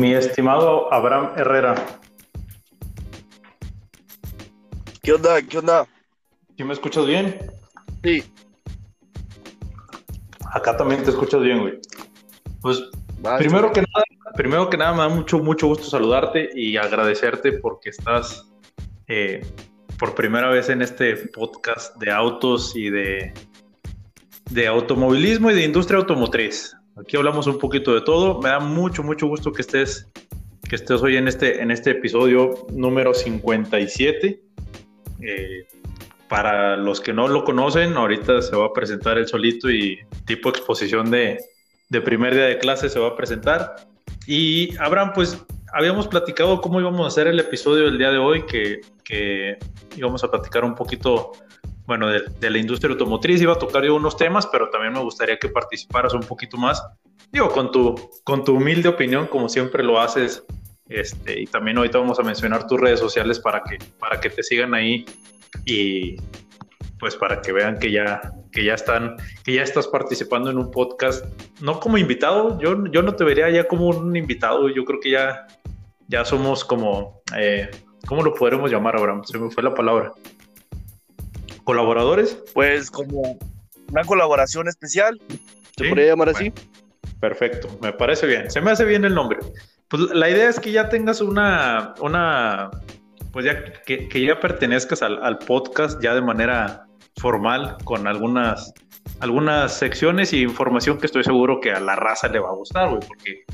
Mi 0.00 0.14
estimado 0.14 0.90
Abraham 0.90 1.32
Herrera. 1.36 1.74
¿Qué 5.02 5.12
onda? 5.12 5.42
¿Qué 5.42 5.58
onda? 5.58 5.86
¿Sí 6.56 6.64
me 6.64 6.72
escuchas 6.72 7.04
bien? 7.04 7.36
Sí. 8.02 8.24
Acá 10.54 10.74
también 10.74 11.02
te 11.04 11.10
escuchas 11.10 11.42
bien, 11.42 11.60
güey. 11.60 11.80
Pues 12.62 12.82
primero 13.36 13.72
que 13.72 13.82
nada, 13.82 14.04
primero 14.36 14.70
que 14.70 14.78
nada 14.78 14.92
me 14.92 15.00
da 15.00 15.10
mucho, 15.10 15.38
mucho 15.38 15.66
gusto 15.66 15.84
saludarte 15.84 16.48
y 16.54 16.78
agradecerte 16.78 17.52
porque 17.52 17.90
estás 17.90 18.50
eh, 19.06 19.44
por 19.98 20.14
primera 20.14 20.48
vez 20.48 20.70
en 20.70 20.80
este 20.80 21.14
podcast 21.28 21.94
de 21.98 22.10
autos 22.10 22.74
y 22.74 22.88
de, 22.88 23.34
de 24.50 24.66
automovilismo 24.66 25.50
y 25.50 25.54
de 25.56 25.64
industria 25.64 25.98
automotriz. 25.98 26.74
Aquí 27.00 27.16
hablamos 27.16 27.46
un 27.46 27.58
poquito 27.58 27.94
de 27.94 28.02
todo. 28.02 28.40
Me 28.40 28.50
da 28.50 28.60
mucho, 28.60 29.02
mucho 29.02 29.26
gusto 29.26 29.52
que 29.52 29.62
estés, 29.62 30.08
que 30.68 30.76
estés 30.76 31.00
hoy 31.02 31.16
en 31.16 31.28
este, 31.28 31.62
en 31.62 31.70
este 31.70 31.92
episodio 31.92 32.66
número 32.72 33.14
57. 33.14 34.40
Eh, 35.22 35.66
para 36.28 36.76
los 36.76 37.00
que 37.00 37.12
no 37.12 37.26
lo 37.26 37.44
conocen, 37.44 37.94
ahorita 37.94 38.42
se 38.42 38.54
va 38.54 38.66
a 38.66 38.72
presentar 38.72 39.18
el 39.18 39.26
solito 39.26 39.70
y 39.70 39.98
tipo 40.26 40.50
exposición 40.50 41.10
de, 41.10 41.38
de 41.88 42.00
primer 42.00 42.34
día 42.34 42.44
de 42.44 42.58
clase 42.58 42.88
se 42.88 43.00
va 43.00 43.08
a 43.08 43.16
presentar. 43.16 43.76
Y 44.26 44.76
Abraham, 44.78 45.12
pues 45.14 45.42
habíamos 45.72 46.06
platicado 46.06 46.60
cómo 46.60 46.80
íbamos 46.80 47.00
a 47.04 47.08
hacer 47.08 47.26
el 47.26 47.40
episodio 47.40 47.86
del 47.86 47.98
día 47.98 48.10
de 48.10 48.18
hoy, 48.18 48.44
que, 48.46 48.80
que 49.04 49.58
íbamos 49.96 50.22
a 50.22 50.30
platicar 50.30 50.64
un 50.64 50.74
poquito 50.74 51.32
bueno, 51.90 52.06
de, 52.06 52.50
la 52.50 52.58
industria 52.58 52.92
automotriz. 52.92 53.42
Iba 53.42 53.54
a 53.54 53.58
tocar 53.58 53.84
yo 53.84 53.96
unos 53.96 54.16
temas, 54.16 54.46
pero 54.46 54.70
también 54.70 54.92
me 54.92 55.00
gustaría 55.00 55.36
que 55.40 55.48
participaras 55.48 56.14
un 56.14 56.20
poquito 56.20 56.56
más. 56.56 56.80
Digo, 57.32 57.48
con 57.48 57.72
tu, 57.72 57.96
con 58.22 58.44
tu 58.44 58.54
humilde 58.54 58.88
opinión, 58.88 59.26
como 59.26 59.48
siempre 59.48 59.82
lo 59.82 60.00
haces. 60.00 60.44
Este, 60.88 61.40
y 61.40 61.46
también 61.46 61.78
ahorita 61.78 61.98
vamos 61.98 62.20
a 62.20 62.22
mencionar 62.22 62.68
tus 62.68 62.80
redes 62.80 63.00
sociales 63.00 63.40
para 63.40 63.64
que, 63.64 63.78
para 63.98 64.20
que 64.20 64.30
te 64.30 64.44
sigan 64.44 64.72
ahí 64.72 65.04
y 65.64 66.14
pues 67.00 67.16
para 67.16 67.42
que 67.42 67.50
vean 67.50 67.76
que 67.76 67.90
ya, 67.90 68.20
que 68.52 68.62
ya 68.62 68.74
están, 68.74 69.16
que 69.42 69.54
ya 69.54 69.64
estás 69.64 69.88
participando 69.88 70.48
en 70.48 70.58
un 70.58 70.70
podcast, 70.70 71.24
no 71.60 71.80
como 71.80 71.98
invitado, 71.98 72.56
yo, 72.60 72.86
yo 72.92 73.02
no 73.02 73.16
te 73.16 73.24
vería 73.24 73.50
ya 73.50 73.66
como 73.66 73.88
un 73.88 74.14
invitado, 74.14 74.68
yo 74.68 74.84
creo 74.84 75.00
que 75.00 75.10
ya, 75.10 75.48
ya 76.06 76.24
somos 76.24 76.64
como, 76.64 77.20
eh, 77.36 77.68
¿cómo 78.06 78.22
lo 78.22 78.32
podremos 78.32 78.70
llamar, 78.70 78.96
Abraham? 78.96 79.24
Se 79.24 79.38
me 79.38 79.50
fue 79.50 79.64
la 79.64 79.74
palabra 79.74 80.12
colaboradores? 81.64 82.42
Pues 82.54 82.90
como 82.90 83.38
una 83.90 84.04
colaboración 84.04 84.68
especial, 84.68 85.20
se 85.76 85.88
podría 85.88 86.06
llamar 86.06 86.30
así. 86.30 86.52
Perfecto, 87.20 87.68
me 87.82 87.92
parece 87.92 88.26
bien. 88.26 88.50
Se 88.50 88.60
me 88.60 88.70
hace 88.70 88.84
bien 88.84 89.04
el 89.04 89.14
nombre. 89.14 89.38
Pues 89.88 90.02
la 90.12 90.30
idea 90.30 90.48
es 90.48 90.60
que 90.60 90.72
ya 90.72 90.88
tengas 90.88 91.20
una, 91.20 91.94
una 92.00 92.70
pues 93.32 93.44
ya 93.44 93.72
que, 93.82 94.08
ya 94.24 94.40
pertenezcas 94.40 95.02
al, 95.02 95.38
podcast 95.38 96.02
ya 96.02 96.14
de 96.14 96.22
manera 96.22 96.86
formal 97.16 97.76
con 97.84 98.06
algunas, 98.06 98.72
algunas 99.20 99.74
secciones 99.74 100.32
y 100.32 100.42
información 100.42 100.98
que 100.98 101.06
estoy 101.06 101.24
seguro 101.24 101.60
que 101.60 101.72
a 101.72 101.80
la 101.80 101.96
raza 101.96 102.28
le 102.28 102.38
va 102.38 102.50
a 102.50 102.54
gustar, 102.54 102.88
güey, 102.88 103.00
porque 103.06 103.44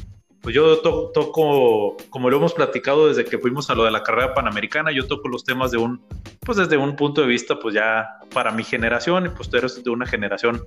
pues 0.47 0.55
yo 0.55 0.79
toco, 0.79 1.97
como 2.09 2.31
lo 2.31 2.37
hemos 2.37 2.55
platicado 2.55 3.09
desde 3.09 3.25
que 3.25 3.37
fuimos 3.37 3.69
a 3.69 3.75
lo 3.75 3.85
de 3.85 3.91
la 3.91 4.05
carrera 4.05 4.33
panamericana, 4.33 4.93
yo 4.93 5.09
toco 5.09 5.27
los 5.27 5.43
temas 5.43 5.73
de 5.73 5.79
un, 5.79 6.01
pues 6.39 6.57
desde 6.57 6.77
un 6.77 6.95
punto 6.95 7.21
de 7.21 7.27
vista, 7.27 7.59
pues 7.59 7.75
ya 7.75 8.21
para 8.33 8.53
mi 8.53 8.63
generación 8.63 9.27
y 9.27 9.31
pues 9.31 9.51
tú 9.51 9.57
eres 9.57 9.83
de 9.83 9.91
una 9.91 10.07
generación 10.07 10.65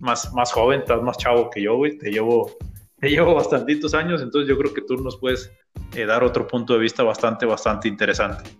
más, 0.00 0.34
más 0.34 0.50
joven, 0.50 0.80
estás 0.80 1.00
más 1.02 1.18
chavo 1.18 1.50
que 1.50 1.62
yo, 1.62 1.76
güey, 1.76 1.96
te 1.98 2.10
llevo, 2.10 2.50
te 2.98 3.10
llevo 3.10 3.32
bastantitos 3.32 3.94
años, 3.94 4.22
entonces 4.22 4.48
yo 4.48 4.58
creo 4.58 4.74
que 4.74 4.82
tú 4.82 4.96
nos 4.96 5.16
puedes 5.18 5.52
eh, 5.94 6.04
dar 6.04 6.24
otro 6.24 6.48
punto 6.48 6.72
de 6.72 6.80
vista 6.80 7.04
bastante, 7.04 7.46
bastante 7.46 7.86
interesante. 7.86 8.50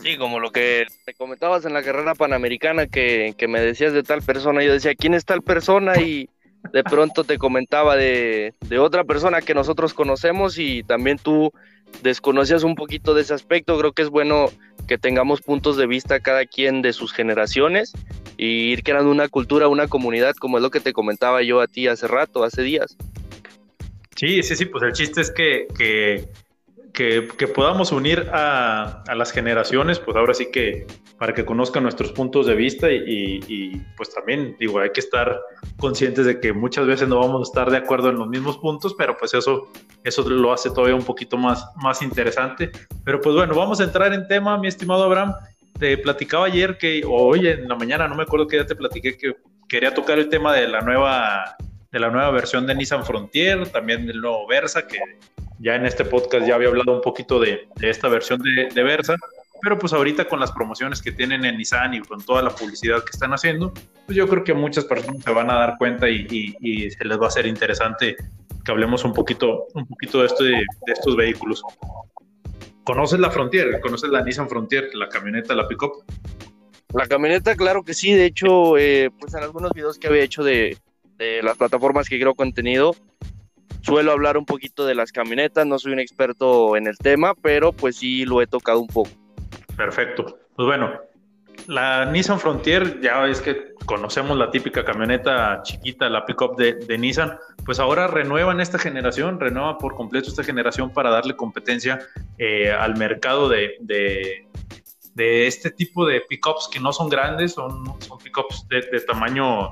Sí, 0.00 0.16
como 0.16 0.40
lo 0.40 0.52
que 0.52 0.86
me 1.06 1.12
comentabas 1.12 1.66
en 1.66 1.74
la 1.74 1.82
carrera 1.82 2.14
panamericana, 2.14 2.86
que, 2.86 3.34
que 3.36 3.46
me 3.46 3.60
decías 3.60 3.92
de 3.92 4.04
tal 4.04 4.22
persona, 4.22 4.64
yo 4.64 4.72
decía, 4.72 4.94
¿quién 4.94 5.12
es 5.12 5.26
tal 5.26 5.42
persona? 5.42 6.00
Y 6.00 6.30
de 6.72 6.84
pronto 6.84 7.24
te 7.24 7.38
comentaba 7.38 7.96
de, 7.96 8.54
otra 8.78 9.04
persona 9.04 9.40
que 9.40 9.54
nosotros 9.54 9.94
conocemos 9.94 10.58
y 10.58 10.82
también 10.82 11.18
tú 11.18 11.52
desconocías 12.02 12.62
un 12.62 12.74
poquito 12.74 13.14
de 13.14 13.22
ese 13.22 13.34
aspecto. 13.34 13.78
Creo 13.78 13.92
que 13.92 14.02
es 14.02 14.10
bueno 14.10 14.50
que 14.86 14.98
tengamos 14.98 15.40
puntos 15.40 15.76
de 15.76 15.86
vista 15.86 16.20
cada 16.20 16.46
quien 16.46 16.82
de 16.82 16.92
sus 16.92 17.12
generaciones 17.12 17.92
y 18.36 18.72
ir 18.72 18.82
creando 18.82 19.10
una 19.10 19.28
cultura, 19.28 19.68
una 19.68 19.88
comunidad, 19.88 20.34
como 20.36 20.58
es 20.58 20.62
lo 20.62 20.70
que 20.70 20.80
te 20.80 20.92
comentaba 20.92 21.42
yo 21.42 21.60
a 21.60 21.66
ti 21.66 21.88
hace 21.88 22.06
rato, 22.06 22.44
hace 22.44 22.62
días. 22.62 22.96
Sí, 24.16 24.42
sí, 24.42 24.56
sí, 24.56 24.66
pues 24.66 24.82
el 24.82 24.92
chiste 24.92 25.20
es 25.20 25.30
que, 25.30 25.66
que 25.76 26.28
que, 26.92 27.22
podamos 27.54 27.92
unir 27.92 28.28
a, 28.32 29.02
las 29.14 29.32
generaciones, 29.32 29.98
pues 29.98 30.16
ahora 30.16 30.34
sí 30.34 30.50
que 30.50 30.86
para 31.18 31.34
que 31.34 31.44
conozcan 31.44 31.82
nuestros 31.82 32.12
puntos 32.12 32.46
de 32.46 32.54
vista 32.54 32.90
y, 32.90 33.82
pues 33.96 34.12
también 34.14 34.56
digo, 34.58 34.80
hay 34.80 34.90
que 34.90 35.00
estar 35.00 35.40
conscientes 35.78 36.26
de 36.26 36.40
que 36.40 36.52
muchas 36.52 36.86
veces 36.86 37.08
no 37.08 37.18
vamos 37.18 37.40
a 37.40 37.50
estar 37.50 37.70
de 37.70 37.76
acuerdo 37.76 38.10
en 38.10 38.18
los 38.18 38.28
mismos 38.28 38.58
puntos, 38.58 38.94
pero 38.96 39.16
pues 39.16 39.34
eso, 39.34 39.70
eso 40.04 40.28
lo 40.28 40.52
hace 40.52 40.70
todavía 40.70 40.94
un 40.94 41.04
poquito 41.04 41.36
más, 41.36 41.66
más 41.76 42.02
interesante. 42.02 42.70
Pero 43.04 43.20
pues 43.20 43.34
bueno, 43.34 43.54
vamos 43.54 43.80
a 43.80 43.84
entrar 43.84 44.12
en 44.12 44.26
tema, 44.26 44.58
mi 44.58 44.68
estimado 44.68 45.04
Abraham. 45.04 45.34
Te 45.78 45.96
platicaba 45.98 46.46
ayer 46.46 46.76
que, 46.78 47.02
o 47.06 47.28
hoy 47.28 47.48
en 47.48 47.68
la 47.68 47.74
mañana, 47.74 48.08
no 48.08 48.14
me 48.14 48.22
acuerdo 48.22 48.46
que 48.46 48.56
ya 48.56 48.66
te 48.66 48.74
platiqué 48.74 49.16
que 49.16 49.36
quería 49.68 49.94
tocar 49.94 50.18
el 50.18 50.28
tema 50.28 50.52
de 50.54 50.68
la 50.68 50.80
nueva 50.80 51.56
de 51.92 51.98
la 51.98 52.10
nueva 52.10 52.30
versión 52.30 52.66
de 52.66 52.74
Nissan 52.74 53.04
Frontier, 53.04 53.68
también 53.68 54.06
del 54.06 54.20
nuevo 54.20 54.46
Versa, 54.46 54.86
que 54.86 54.98
ya 55.58 55.74
en 55.74 55.86
este 55.86 56.04
podcast 56.04 56.46
ya 56.46 56.54
había 56.54 56.68
hablado 56.68 56.92
un 56.92 57.00
poquito 57.00 57.40
de, 57.40 57.68
esta 57.82 58.08
versión 58.08 58.40
de, 58.40 58.82
Versa, 58.82 59.16
pero 59.60 59.78
pues 59.78 59.92
ahorita 59.92 60.26
con 60.26 60.40
las 60.40 60.52
promociones 60.52 61.02
que 61.02 61.12
tienen 61.12 61.44
en 61.44 61.58
Nissan 61.58 61.94
y 61.94 62.00
con 62.00 62.24
toda 62.24 62.42
la 62.42 62.50
publicidad 62.50 63.02
que 63.02 63.10
están 63.10 63.32
haciendo, 63.32 63.72
pues 64.06 64.16
yo 64.16 64.28
creo 64.28 64.44
que 64.44 64.54
muchas 64.54 64.84
personas 64.84 65.22
se 65.22 65.30
van 65.32 65.50
a 65.50 65.54
dar 65.54 65.76
cuenta 65.78 66.08
y, 66.08 66.90
se 66.90 67.04
les 67.04 67.20
va 67.20 67.24
a 67.24 67.28
hacer 67.28 67.46
interesante 67.46 68.16
que 68.64 68.70
hablemos 68.70 69.04
un 69.04 69.12
poquito, 69.12 69.66
un 69.74 69.86
poquito 69.86 70.20
de, 70.20 70.26
esto 70.26 70.44
de, 70.44 70.64
estos 70.86 71.16
vehículos. 71.16 71.62
¿Conoces 72.84 73.18
la 73.18 73.30
Frontier? 73.30 73.80
¿Conoces 73.80 74.10
la 74.10 74.22
Nissan 74.22 74.48
Frontier, 74.48 74.90
la 74.94 75.08
camioneta, 75.08 75.54
la 75.54 75.66
pickup? 75.66 76.04
La 76.94 77.06
camioneta, 77.06 77.54
claro 77.56 77.82
que 77.84 77.94
sí. 77.94 78.12
De 78.12 78.26
hecho, 78.26 78.76
eh, 78.78 79.10
pues 79.18 79.34
en 79.34 79.42
algunos 79.42 79.72
videos 79.72 79.98
que 79.98 80.08
había 80.08 80.24
hecho 80.24 80.42
de, 80.42 80.76
de 81.20 81.42
las 81.42 81.56
plataformas 81.56 82.08
que 82.08 82.18
creo 82.18 82.34
contenido, 82.34 82.96
suelo 83.82 84.10
hablar 84.10 84.38
un 84.38 84.46
poquito 84.46 84.86
de 84.86 84.94
las 84.94 85.12
camionetas, 85.12 85.66
no 85.66 85.78
soy 85.78 85.92
un 85.92 86.00
experto 86.00 86.76
en 86.76 86.86
el 86.86 86.96
tema, 86.96 87.34
pero 87.34 87.72
pues 87.72 87.96
sí 87.96 88.24
lo 88.24 88.40
he 88.40 88.46
tocado 88.46 88.80
un 88.80 88.88
poco. 88.88 89.10
Perfecto. 89.76 90.38
Pues 90.56 90.66
bueno, 90.66 90.92
la 91.66 92.06
Nissan 92.06 92.40
Frontier, 92.40 93.00
ya 93.02 93.26
es 93.26 93.42
que 93.42 93.74
conocemos 93.84 94.38
la 94.38 94.50
típica 94.50 94.82
camioneta 94.82 95.60
chiquita, 95.62 96.08
la 96.08 96.24
pickup 96.24 96.56
de, 96.56 96.74
de 96.74 96.98
Nissan, 96.98 97.38
pues 97.66 97.78
ahora 97.78 98.06
renuevan 98.06 98.60
esta 98.60 98.78
generación, 98.78 99.38
renueva 99.38 99.76
por 99.76 99.94
completo 99.94 100.30
esta 100.30 100.42
generación 100.42 100.90
para 100.90 101.10
darle 101.10 101.36
competencia 101.36 101.98
eh, 102.38 102.72
al 102.72 102.96
mercado 102.96 103.50
de, 103.50 103.76
de, 103.80 104.46
este 105.46 105.70
tipo 105.70 106.06
de 106.06 106.22
pickups 106.22 106.66
que 106.72 106.80
no 106.80 106.94
son 106.94 107.10
grandes, 107.10 107.52
son, 107.52 107.84
pickups 108.22 108.66
de 108.68 109.00
tamaño 109.06 109.70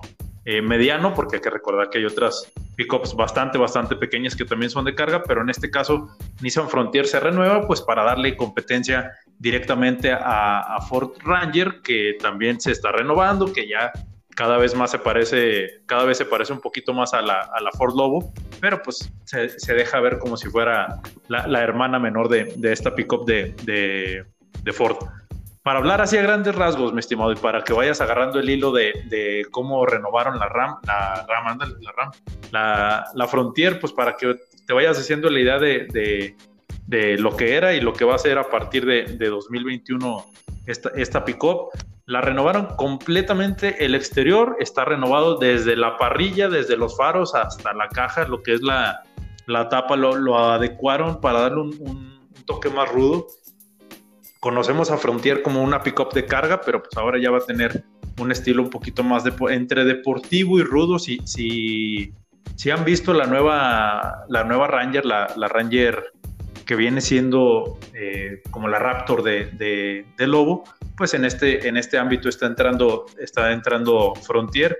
eh, 0.50 0.62
mediano, 0.62 1.12
porque 1.12 1.36
hay 1.36 1.42
que 1.42 1.50
recordar 1.50 1.90
que 1.90 1.98
hay 1.98 2.06
otras 2.06 2.50
pickups 2.74 3.14
bastante, 3.14 3.58
bastante 3.58 3.96
pequeñas 3.96 4.34
que 4.34 4.46
también 4.46 4.70
son 4.70 4.86
de 4.86 4.94
carga, 4.94 5.22
pero 5.22 5.42
en 5.42 5.50
este 5.50 5.70
caso 5.70 6.16
Nissan 6.40 6.70
Frontier 6.70 7.06
se 7.06 7.20
renueva 7.20 7.66
pues 7.66 7.82
para 7.82 8.02
darle 8.02 8.34
competencia 8.34 9.12
directamente 9.38 10.10
a, 10.10 10.78
Ford 10.88 11.10
Ranger, 11.22 11.82
que 11.82 12.16
también 12.18 12.62
se 12.62 12.72
está 12.72 12.92
renovando, 12.92 13.52
que 13.52 13.68
ya 13.68 13.92
cada 14.34 14.56
vez 14.56 14.74
más 14.74 14.90
se 14.90 14.98
parece, 14.98 15.82
cada 15.84 16.06
vez 16.06 16.16
se 16.16 16.24
parece 16.24 16.54
un 16.54 16.62
poquito 16.62 16.94
más 16.94 17.12
a 17.12 17.20
la, 17.20 17.40
a 17.40 17.60
la 17.60 17.70
Ford 17.72 17.94
Lobo, 17.94 18.32
pero 18.58 18.80
pues 18.80 19.12
se, 19.26 19.74
deja 19.74 20.00
ver 20.00 20.18
como 20.18 20.38
si 20.38 20.48
fuera 20.48 21.02
la, 21.26 21.46
la 21.46 21.62
hermana 21.62 21.98
menor 21.98 22.30
de, 22.30 22.54
de 22.56 22.72
esta 22.72 22.94
pickup 22.94 23.26
de, 23.26 23.54
de, 23.64 24.24
de 24.62 24.72
Ford 24.72 24.96
para 25.68 25.80
hablar 25.80 26.00
así 26.00 26.16
a 26.16 26.22
grandes 26.22 26.54
rasgos, 26.54 26.94
mi 26.94 27.00
estimado, 27.00 27.30
y 27.30 27.36
para 27.36 27.62
que 27.62 27.74
vayas 27.74 28.00
agarrando 28.00 28.40
el 28.40 28.48
hilo 28.48 28.72
de, 28.72 29.46
cómo 29.50 29.84
renovaron 29.84 30.38
la 30.38 30.48
RAM, 30.48 30.78
la 30.86 31.26
RAM, 31.28 31.58
la 31.82 31.92
RAM, 31.92 33.04
la, 33.12 33.28
Frontier, 33.28 33.78
pues 33.78 33.92
para 33.92 34.16
que 34.16 34.34
te 34.66 34.72
vayas 34.72 34.98
haciendo 34.98 35.28
la 35.28 35.38
idea 35.38 35.58
de, 35.58 36.34
lo 37.18 37.36
que 37.36 37.54
era 37.54 37.74
y 37.74 37.82
lo 37.82 37.92
que 37.92 38.06
va 38.06 38.14
a 38.14 38.18
ser 38.18 38.38
a 38.38 38.48
partir 38.48 38.86
de, 38.86 39.18
2021 39.18 40.24
esta, 40.64 40.90
esta 40.96 41.26
pick-up. 41.26 41.68
La 42.06 42.22
renovaron 42.22 42.68
completamente 42.76 43.84
el 43.84 43.94
exterior, 43.94 44.56
está 44.60 44.86
renovado 44.86 45.36
desde 45.36 45.76
la 45.76 45.98
parrilla, 45.98 46.48
desde 46.48 46.78
los 46.78 46.96
faros 46.96 47.34
hasta 47.34 47.74
la 47.74 47.88
caja, 47.88 48.26
lo 48.26 48.42
que 48.42 48.54
es 48.54 48.62
la, 48.62 49.02
tapa, 49.68 49.96
lo, 49.96 50.38
adecuaron 50.38 51.20
para 51.20 51.40
darle 51.40 51.60
un 51.60 52.26
toque 52.46 52.70
más 52.70 52.90
rudo 52.90 53.26
conocemos 54.40 54.90
a 54.90 54.98
Frontier 54.98 55.42
como 55.42 55.62
una 55.62 55.82
pickup 55.82 56.12
de 56.12 56.26
carga, 56.26 56.60
pero 56.60 56.82
pues 56.82 56.96
ahora 56.96 57.18
ya 57.20 57.30
va 57.30 57.38
a 57.38 57.46
tener 57.46 57.84
un 58.18 58.32
estilo 58.32 58.62
un 58.62 58.70
poquito 58.70 59.02
más 59.02 59.24
de, 59.24 59.32
entre 59.50 59.84
deportivo 59.84 60.58
y 60.58 60.62
rudo, 60.62 60.98
si, 60.98 61.18
si, 61.24 62.12
si 62.56 62.70
han 62.70 62.84
visto 62.84 63.12
la 63.12 63.26
nueva, 63.26 64.24
la 64.28 64.44
nueva 64.44 64.66
Ranger, 64.66 65.04
la, 65.04 65.32
la 65.36 65.48
Ranger 65.48 66.12
que 66.68 66.76
viene 66.76 67.00
siendo 67.00 67.78
eh, 67.94 68.42
como 68.50 68.68
la 68.68 68.78
Raptor 68.78 69.22
de, 69.22 70.04
de, 70.16 70.26
Lobo, 70.26 70.64
pues 70.98 71.14
en 71.14 71.24
este, 71.24 71.66
en 71.66 71.78
este 71.78 71.96
ámbito 71.96 72.28
está 72.28 72.44
entrando, 72.44 73.06
está 73.18 73.52
entrando 73.52 74.14
Frontier. 74.14 74.76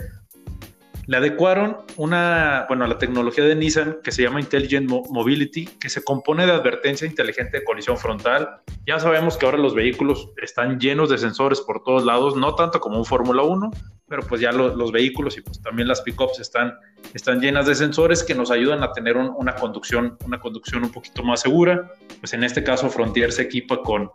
Le 1.09 1.17
adecuaron 1.17 1.79
una, 1.97 2.67
bueno, 2.69 2.87
la 2.87 2.99
tecnología 2.99 3.43
de 3.43 3.57
Nissan 3.57 3.97
que 4.05 4.13
se 4.13 4.23
llama 4.23 4.41
Intelligent 4.41 4.91
Mobility, 4.91 5.65
que 5.65 5.89
se 5.89 6.05
compone 6.05 6.45
de 6.45 6.53
advertencia 6.53 7.07
inteligente 7.07 7.61
de 7.61 7.65
colisión 7.65 7.97
frontal. 7.97 8.61
Ya 8.87 9.01
sabemos 9.01 9.39
que 9.39 9.47
ahora 9.47 9.57
los 9.57 9.75
vehículos 9.75 10.29
están 10.37 10.79
llenos 10.79 11.09
de 11.09 11.17
sensores 11.17 11.63
por 11.63 11.83
todos 11.83 12.05
lados, 12.05 12.37
no 12.37 12.55
tanto 12.57 12.79
como 12.79 12.99
un 12.99 13.07
Fórmula 13.07 13.43
1, 13.43 13.71
pero 14.07 14.21
pues 14.21 14.43
ya 14.43 14.53
los 14.53 14.93
vehículos 14.93 15.39
y 15.39 15.41
pues 15.41 15.63
también 15.63 15.89
las 15.89 16.03
pickups 16.03 16.41
están, 16.41 16.75
están 17.15 17.41
llenas 17.41 17.65
de 17.65 17.75
sensores 17.75 18.23
que 18.23 18.35
nos 18.35 18.51
ayudan 18.51 18.83
a 18.83 18.93
tener 18.93 19.17
una, 19.17 19.55
conducción, 19.55 20.19
una 20.27 20.39
conducción 20.39 20.85
un 20.85 20.93
poquito 20.93 21.23
más 21.23 21.41
segura. 21.41 21.91
Pues 22.21 22.35
en 22.35 22.45
este 22.45 22.63
caso 22.63 22.91
Frontier 22.91 23.33
se 23.33 23.45
equipa 23.45 23.81
con, 23.81 24.11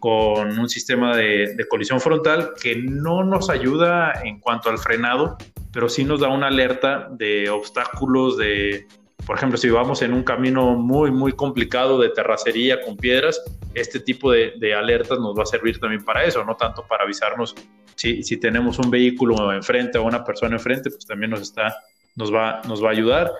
con 0.00 0.58
un 0.58 0.68
sistema 0.70 1.14
de, 1.14 1.54
de 1.54 1.68
colisión 1.68 2.00
frontal 2.00 2.52
que 2.58 2.74
no 2.74 3.22
nos 3.22 3.50
ayuda 3.50 4.14
en 4.24 4.40
cuanto 4.40 4.70
al 4.70 4.78
frenado, 4.78 5.36
pero 5.72 5.88
sí 5.88 6.04
nos 6.04 6.20
da 6.20 6.28
una 6.28 6.48
alerta 6.48 7.08
de 7.10 7.48
obstáculos, 7.50 8.36
de, 8.36 8.86
por 9.26 9.36
ejemplo, 9.36 9.56
si 9.56 9.70
vamos 9.70 10.02
en 10.02 10.12
un 10.12 10.22
camino 10.22 10.74
muy, 10.76 11.10
muy 11.10 11.32
complicado 11.32 11.98
de 12.00 12.10
terracería 12.10 12.82
con 12.82 12.96
piedras, 12.96 13.42
este 13.74 14.00
tipo 14.00 14.32
de, 14.32 14.74
alertas 14.74 15.18
nos 15.18 15.36
va 15.36 15.44
a 15.44 15.46
servir 15.46 15.78
también 15.78 16.04
para 16.04 16.24
eso, 16.24 16.44
no 16.44 16.56
tanto 16.56 16.84
para 16.86 17.04
avisarnos 17.04 17.54
si, 17.94 18.22
si 18.22 18.36
tenemos 18.36 18.78
un 18.78 18.90
vehículo 18.90 19.52
enfrente 19.52 19.98
o 19.98 20.04
una 20.04 20.24
persona 20.24 20.56
enfrente, 20.56 20.90
pues 20.90 21.06
también 21.06 21.30
nos, 21.30 21.40
está, 21.40 21.74
nos, 22.16 22.32
va, 22.32 22.60
nos 22.68 22.82
va 22.82 22.88
a 22.88 22.92
ayudar. 22.92 23.32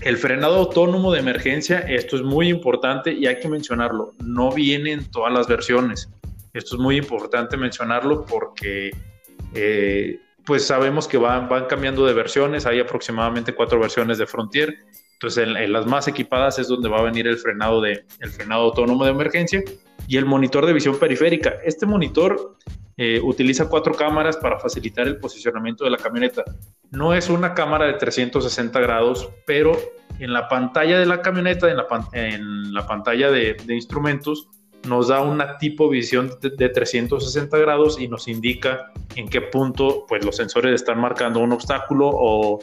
El 0.00 0.16
frenado 0.16 0.56
autónomo 0.56 1.12
de 1.12 1.18
emergencia, 1.18 1.80
esto 1.80 2.16
es 2.16 2.22
muy 2.22 2.48
importante 2.48 3.12
y 3.12 3.26
hay 3.26 3.40
que 3.40 3.48
mencionarlo, 3.48 4.12
no 4.24 4.52
viene 4.52 4.92
en 4.92 5.10
todas 5.10 5.32
las 5.32 5.48
versiones. 5.48 6.08
Esto 6.54 6.76
es 6.76 6.80
muy 6.80 6.96
importante 6.96 7.56
mencionarlo 7.56 8.24
porque 8.24 8.92
eh, 9.54 10.20
pues 10.48 10.66
sabemos 10.66 11.06
que 11.06 11.18
van, 11.18 11.46
cambiando 11.66 12.06
de 12.06 12.14
versiones, 12.14 12.64
hay 12.64 12.80
aproximadamente 12.80 13.54
cuatro 13.54 13.78
versiones 13.78 14.16
de 14.16 14.26
Frontier, 14.26 14.74
entonces 15.12 15.46
en, 15.46 15.72
las 15.74 15.84
más 15.84 16.08
equipadas 16.08 16.58
es 16.58 16.68
donde 16.68 16.88
va 16.88 17.00
a 17.00 17.02
venir 17.02 17.26
el 17.26 17.36
frenado, 17.36 17.82
de, 17.82 18.06
el 18.20 18.30
frenado 18.30 18.62
autónomo 18.62 19.04
de 19.04 19.10
emergencia 19.10 19.62
y 20.06 20.16
el 20.16 20.24
monitor 20.24 20.64
de 20.64 20.72
visión 20.72 20.98
periférica. 20.98 21.56
Este 21.66 21.84
monitor 21.84 22.56
eh, 22.96 23.20
utiliza 23.22 23.68
cuatro 23.68 23.92
cámaras 23.92 24.38
para 24.38 24.58
facilitar 24.58 25.06
el 25.06 25.18
posicionamiento 25.18 25.84
de 25.84 25.90
la 25.90 25.98
camioneta. 25.98 26.44
No 26.92 27.12
es 27.12 27.28
una 27.28 27.52
cámara 27.52 27.84
de 27.84 27.92
360 27.94 28.80
grados, 28.80 29.28
pero 29.44 29.76
en 30.18 30.32
la 30.32 30.48
pantalla 30.48 30.98
de 30.98 31.04
la 31.04 31.20
camioneta, 31.20 31.68
en 31.70 32.72
la, 32.72 32.86
pantalla 32.86 33.30
de 33.30 33.56
instrumentos, 33.68 34.48
nos 34.86 35.08
da 35.08 35.20
una 35.20 35.58
tipo 35.58 35.88
visión 35.88 36.30
de, 36.40 36.68
360 36.68 37.58
grados 37.58 38.00
y 38.00 38.08
nos 38.08 38.28
indica 38.28 38.92
en 39.16 39.28
qué 39.28 39.40
punto 39.40 40.04
pues 40.06 40.24
los 40.24 40.36
sensores 40.36 40.74
están 40.74 41.00
marcando 41.00 41.40
un 41.40 41.52
obstáculo 41.52 42.08
o, 42.12 42.60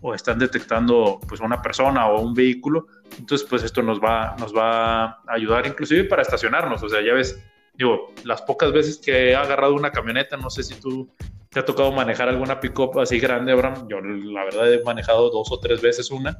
o, 0.00 0.14
están 0.14 0.38
detectando 0.38 1.20
pues 1.28 1.40
una 1.40 1.60
persona 1.60 2.08
o 2.08 2.20
un 2.20 2.34
vehículo. 2.34 2.86
Entonces 3.18 3.46
pues 3.48 3.62
esto 3.62 3.82
nos 3.82 4.00
va 4.00 4.36
nos 4.38 4.54
va 4.54 5.04
a 5.04 5.18
ayudar 5.28 5.66
inclusive 5.66 6.04
para 6.04 6.22
estacionarnos. 6.22 6.82
O 6.82 6.88
sea 6.88 7.00
ya 7.04 7.12
ves 7.12 7.42
digo 7.74 8.12
las 8.24 8.42
pocas 8.42 8.72
veces 8.72 8.98
que 8.98 9.30
he 9.30 9.36
agarrado 9.36 9.74
una 9.74 9.92
camioneta 9.92 10.36
no 10.36 10.50
sé 10.50 10.62
si 10.62 10.74
tú 10.74 11.08
te 11.50 11.60
ha 11.60 11.64
tocado 11.64 11.92
manejar 11.92 12.28
alguna 12.28 12.60
pick-up 12.60 12.98
así 12.98 13.18
grande 13.18 13.52
Abraham. 13.52 13.88
Yo 13.88 14.00
la 14.00 14.44
verdad 14.44 14.72
he 14.72 14.82
manejado 14.84 15.30
dos 15.30 15.52
o 15.52 15.60
tres 15.60 15.80
veces 15.80 16.10
una 16.10 16.38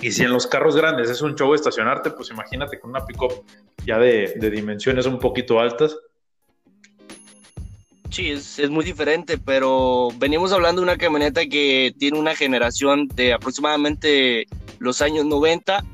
y 0.00 0.12
si 0.12 0.22
en 0.22 0.30
los 0.30 0.46
carros 0.46 0.76
grandes 0.76 1.08
es 1.08 1.22
un 1.22 1.34
show 1.34 1.54
estacionarte, 1.54 2.10
pues 2.10 2.30
imagínate 2.30 2.78
con 2.78 2.90
una 2.90 3.04
pick-up 3.04 3.44
ya 3.86 3.98
de, 3.98 4.34
dimensiones 4.50 5.06
un 5.06 5.18
poquito 5.18 5.58
altas. 5.58 5.96
Sí, 8.10 8.30
es, 8.30 8.58
es, 8.58 8.70
muy 8.70 8.84
diferente, 8.84 9.36
pero 9.36 10.08
venimos 10.18 10.52
hablando 10.52 10.80
de 10.80 10.84
una 10.84 10.96
camioneta 10.96 11.46
que 11.46 11.94
tiene 11.98 12.18
una 12.18 12.34
generación 12.34 13.08
de 13.08 13.32
aproximadamente 13.32 14.46
los 14.78 15.02
años 15.02 15.24
90, 15.24 15.84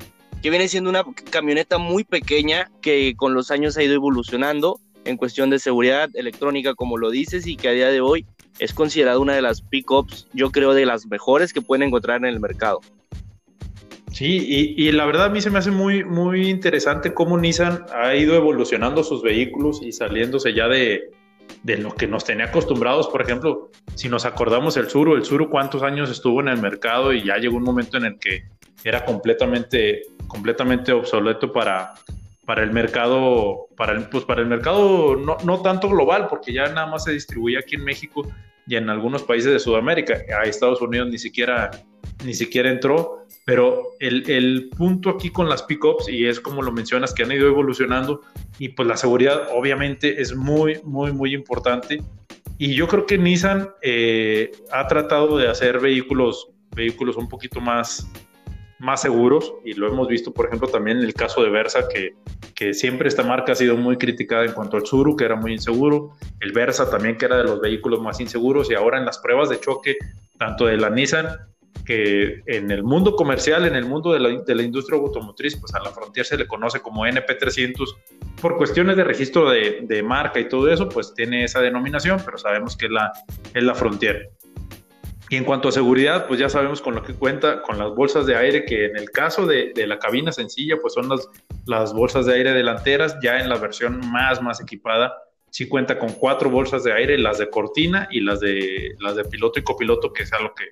que 0.42 0.50
viene 0.50 0.68
siendo 0.68 0.90
una 0.90 1.04
camioneta 1.30 1.78
muy 1.78 2.04
pequeña 2.04 2.70
que 2.80 3.14
con 3.16 3.34
los 3.34 3.50
años 3.50 3.76
ha 3.76 3.82
ido 3.82 3.94
evolucionando 3.94 4.78
en 5.04 5.16
cuestión 5.16 5.50
de 5.50 5.58
seguridad 5.58 6.10
electrónica, 6.14 6.74
como 6.74 6.98
lo 6.98 7.10
dices, 7.10 7.46
y 7.46 7.56
que 7.56 7.68
a 7.68 7.72
día 7.72 7.88
de 7.88 8.00
hoy 8.00 8.26
es 8.58 8.74
considerada 8.74 9.18
una 9.18 9.34
de 9.34 9.42
las 9.42 9.62
pickups, 9.62 10.28
yo 10.32 10.50
creo, 10.50 10.74
de 10.74 10.86
las 10.86 11.06
mejores 11.06 11.52
que 11.52 11.62
pueden 11.62 11.88
encontrar 11.88 12.18
en 12.18 12.26
el 12.26 12.40
mercado. 12.40 12.80
Sí, 14.12 14.74
y, 14.76 14.92
la 14.92 15.06
verdad 15.06 15.26
a 15.26 15.28
mí 15.30 15.40
se 15.40 15.48
me 15.48 15.58
hace 15.58 15.70
muy, 15.70 16.04
muy 16.04 16.50
interesante 16.50 17.14
cómo 17.14 17.38
Nissan 17.38 17.86
ha 17.94 18.14
ido 18.14 18.36
evolucionando 18.36 19.02
sus 19.02 19.22
vehículos 19.22 19.80
y 19.82 19.92
saliéndose 19.92 20.52
ya 20.52 20.68
de, 20.68 21.10
lo 21.64 21.94
que 21.94 22.06
nos 22.06 22.24
tenía 22.24 22.46
acostumbrados. 22.46 23.08
Por 23.08 23.22
ejemplo, 23.22 23.70
si 23.94 24.10
nos 24.10 24.26
acordamos 24.26 24.76
el 24.76 24.90
Suru, 24.90 25.14
el 25.14 25.24
Suru 25.24 25.48
cuántos 25.48 25.82
años 25.82 26.10
estuvo 26.10 26.42
en 26.42 26.48
el 26.48 26.60
mercado 26.60 27.14
y 27.14 27.24
ya 27.24 27.38
llegó 27.38 27.56
un 27.56 27.62
momento 27.62 27.96
en 27.96 28.04
el 28.04 28.18
que 28.18 28.44
era 28.84 29.02
completamente, 29.06 30.02
completamente 30.26 30.92
obsoleto 30.92 31.50
para, 31.50 31.94
para 32.44 32.64
el 32.64 32.70
mercado, 32.70 33.68
para 33.78 33.92
el, 33.92 34.10
pues 34.10 34.24
para 34.24 34.42
el 34.42 34.46
mercado 34.46 35.16
no, 35.16 35.38
no 35.42 35.62
tanto 35.62 35.88
global, 35.88 36.26
porque 36.28 36.52
ya 36.52 36.66
nada 36.66 36.86
más 36.86 37.04
se 37.04 37.12
distribuía 37.12 37.60
aquí 37.60 37.76
en 37.76 37.84
México 37.84 38.30
y 38.66 38.76
en 38.76 38.90
algunos 38.90 39.22
países 39.22 39.52
de 39.52 39.58
Sudamérica. 39.58 40.18
A 40.38 40.44
Estados 40.44 40.82
Unidos 40.82 41.08
ni 41.08 41.18
siquiera, 41.18 41.70
ni 42.26 42.34
siquiera 42.34 42.70
entró 42.70 43.21
pero 43.44 43.90
el, 43.98 44.28
el, 44.30 44.70
punto 44.76 45.10
aquí 45.10 45.30
con 45.30 45.48
las 45.48 45.62
pickups, 45.64 46.08
y 46.08 46.26
es 46.26 46.40
como 46.40 46.62
lo 46.62 46.70
mencionas, 46.70 47.12
que 47.12 47.24
han 47.24 47.32
ido 47.32 47.48
evolucionando, 47.48 48.20
y 48.58 48.68
pues 48.70 48.86
la 48.86 48.96
seguridad 48.96 49.48
obviamente 49.52 50.20
es 50.20 50.34
muy, 50.36 50.80
muy, 50.84 51.12
muy 51.12 51.34
importante. 51.34 52.02
Y 52.58 52.74
yo 52.74 52.86
creo 52.86 53.06
que 53.06 53.18
Nissan 53.18 53.70
eh, 53.82 54.52
ha 54.70 54.86
tratado 54.86 55.38
de 55.38 55.48
hacer 55.48 55.80
vehículos, 55.80 56.50
vehículos 56.76 57.16
un 57.16 57.28
poquito 57.28 57.60
más, 57.60 58.08
más 58.78 59.02
seguros, 59.02 59.52
y 59.64 59.72
lo 59.72 59.88
hemos 59.88 60.06
visto, 60.06 60.32
por 60.32 60.46
ejemplo, 60.46 60.68
también 60.68 60.98
en 60.98 61.04
el 61.04 61.14
caso 61.14 61.42
de 61.42 61.50
Versa, 61.50 61.88
que, 61.88 62.14
que 62.54 62.74
siempre 62.74 63.08
esta 63.08 63.24
marca 63.24 63.52
ha 63.52 63.56
sido 63.56 63.76
muy 63.76 63.96
criticada 63.96 64.44
en 64.44 64.52
cuanto 64.52 64.76
al 64.76 64.84
Tsuru, 64.84 65.16
que 65.16 65.24
era 65.24 65.34
muy 65.34 65.52
inseguro, 65.52 66.12
el 66.38 66.52
Versa 66.52 66.88
también, 66.88 67.16
que 67.16 67.24
era 67.24 67.38
de 67.38 67.44
los 67.44 67.60
vehículos 67.60 68.00
más 68.00 68.20
inseguros, 68.20 68.70
y 68.70 68.74
ahora 68.74 68.98
en 68.98 69.04
las 69.04 69.18
pruebas 69.18 69.48
de 69.48 69.58
choque, 69.58 69.96
tanto 70.38 70.66
de 70.66 70.76
la 70.76 70.90
Nissan 70.90 71.26
que 71.84 72.42
en 72.46 72.70
el 72.70 72.82
mundo 72.82 73.16
comercial, 73.16 73.66
en 73.66 73.74
el 73.74 73.84
mundo 73.84 74.12
de 74.12 74.20
la, 74.20 74.62
industria 74.62 74.98
automotriz, 74.98 75.56
pues 75.56 75.74
a 75.74 75.80
la 75.80 75.90
Frontier 75.90 76.24
se 76.24 76.36
le 76.36 76.46
conoce 76.46 76.80
como 76.80 77.04
NP300 77.06 77.96
por 78.40 78.56
cuestiones 78.56 78.96
de 78.96 79.04
registro 79.04 79.50
de, 79.50 80.02
marca 80.02 80.40
y 80.40 80.48
todo 80.48 80.70
eso, 80.70 80.88
pues 80.88 81.14
tiene 81.14 81.44
esa 81.44 81.60
denominación, 81.60 82.20
pero 82.24 82.38
sabemos 82.38 82.76
que 82.76 82.86
es 82.86 82.92
la, 82.92 83.12
es 83.54 83.62
la 83.62 83.74
Frontier. 83.74 84.30
Y 85.28 85.36
en 85.36 85.44
cuanto 85.44 85.68
a 85.68 85.72
seguridad, 85.72 86.26
pues 86.26 86.38
ya 86.38 86.50
sabemos 86.50 86.82
con 86.82 86.94
lo 86.94 87.02
que 87.02 87.14
cuenta, 87.14 87.62
con 87.62 87.78
las 87.78 87.94
bolsas 87.94 88.26
de 88.26 88.36
aire, 88.36 88.66
que 88.66 88.84
en 88.84 88.96
el 88.96 89.10
caso 89.10 89.46
de, 89.46 89.72
la 89.86 89.98
cabina 89.98 90.30
sencilla, 90.30 90.76
pues 90.80 90.92
son 90.92 91.08
las, 91.08 91.28
las 91.66 91.94
bolsas 91.94 92.26
de 92.26 92.34
aire 92.34 92.52
delanteras, 92.52 93.16
ya 93.22 93.38
en 93.40 93.48
la 93.48 93.56
versión 93.56 94.00
más, 94.10 94.42
más 94.42 94.60
equipada, 94.60 95.14
sí 95.48 95.68
cuenta 95.68 95.98
con 95.98 96.12
cuatro 96.12 96.50
bolsas 96.50 96.84
de 96.84 96.92
aire, 96.92 97.16
las 97.18 97.38
de 97.38 97.48
cortina 97.48 98.08
y 98.10 98.20
las 98.20 98.40
de, 98.40 98.94
las 99.00 99.16
de 99.16 99.24
piloto 99.24 99.58
y 99.58 99.62
copiloto, 99.62 100.12
que 100.12 100.24
es 100.24 100.30
lo 100.32 100.54
que 100.54 100.64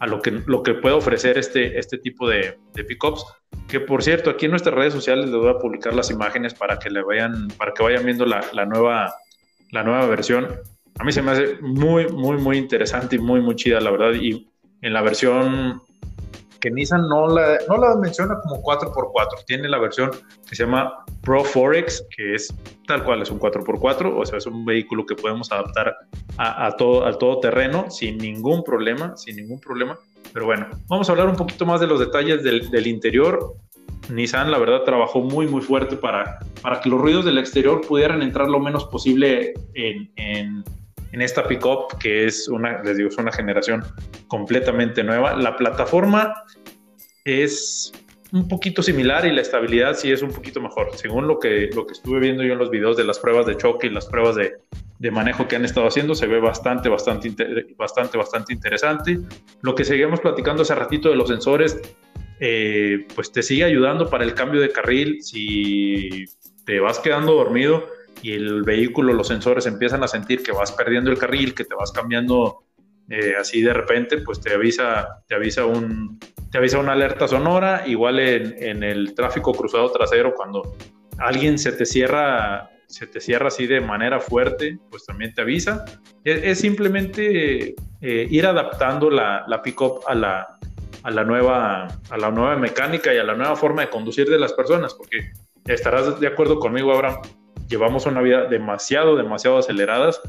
a 0.00 0.06
lo 0.06 0.20
que, 0.20 0.30
lo 0.46 0.62
que 0.62 0.74
puede 0.74 0.94
ofrecer 0.94 1.38
este, 1.38 1.78
este 1.78 1.98
tipo 1.98 2.28
de, 2.28 2.58
de 2.74 2.84
pickups. 2.84 3.24
Que 3.68 3.80
por 3.80 4.02
cierto, 4.02 4.30
aquí 4.30 4.46
en 4.46 4.52
nuestras 4.52 4.74
redes 4.74 4.92
sociales 4.92 5.26
les 5.26 5.34
voy 5.34 5.50
a 5.50 5.58
publicar 5.58 5.94
las 5.94 6.10
imágenes 6.10 6.54
para 6.54 6.78
que 6.78 6.90
le 6.90 7.02
vayan, 7.02 7.48
para 7.58 7.72
que 7.72 7.82
vayan 7.82 8.04
viendo 8.04 8.24
la, 8.24 8.44
la 8.52 8.64
nueva, 8.64 9.12
la 9.72 9.82
nueva 9.82 10.06
versión. 10.06 10.48
A 10.98 11.04
mí 11.04 11.12
se 11.12 11.22
me 11.22 11.32
hace 11.32 11.56
muy, 11.60 12.08
muy, 12.08 12.36
muy 12.38 12.56
interesante 12.56 13.16
y 13.16 13.18
muy, 13.18 13.40
muy 13.40 13.56
chida, 13.56 13.80
la 13.80 13.90
verdad. 13.90 14.12
Y 14.14 14.48
en 14.82 14.92
la 14.92 15.02
versión 15.02 15.82
que 16.60 16.70
Nissan 16.70 17.08
no 17.08 17.28
la, 17.28 17.58
no 17.68 17.76
la 17.76 17.96
menciona 17.96 18.38
como 18.40 18.62
4x4, 18.62 19.44
tiene 19.46 19.68
la 19.68 19.78
versión 19.78 20.10
que 20.48 20.56
se 20.56 20.64
llama 20.64 21.04
Pro 21.22 21.44
Forex, 21.44 22.06
que 22.16 22.34
es 22.34 22.54
tal 22.86 23.04
cual, 23.04 23.22
es 23.22 23.30
un 23.30 23.38
4x4, 23.38 24.12
o 24.16 24.26
sea, 24.26 24.38
es 24.38 24.46
un 24.46 24.64
vehículo 24.64 25.06
que 25.06 25.14
podemos 25.14 25.52
adaptar 25.52 25.94
a, 26.38 26.70
todo, 26.76 27.04
al 27.04 27.18
todo 27.18 27.40
terreno 27.40 27.90
sin 27.90 28.18
ningún 28.18 28.64
problema, 28.64 29.16
sin 29.16 29.36
ningún 29.36 29.60
problema. 29.60 29.98
Pero 30.32 30.46
bueno, 30.46 30.66
vamos 30.88 31.08
a 31.08 31.12
hablar 31.12 31.28
un 31.28 31.36
poquito 31.36 31.66
más 31.66 31.80
de 31.80 31.86
los 31.86 32.00
detalles 32.00 32.42
del, 32.42 32.86
interior. 32.86 33.54
Nissan, 34.10 34.50
la 34.50 34.58
verdad, 34.58 34.82
trabajó 34.84 35.20
muy, 35.20 35.46
muy 35.46 35.60
fuerte 35.60 35.96
para, 35.96 36.38
para 36.62 36.80
que 36.80 36.88
los 36.88 37.00
ruidos 37.00 37.24
del 37.24 37.38
exterior 37.38 37.80
pudieran 37.86 38.22
entrar 38.22 38.48
lo 38.48 38.58
menos 38.58 38.84
posible 38.86 39.52
en, 39.74 40.10
en, 40.16 40.64
en 41.12 41.22
esta 41.22 41.46
pickup, 41.46 41.98
que 41.98 42.26
es 42.26 42.48
una, 42.48 42.82
les 42.82 42.96
digo, 42.96 43.08
es 43.08 43.16
una 43.16 43.32
generación 43.32 43.84
completamente 44.26 45.02
nueva. 45.02 45.36
La 45.36 45.56
plataforma 45.56 46.34
es 47.24 47.92
un 48.32 48.46
poquito 48.46 48.82
similar 48.82 49.24
y 49.26 49.32
la 49.32 49.40
estabilidad 49.40 49.94
sí 49.94 50.12
es 50.12 50.22
un 50.22 50.30
poquito 50.30 50.60
mejor. 50.60 50.90
Según 50.96 51.26
lo 51.26 51.38
que, 51.38 51.70
lo 51.74 51.86
que 51.86 51.94
estuve 51.94 52.20
viendo 52.20 52.42
yo 52.42 52.52
en 52.52 52.58
los 52.58 52.70
videos 52.70 52.96
de 52.96 53.04
las 53.04 53.18
pruebas 53.18 53.46
de 53.46 53.56
choque 53.56 53.86
y 53.86 53.90
las 53.90 54.06
pruebas 54.06 54.36
de, 54.36 54.52
de 54.98 55.10
manejo 55.10 55.48
que 55.48 55.56
han 55.56 55.64
estado 55.64 55.86
haciendo, 55.86 56.14
se 56.14 56.26
ve 56.26 56.40
bastante, 56.40 56.88
bastante, 56.88 57.34
bastante, 57.76 58.18
bastante 58.18 58.52
interesante. 58.52 59.18
Lo 59.62 59.74
que 59.74 59.84
seguimos 59.84 60.20
platicando 60.20 60.62
hace 60.62 60.74
ratito 60.74 61.08
de 61.08 61.16
los 61.16 61.28
sensores, 61.28 61.80
eh, 62.40 63.06
pues 63.14 63.32
te 63.32 63.42
sigue 63.42 63.64
ayudando 63.64 64.10
para 64.10 64.24
el 64.24 64.34
cambio 64.34 64.60
de 64.60 64.70
carril. 64.70 65.22
Si 65.22 66.26
te 66.66 66.80
vas 66.80 66.98
quedando 66.98 67.34
dormido 67.34 67.86
y 68.22 68.32
el 68.32 68.62
vehículo, 68.62 69.12
los 69.12 69.28
sensores 69.28 69.66
empiezan 69.66 70.02
a 70.02 70.08
sentir 70.08 70.42
que 70.42 70.52
vas 70.52 70.72
perdiendo 70.72 71.10
el 71.10 71.18
carril, 71.18 71.54
que 71.54 71.64
te 71.64 71.74
vas 71.74 71.92
cambiando 71.92 72.64
eh, 73.10 73.34
así 73.40 73.62
de 73.62 73.72
repente, 73.72 74.18
pues 74.18 74.40
te 74.40 74.52
avisa, 74.52 75.22
te 75.26 75.34
avisa 75.34 75.64
un, 75.64 76.18
te 76.50 76.58
avisa 76.58 76.78
una 76.78 76.92
alerta 76.92 77.26
sonora, 77.26 77.84
igual 77.86 78.18
en, 78.18 78.82
el 78.82 79.14
tráfico 79.14 79.52
cruzado 79.52 79.90
trasero, 79.90 80.34
cuando 80.34 80.76
alguien 81.16 81.58
se 81.58 81.72
te 81.72 81.86
cierra, 81.86 82.70
se 82.86 83.06
te 83.06 83.20
cierra 83.20 83.48
así 83.48 83.66
de 83.66 83.80
manera 83.80 84.20
fuerte, 84.20 84.78
pues 84.90 85.06
también 85.06 85.32
te 85.32 85.40
avisa. 85.40 85.86
Es, 86.22 86.60
simplemente 86.60 87.74
eh, 88.02 88.26
ir 88.30 88.46
adaptando 88.46 89.08
la, 89.08 89.44
la 89.46 89.62
pick-up 89.62 90.00
a 90.06 90.14
la, 90.14 90.58
a, 91.02 91.10
la 91.10 91.24
nueva, 91.24 91.86
a 92.10 92.16
la 92.18 92.30
nueva 92.30 92.56
mecánica 92.56 93.14
y 93.14 93.16
a 93.16 93.24
la 93.24 93.34
nueva 93.34 93.56
forma 93.56 93.82
de 93.82 93.88
conducir 93.88 94.28
de 94.28 94.38
las 94.38 94.52
personas, 94.52 94.92
porque 94.92 95.30
estarás 95.64 96.20
de 96.20 96.26
acuerdo 96.26 96.58
conmigo, 96.58 96.92
Abraham, 96.92 97.22
llevamos 97.68 98.06
una 98.06 98.20
vida 98.20 98.46
demasiado, 98.46 99.16
demasiado 99.16 99.58
aceleradas 99.58 100.20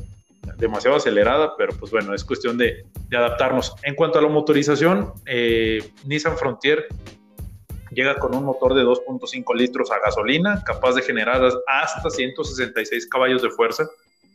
demasiado 0.59 0.97
acelerada, 0.97 1.55
pero 1.57 1.73
pues 1.73 1.91
bueno, 1.91 2.13
es 2.13 2.23
cuestión 2.23 2.57
de, 2.57 2.85
adaptarnos. 3.11 3.75
En 3.83 3.95
cuanto 3.95 4.19
a 4.19 4.21
la 4.21 4.27
motorización, 4.27 5.13
eh, 5.25 5.91
Nissan 6.05 6.37
Frontier 6.37 6.87
llega 7.91 8.15
con 8.15 8.35
un 8.35 8.43
motor 8.43 8.75
de 8.75 8.83
2.5 8.83 9.55
litros 9.55 9.89
a 9.91 9.99
gasolina, 9.99 10.63
capaz 10.63 10.93
de 10.93 11.01
generar 11.01 11.41
hasta 11.67 12.09
166 12.09 13.07
caballos 13.07 13.41
de 13.41 13.49
fuerza. 13.49 13.87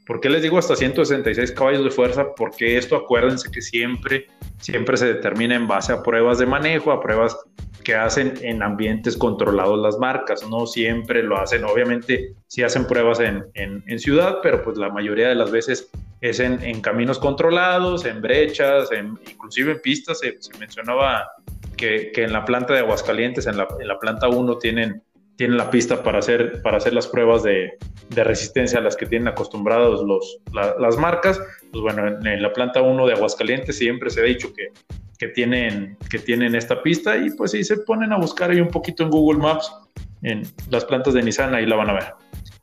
¿Por 0.06 0.20
qué 0.20 0.28
les 0.28 0.42
digo 0.42 0.58
hasta 0.58 0.76
166 0.76 1.52
caballos 1.52 1.84
de 1.84 1.90
fuerza? 1.90 2.34
Porque 2.36 2.76
esto 2.76 2.94
acuérdense 2.96 3.50
que 3.50 3.62
siempre, 3.62 4.26
siempre 4.58 4.96
se 4.96 5.06
determina 5.06 5.54
en 5.54 5.66
base 5.66 5.92
a 5.92 6.02
pruebas 6.02 6.38
de 6.38 6.46
manejo, 6.46 6.92
a 6.92 7.00
pruebas 7.00 7.36
que 7.84 7.94
hacen 7.94 8.34
en 8.42 8.62
ambientes 8.62 9.16
controlados 9.16 9.78
las 9.78 9.98
marcas. 9.98 10.46
No 10.48 10.66
siempre 10.66 11.22
lo 11.22 11.38
hacen, 11.38 11.64
obviamente 11.64 12.34
sí 12.48 12.62
hacen 12.62 12.86
pruebas 12.86 13.20
en, 13.20 13.44
en, 13.54 13.98
ciudad, 13.98 14.38
pero 14.42 14.62
pues 14.62 14.76
la 14.76 14.88
mayoría 14.88 15.28
de 15.28 15.34
las 15.36 15.50
veces 15.50 15.90
es 16.20 16.40
en, 16.40 16.62
en 16.62 16.80
caminos 16.80 17.18
controlados, 17.18 18.04
en 18.04 18.20
brechas, 18.20 18.90
en, 18.90 19.18
inclusive 19.30 19.72
en 19.72 19.80
pistas. 19.80 20.18
Se, 20.18 20.36
mencionaba 20.58 21.30
que, 21.76 22.10
que, 22.12 22.24
en 22.24 22.32
la 22.32 22.44
planta 22.44 22.74
de 22.74 22.80
Aguascalientes, 22.80 23.46
en 23.46 23.58
la, 23.58 23.68
en 23.78 23.86
la 23.86 23.98
planta 23.98 24.28
1, 24.28 24.58
tienen, 24.58 25.02
tienen 25.36 25.56
la 25.56 25.70
pista 25.70 26.02
para 26.02 26.18
hacer, 26.18 26.62
para 26.62 26.76
hacer 26.76 26.94
las 26.94 27.06
pruebas 27.06 27.42
de, 27.42 27.76
de 28.10 28.24
resistencia 28.24 28.78
a 28.78 28.82
las 28.82 28.96
que 28.96 29.06
tienen 29.06 29.28
acostumbrados 29.28 30.04
los, 30.04 30.38
las 30.52 30.96
marcas. 30.96 31.40
Pues 31.72 31.82
bueno, 31.82 32.06
en, 32.06 32.26
en 32.26 32.42
la 32.42 32.52
planta 32.52 32.82
1 32.82 33.06
de 33.06 33.12
Aguascalientes 33.14 33.76
siempre 33.76 34.10
se 34.10 34.20
ha 34.20 34.24
dicho 34.24 34.52
que 34.52 34.70
que 35.18 35.28
tienen, 35.28 35.96
que 36.10 36.18
tienen 36.18 36.54
esta 36.54 36.82
pista 36.82 37.16
y 37.16 37.30
pues 37.30 37.52
si 37.52 37.64
se 37.64 37.78
ponen 37.78 38.12
a 38.12 38.18
buscar 38.18 38.50
ahí 38.50 38.60
un 38.60 38.68
poquito 38.68 39.02
en 39.02 39.10
Google 39.10 39.40
Maps, 39.40 39.72
en 40.22 40.42
las 40.70 40.84
plantas 40.84 41.14
de 41.14 41.22
Nissan, 41.22 41.54
ahí 41.54 41.66
la 41.66 41.76
van 41.76 41.90
a 41.90 41.94
ver. 41.94 42.14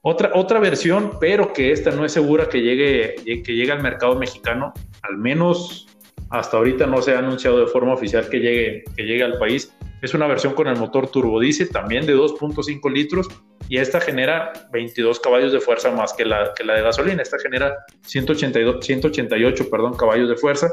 Otra, 0.02 0.32
otra 0.34 0.60
versión, 0.60 1.14
pero 1.20 1.54
que 1.54 1.72
esta 1.72 1.92
no 1.92 2.06
es 2.06 2.12
segura 2.12 2.50
que 2.50 2.62
llegue, 2.62 3.16
que 3.44 3.56
llegue 3.56 3.72
al 3.72 3.84
mercado 3.84 4.16
mexicano, 4.16 4.74
al 5.04 5.18
menos 5.18 5.88
hasta 6.32 6.58
ahorita 6.58 6.88
no 6.88 7.02
se 7.02 7.14
ha 7.14 7.20
anunciado 7.20 7.60
de 7.60 7.68
forma 7.68 7.94
oficial 7.94 8.28
que 8.30 8.40
llegue, 8.40 8.84
que 8.96 9.04
llegue 9.04 9.24
al 9.24 9.38
país. 9.38 9.76
Es 10.02 10.14
una 10.14 10.26
versión 10.26 10.54
con 10.54 10.68
el 10.68 10.78
motor 10.78 11.08
turbodiesel, 11.12 11.70
también 11.70 12.06
de 12.06 12.16
2.5 12.16 12.92
litros, 12.92 13.28
y 13.70 13.78
esta 13.78 14.02
genera 14.02 14.52
22 14.72 15.20
caballos 15.20 15.54
de 15.54 15.60
fuerza 15.60 15.92
más 15.92 16.14
que 16.14 16.26
la, 16.26 16.54
que 16.56 16.64
la 16.64 16.74
de 16.74 16.82
gasolina. 16.82 17.22
Esta 17.22 17.38
genera 17.38 17.76
182, 18.02 18.84
188 18.84 19.70
perdón, 19.70 19.96
caballos 19.96 20.28
de 20.28 20.36
fuerza 20.36 20.72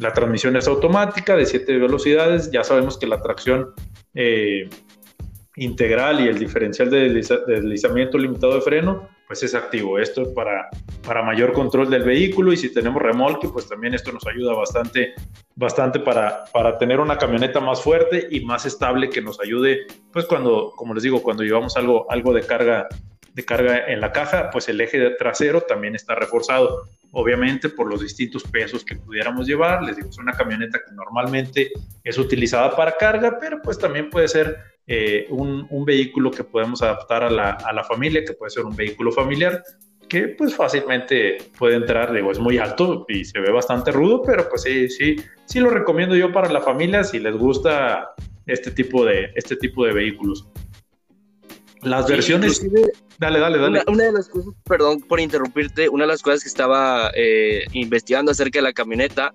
la 0.00 0.14
transmisión 0.14 0.56
es 0.56 0.66
automática 0.66 1.36
de 1.36 1.44
7 1.44 1.76
velocidades. 1.76 2.50
Ya 2.50 2.64
sabemos 2.64 2.96
que 2.96 3.06
la 3.06 3.20
tracción 3.20 3.74
eh, 4.14 4.68
integral 5.56 6.24
y 6.24 6.28
el 6.28 6.38
diferencial 6.38 6.88
de 6.88 7.10
deslizamiento 7.10 8.16
limitado 8.16 8.54
de 8.54 8.62
freno, 8.62 9.10
pues 9.30 9.44
es 9.44 9.54
activo. 9.54 9.96
Esto 9.96 10.22
es 10.22 10.28
para, 10.30 10.68
para 11.06 11.22
mayor 11.22 11.52
control 11.52 11.88
del 11.88 12.02
vehículo 12.02 12.52
y 12.52 12.56
si 12.56 12.74
tenemos 12.74 13.00
remolque, 13.00 13.46
pues 13.46 13.68
también 13.68 13.94
esto 13.94 14.10
nos 14.10 14.26
ayuda 14.26 14.54
bastante, 14.54 15.14
bastante 15.54 16.00
para, 16.00 16.46
para 16.52 16.76
tener 16.78 16.98
una 16.98 17.16
camioneta 17.16 17.60
más 17.60 17.80
fuerte 17.80 18.26
y 18.28 18.40
más 18.40 18.66
estable 18.66 19.08
que 19.08 19.22
nos 19.22 19.38
ayude, 19.38 19.86
pues 20.12 20.26
cuando, 20.26 20.72
como 20.74 20.94
les 20.94 21.04
digo, 21.04 21.22
cuando 21.22 21.44
llevamos 21.44 21.76
algo, 21.76 22.10
algo 22.10 22.34
de 22.34 22.42
carga 22.42 22.88
de 23.32 23.44
carga 23.44 23.86
en 23.86 24.00
la 24.00 24.10
caja, 24.10 24.50
pues 24.50 24.68
el 24.68 24.80
eje 24.80 25.10
trasero 25.10 25.60
también 25.60 25.94
está 25.94 26.16
reforzado 26.16 26.88
obviamente 27.12 27.68
por 27.68 27.88
los 27.88 28.00
distintos 28.00 28.42
pesos 28.42 28.84
que 28.84 28.96
pudiéramos 28.96 29.46
llevar. 29.46 29.84
Les 29.84 29.94
digo, 29.94 30.08
es 30.08 30.18
una 30.18 30.32
camioneta 30.32 30.80
que 30.84 30.92
normalmente 30.92 31.70
es 32.02 32.18
utilizada 32.18 32.74
para 32.74 32.96
carga, 32.96 33.38
pero 33.40 33.62
pues 33.62 33.78
también 33.78 34.10
puede 34.10 34.26
ser 34.26 34.58
eh, 34.92 35.26
un, 35.30 35.84
vehículo 35.84 36.32
que 36.32 36.42
podemos 36.42 36.82
adaptar 36.82 37.22
a 37.22 37.30
la, 37.30 37.50
a 37.50 37.72
la, 37.72 37.84
familia, 37.84 38.24
que 38.24 38.32
puede 38.32 38.50
ser 38.50 38.64
un 38.64 38.74
vehículo 38.74 39.12
familiar, 39.12 39.62
que 40.08 40.26
pues 40.26 40.52
fácilmente 40.52 41.38
puede 41.56 41.76
entrar, 41.76 42.12
digo, 42.12 42.32
es 42.32 42.40
muy 42.40 42.58
alto 42.58 43.06
y 43.08 43.24
se 43.24 43.38
ve 43.38 43.52
bastante 43.52 43.92
rudo, 43.92 44.20
pero 44.20 44.48
pues 44.48 44.62
sí, 44.62 44.88
sí, 44.88 45.14
sí 45.44 45.60
lo 45.60 45.70
recomiendo 45.70 46.16
yo 46.16 46.32
para 46.32 46.50
la 46.50 46.60
familia 46.60 47.04
si 47.04 47.20
les 47.20 47.36
gusta 47.36 48.14
este 48.46 48.72
tipo 48.72 49.04
de, 49.04 49.30
este 49.36 49.54
tipo 49.54 49.86
de 49.86 49.92
vehículos. 49.92 50.48
Las 51.82 52.08
versiones... 52.08 52.60
Dale, 53.16 53.38
dale, 53.38 53.58
dale. 53.58 53.82
Una, 53.86 54.04
de 54.04 54.12
las 54.12 54.28
cosas, 54.28 54.54
perdón 54.64 55.02
por 55.02 55.20
interrumpirte, 55.20 55.88
una 55.88 56.04
de 56.04 56.08
las 56.08 56.22
cosas 56.22 56.42
que 56.42 56.48
estaba 56.48 57.12
eh, 57.14 57.66
investigando 57.74 58.32
acerca 58.32 58.58
de 58.58 58.62
la 58.62 58.72
camioneta 58.72 59.34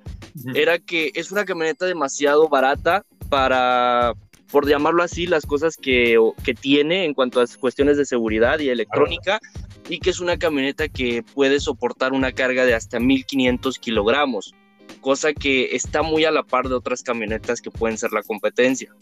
era 0.53 0.79
que 0.79 1.11
es 1.13 1.31
una 1.31 1.45
camioneta 1.45 1.85
demasiado 1.85 2.49
barata 2.49 3.05
para, 3.29 4.13
por 4.55 4.69
llamarlo 4.69 5.03
así, 5.03 5.27
las 5.27 5.45
cosas 5.45 5.75
que, 5.75 6.17
que 6.45 6.53
tiene 6.53 7.03
en 7.03 7.13
cuanto 7.13 7.41
a 7.41 7.45
cuestiones 7.59 7.97
de 7.97 8.05
seguridad 8.05 8.57
y 8.59 8.69
electrónica, 8.69 9.41
y 9.89 9.99
que 9.99 10.11
es 10.11 10.21
una 10.21 10.37
camioneta 10.37 10.87
que 10.87 11.23
puede 11.33 11.59
soportar 11.59 12.13
una 12.13 12.31
carga 12.31 12.63
de 12.63 12.73
hasta 12.73 12.97
1500 12.97 13.77
kilogramos, 13.79 14.55
cosa 15.01 15.33
que 15.33 15.75
está 15.75 16.03
muy 16.03 16.23
a 16.23 16.31
la 16.31 16.43
par 16.43 16.69
de 16.69 16.75
otras 16.75 17.03
camionetas 17.03 17.59
que 17.59 17.69
pueden 17.69 17.97
ser 17.97 18.13
la 18.13 18.23
competencia. 18.23 18.95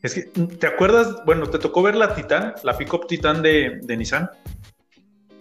Es 0.00 0.14
que, 0.14 0.22
¿te 0.22 0.68
acuerdas? 0.68 1.24
Bueno, 1.26 1.50
¿te 1.50 1.58
tocó 1.58 1.82
ver 1.82 1.96
la 1.96 2.14
Titan, 2.14 2.54
la 2.62 2.78
pickup 2.78 3.08
Titan 3.08 3.42
de, 3.42 3.80
de 3.82 3.96
Nissan? 3.96 4.30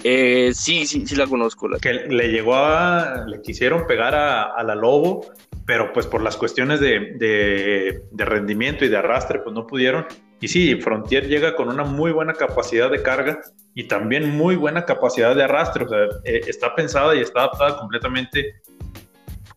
Eh, 0.04 0.52
sí, 0.54 0.86
sí, 0.86 1.06
sí 1.06 1.16
la 1.16 1.28
conozco. 1.28 1.70
Que 1.82 1.94
le 1.94 2.30
llegó 2.30 2.56
a, 2.56 3.26
le 3.26 3.42
quisieron 3.42 3.88
pegar 3.88 4.14
a, 4.14 4.62
la 4.64 4.76
Lobo, 4.76 5.26
pero 5.66 5.94
pues 5.94 6.06
por 6.08 6.22
las 6.22 6.36
cuestiones 6.36 6.80
de, 6.80 8.02
rendimiento 8.14 8.86
y 8.86 8.90
de 8.90 8.98
arrastre, 8.98 9.40
pues 9.40 9.54
no 9.54 9.66
pudieron. 9.66 10.06
Y 10.42 10.50
sí, 10.50 10.76
Frontier 10.76 11.28
llega 11.28 11.56
con 11.56 11.70
una 11.70 11.86
muy 11.86 12.12
buena 12.12 12.34
capacidad 12.34 12.92
de 12.92 13.02
carga 13.02 13.40
y 13.74 13.86
también 13.86 14.30
muy 14.30 14.58
buena 14.58 14.84
capacidad 14.84 15.36
de 15.36 15.44
arrastre. 15.44 15.86
O 15.86 15.90
sea, 15.90 16.00
eh, 16.26 16.42
está 16.48 16.76
pensada 16.76 17.16
y 17.16 17.22
está 17.22 17.42
adaptada 17.42 17.78
completamente 17.78 18.56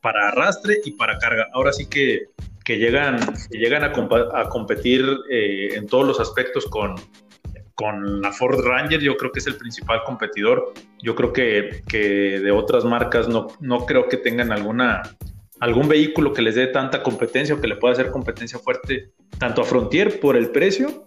para 0.01 0.29
arrastre 0.29 0.81
y 0.85 0.93
para 0.93 1.19
carga. 1.19 1.49
Ahora 1.53 1.73
sí 1.73 1.89
que 1.89 2.27
que 2.67 2.79
llegan, 2.79 3.17
que 3.49 3.59
llegan 3.59 3.85
a, 3.85 3.93
a 4.35 4.49
competir 4.49 5.07
eh, 5.31 5.69
en 5.75 5.87
todos 5.87 6.05
los 6.05 6.19
aspectos 6.19 6.67
con, 6.67 6.97
con 7.77 8.21
la 8.21 8.33
Ford 8.33 8.59
Ranger, 8.65 9.01
yo 9.01 9.17
creo 9.17 9.31
que 9.31 9.39
es 9.39 9.47
el 9.47 9.57
principal 9.57 10.03
competidor. 10.05 10.73
Yo 10.99 11.15
creo 11.15 11.33
que, 11.33 11.83
de 11.93 12.51
otras 12.51 12.85
marcas 12.85 13.29
no, 13.29 13.49
no 13.61 13.87
creo 13.87 14.09
que 14.09 14.17
tengan 14.17 14.51
alguna, 14.51 15.03
algún 15.61 15.87
vehículo 15.87 16.33
que 16.33 16.43
les 16.43 16.57
dé 16.57 16.67
tanta 16.69 17.03
competencia 17.03 17.55
o 17.55 17.61
que 17.61 17.69
le 17.69 17.77
pueda 17.77 17.93
hacer 17.93 18.11
competencia 18.11 18.59
fuerte 18.59 19.13
tanto 19.39 19.63
a 19.63 19.65
Frontier 19.65 20.19
por 20.19 20.37
el 20.37 20.51
precio, 20.51 21.07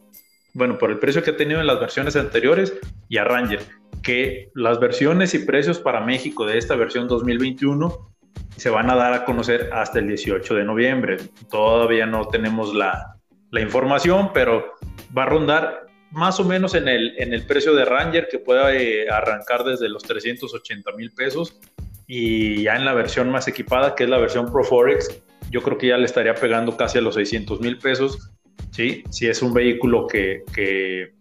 bueno, 0.53 0.77
por 0.77 0.91
el 0.91 0.99
precio 0.99 1.23
que 1.23 1.31
ha 1.31 1.37
tenido 1.37 1.59
en 1.59 1.67
las 1.67 1.79
versiones 1.79 2.15
anteriores 2.15 2.73
y 3.09 3.17
a 3.17 3.23
Ranger, 3.23 3.59
que 4.03 4.49
las 4.53 4.79
versiones 4.79 5.33
y 5.33 5.39
precios 5.39 5.79
para 5.79 6.01
México 6.01 6.45
de 6.45 6.57
esta 6.57 6.75
versión 6.75 7.07
2021 7.07 8.11
se 8.55 8.69
van 8.69 8.89
a 8.89 8.95
dar 8.95 9.13
a 9.13 9.25
conocer 9.25 9.69
hasta 9.73 9.99
el 9.99 10.07
18 10.07 10.53
de 10.53 10.63
noviembre. 10.63 11.17
Todavía 11.49 12.05
no 12.05 12.27
tenemos 12.27 12.75
la, 12.75 13.15
información, 13.59 14.31
pero 14.33 14.75
va 15.17 15.23
a 15.23 15.25
rondar 15.25 15.88
más 16.11 16.39
o 16.39 16.43
menos 16.43 16.73
en 16.75 16.87
el, 16.87 17.13
en 17.17 17.33
el 17.33 17.45
precio 17.45 17.73
de 17.73 17.85
Ranger, 17.85 18.27
que 18.29 18.39
puede 18.39 19.03
eh, 19.03 19.09
arrancar 19.09 19.63
desde 19.63 19.89
los 19.89 20.03
380 20.03 20.91
mil 20.93 21.11
pesos. 21.11 21.59
Y 22.07 22.63
ya 22.63 22.75
en 22.75 22.85
la 22.85 22.93
versión 22.93 23.29
más 23.29 23.47
equipada, 23.47 23.93
que 23.95 24.05
es 24.05 24.09
la 24.09 24.17
versión 24.17 24.51
Pro 24.51 24.63
Forex, 24.63 25.21
yo 25.51 25.61
creo 25.61 25.77
que 25.77 25.87
ya 25.87 25.97
le 25.97 26.05
estaría 26.05 26.33
pegando 26.33 26.75
casi 26.75 26.97
a 26.97 27.01
los 27.01 27.15
600 27.15 27.61
mil 27.61 27.77
pesos. 27.77 28.31
¿sí? 28.71 29.03
Si 29.09 29.27
es 29.27 29.41
un 29.41 29.53
vehículo 29.53 30.07
que, 30.07 30.43
que, 30.53 31.13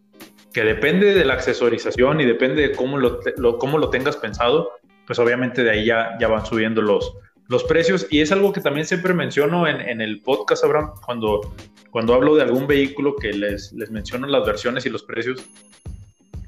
depende 0.55 1.15
de 1.15 1.25
la 1.25 1.35
accesorización 1.35 2.21
y 2.21 2.25
depende 2.25 2.63
de 2.63 2.73
cómo 2.75 2.99
lo, 2.99 3.21
cómo 3.59 3.79
lo 3.79 3.91
tengas 3.91 4.17
pensado, 4.17 4.73
pues 5.07 5.17
obviamente 5.21 5.63
de 5.63 5.71
ahí 5.71 5.85
ya, 5.85 6.17
ya 6.19 6.27
van 6.27 6.45
subiendo 6.45 6.83
los, 6.83 7.15
los 7.49 7.65
precios, 7.65 8.07
y 8.11 8.21
es 8.21 8.31
algo 8.31 8.53
que 8.53 8.61
también 8.61 8.87
siempre 8.87 9.15
menciono 9.15 9.67
en, 9.67 10.01
el 10.01 10.21
podcast, 10.21 10.65
Abraham, 10.65 10.93
cuando, 11.05 11.55
cuando 11.91 12.15
hablo 12.15 12.37
de 12.37 12.43
algún 12.43 12.67
vehículo 12.67 13.17
que 13.17 13.33
les, 13.33 13.73
les 13.73 13.91
menciono 13.91 14.27
las 14.27 14.47
versiones 14.47 14.85
y 14.85 14.91
los 14.91 15.03
precios, 15.03 15.43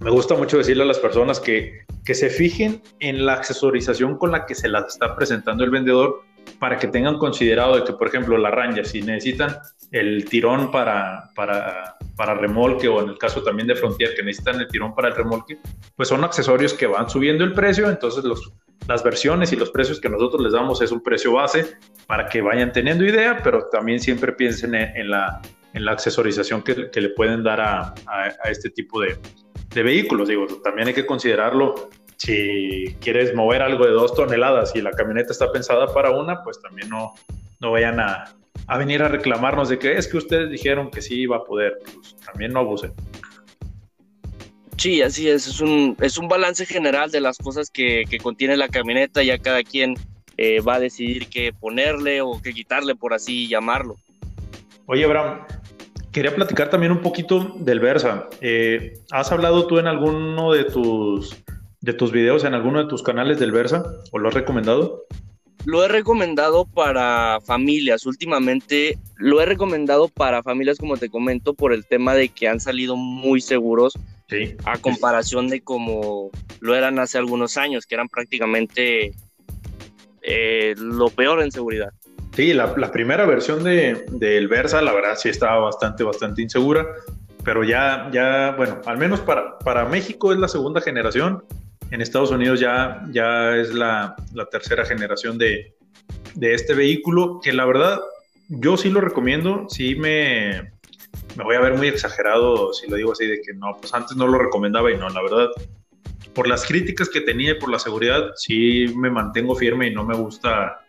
me 0.00 0.10
gusta 0.10 0.34
mucho 0.34 0.58
decirle 0.58 0.82
a 0.82 0.86
las 0.86 0.98
personas 0.98 1.40
que, 1.40 1.84
que 2.04 2.14
se 2.14 2.28
fijen 2.28 2.82
en 3.00 3.24
la 3.24 3.34
accesorización 3.34 4.18
con 4.18 4.30
la 4.30 4.44
que 4.44 4.54
se 4.54 4.68
las 4.68 4.94
está 4.94 5.16
presentando 5.16 5.64
el 5.64 5.70
vendedor 5.70 6.22
para 6.58 6.78
que 6.78 6.88
tengan 6.88 7.18
considerado 7.18 7.76
de 7.76 7.84
que, 7.84 7.92
por 7.94 8.08
ejemplo, 8.08 8.36
la 8.36 8.50
Ranger, 8.50 8.86
si 8.86 9.02
necesitan 9.02 9.56
el 9.92 10.24
tirón 10.26 10.70
para, 10.70 11.30
para, 11.34 11.96
para, 12.16 12.34
remolque 12.34 12.88
o 12.88 13.02
en 13.02 13.08
el 13.08 13.18
caso 13.18 13.42
también 13.42 13.66
de 13.66 13.74
Frontier 13.74 14.14
que 14.14 14.22
necesitan 14.22 14.60
el 14.60 14.68
tirón 14.68 14.94
para 14.94 15.08
el 15.08 15.14
remolque, 15.14 15.58
pues 15.96 16.08
son 16.08 16.24
accesorios 16.24 16.74
que 16.74 16.86
van 16.86 17.08
subiendo 17.08 17.44
el 17.44 17.52
precio, 17.52 17.88
entonces 17.90 18.22
los, 18.24 18.52
las 18.90 19.04
versiones 19.04 19.52
y 19.52 19.56
los 19.56 19.70
precios 19.70 20.00
que 20.00 20.08
nosotros 20.08 20.42
les 20.42 20.52
damos 20.52 20.82
es 20.82 20.90
un 20.90 21.00
precio 21.00 21.32
base 21.32 21.76
para 22.08 22.26
que 22.26 22.42
vayan 22.42 22.72
teniendo 22.72 23.04
idea, 23.04 23.40
pero 23.42 23.68
también 23.70 24.00
siempre 24.00 24.32
piensen 24.32 24.74
en, 24.74 25.08
la, 25.08 25.40
en 25.74 25.84
la 25.84 25.92
accesorización 25.92 26.62
que, 26.62 26.90
que 26.90 27.00
le 27.00 27.10
pueden 27.10 27.44
dar 27.44 27.60
a, 27.60 27.94
a, 28.08 28.50
este 28.50 28.68
tipo 28.68 29.00
de, 29.00 29.16
de 29.72 29.82
vehículos. 29.84 30.28
Digo, 30.28 30.44
también 30.64 30.88
hay 30.88 30.94
que 30.94 31.06
considerarlo 31.06 31.88
si 32.16 32.96
quieres 33.00 33.32
mover 33.32 33.62
algo 33.62 33.86
de 33.86 33.92
dos 33.92 34.12
toneladas 34.12 34.74
y 34.74 34.82
la 34.82 34.90
camioneta 34.90 35.30
está 35.30 35.52
pensada 35.52 35.86
para 35.94 36.10
una, 36.10 36.42
pues 36.42 36.60
también 36.60 36.88
no, 36.88 37.14
no 37.60 37.70
vayan 37.70 38.00
a, 38.00 38.34
a 38.66 38.76
venir 38.76 39.04
a 39.04 39.08
reclamarnos 39.08 39.68
de 39.68 39.78
que 39.78 39.96
es 39.96 40.08
que 40.08 40.16
ustedes 40.16 40.50
dijeron 40.50 40.90
que 40.90 41.00
sí 41.00 41.20
iba 41.20 41.36
a 41.36 41.44
poder. 41.44 41.78
Pues 41.94 42.16
también 42.26 42.52
no 42.52 42.58
abusen. 42.58 42.92
Sí, 44.80 45.02
así 45.02 45.28
es. 45.28 45.46
Es 45.46 45.60
un, 45.60 45.94
es 46.00 46.16
un 46.16 46.26
balance 46.26 46.64
general 46.64 47.10
de 47.10 47.20
las 47.20 47.36
cosas 47.36 47.68
que, 47.68 48.04
que 48.08 48.16
contiene 48.16 48.56
la 48.56 48.70
camioneta. 48.70 49.22
Ya 49.22 49.36
cada 49.36 49.62
quien 49.62 49.94
eh, 50.38 50.62
va 50.62 50.76
a 50.76 50.80
decidir 50.80 51.26
qué 51.28 51.52
ponerle 51.52 52.22
o 52.22 52.40
qué 52.42 52.54
quitarle, 52.54 52.94
por 52.94 53.12
así 53.12 53.46
llamarlo. 53.46 53.96
Oye, 54.86 55.04
Abraham, 55.04 55.40
quería 56.12 56.34
platicar 56.34 56.70
también 56.70 56.92
un 56.92 57.02
poquito 57.02 57.56
del 57.58 57.78
Versa. 57.78 58.30
Eh, 58.40 58.94
¿Has 59.10 59.30
hablado 59.30 59.66
tú 59.66 59.78
en 59.78 59.86
alguno 59.86 60.52
de 60.52 60.64
tus 60.64 61.36
de 61.82 61.92
tus 61.92 62.10
videos 62.10 62.44
en 62.44 62.54
alguno 62.54 62.82
de 62.82 62.88
tus 62.88 63.02
canales 63.02 63.38
del 63.38 63.52
Versa 63.52 63.84
o 64.12 64.18
lo 64.18 64.28
has 64.28 64.34
recomendado? 64.34 65.04
Lo 65.66 65.84
he 65.84 65.88
recomendado 65.88 66.64
para 66.64 67.38
familias. 67.44 68.06
Últimamente 68.06 68.96
lo 69.16 69.42
he 69.42 69.44
recomendado 69.44 70.08
para 70.08 70.42
familias, 70.42 70.78
como 70.78 70.96
te 70.96 71.10
comento, 71.10 71.52
por 71.52 71.74
el 71.74 71.84
tema 71.84 72.14
de 72.14 72.30
que 72.30 72.48
han 72.48 72.60
salido 72.60 72.96
muy 72.96 73.42
seguros 73.42 73.92
a 74.64 74.78
comparación 74.78 75.48
de 75.48 75.60
como 75.60 76.30
lo 76.60 76.74
eran 76.74 76.98
hace 76.98 77.18
algunos 77.18 77.56
años, 77.56 77.86
que 77.86 77.94
eran 77.94 78.08
prácticamente 78.08 79.12
eh, 80.22 80.74
lo 80.76 81.08
peor 81.08 81.42
en 81.42 81.50
seguridad. 81.50 81.90
Sí, 82.34 82.52
la, 82.54 82.92
primera 82.92 83.26
versión 83.26 83.64
de, 83.64 84.04
del 84.12 84.48
Versa, 84.48 84.80
la 84.82 84.92
verdad, 84.92 85.16
sí 85.16 85.28
estaba 85.28 85.58
bastante, 85.58 86.04
bastante 86.04 86.42
insegura, 86.42 86.86
pero 87.44 87.64
ya, 87.64 88.08
ya, 88.12 88.54
bueno, 88.56 88.80
al 88.86 88.98
menos 88.98 89.20
para, 89.20 89.58
para 89.58 89.84
México 89.86 90.32
es 90.32 90.38
la 90.38 90.48
segunda 90.48 90.80
generación 90.80 91.42
en 91.90 92.00
Estados 92.00 92.30
Unidos 92.30 92.60
ya, 92.60 93.02
ya 93.10 93.56
es 93.56 93.74
la, 93.74 94.16
tercera 94.50 94.84
generación 94.84 95.38
de, 95.38 95.74
este 96.40 96.74
vehículo, 96.74 97.40
que 97.42 97.52
la 97.52 97.64
verdad 97.64 98.00
yo 98.48 98.76
sí 98.76 98.90
lo 98.90 99.00
recomiendo, 99.00 99.66
sí 99.68 99.96
me, 99.96 100.72
me 101.40 101.44
voy 101.44 101.56
a 101.56 101.60
ver 101.60 101.74
muy 101.74 101.88
exagerado 101.88 102.72
si 102.74 102.86
lo 102.86 102.96
digo 102.96 103.12
así, 103.12 103.26
de 103.26 103.40
que 103.40 103.54
no, 103.54 103.74
pues 103.80 103.94
antes 103.94 104.14
no 104.14 104.26
lo 104.26 104.38
recomendaba 104.38 104.92
y 104.92 104.98
no, 104.98 105.08
la 105.08 105.22
verdad, 105.22 105.48
por 106.34 106.46
las 106.46 106.66
críticas 106.66 107.08
que 107.08 107.22
tenía 107.22 107.52
y 107.52 107.54
por 107.54 107.70
la 107.70 107.78
seguridad, 107.78 108.32
sí 108.36 108.92
me 108.94 109.10
mantengo 109.10 109.54
firme 109.54 109.86
y 109.86 109.94
no 109.94 110.04
me 110.04 110.14
gusta, 110.14 110.84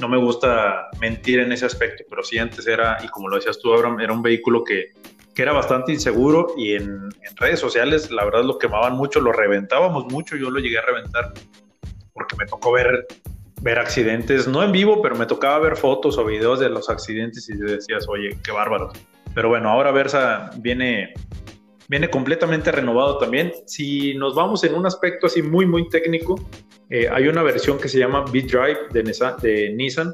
no 0.00 0.08
me 0.08 0.16
gusta 0.16 0.86
mentir 1.00 1.40
en 1.40 1.50
ese 1.50 1.66
aspecto, 1.66 2.04
pero 2.08 2.22
sí 2.22 2.38
antes 2.38 2.66
era, 2.68 2.98
y 3.02 3.08
como 3.08 3.28
lo 3.28 3.36
decías 3.36 3.58
tú, 3.58 3.74
Abraham, 3.74 3.98
era 3.98 4.12
un 4.12 4.22
vehículo 4.22 4.62
que, 4.62 4.92
que 5.34 5.42
era 5.42 5.52
bastante 5.52 5.92
inseguro 5.92 6.54
y 6.56 6.74
en, 6.74 7.08
redes 7.36 7.58
sociales 7.58 8.10
la 8.10 8.24
verdad 8.24 8.44
lo 8.44 8.56
quemaban 8.56 8.94
mucho, 8.94 9.20
lo 9.20 9.32
reventábamos 9.32 10.12
mucho, 10.12 10.36
yo 10.36 10.50
lo 10.50 10.60
llegué 10.60 10.78
a 10.78 10.82
reventar 10.82 11.32
porque 12.12 12.36
me 12.36 12.46
tocó 12.46 12.70
ver, 12.70 13.04
ver 13.62 13.80
accidentes, 13.80 14.46
no 14.46 14.62
en 14.62 14.70
vivo, 14.70 15.02
pero 15.02 15.16
me 15.16 15.26
tocaba 15.26 15.58
ver 15.58 15.76
fotos 15.76 16.18
o 16.18 16.24
videos 16.24 16.60
de 16.60 16.68
los 16.68 16.88
accidentes 16.88 17.48
y 17.50 17.56
decías, 17.56 18.06
oye, 18.08 18.38
qué 18.44 18.52
bárbaro. 18.52 18.92
Pero 19.38 19.50
bueno, 19.50 19.70
ahora 19.70 19.92
Versa 19.92 20.50
viene, 20.56 21.14
viene 21.86 22.10
completamente 22.10 22.72
renovado 22.72 23.18
también. 23.18 23.52
Si 23.66 24.14
nos 24.14 24.34
vamos 24.34 24.64
en 24.64 24.74
un 24.74 24.84
aspecto 24.84 25.28
así 25.28 25.42
muy, 25.42 25.64
muy 25.64 25.88
técnico, 25.90 26.44
eh, 26.90 27.08
hay 27.08 27.28
una 27.28 27.44
versión 27.44 27.78
que 27.78 27.88
se 27.88 28.00
llama 28.00 28.24
B-Drive 28.32 28.88
de, 28.90 29.02
de 29.40 29.70
Nissan 29.74 30.12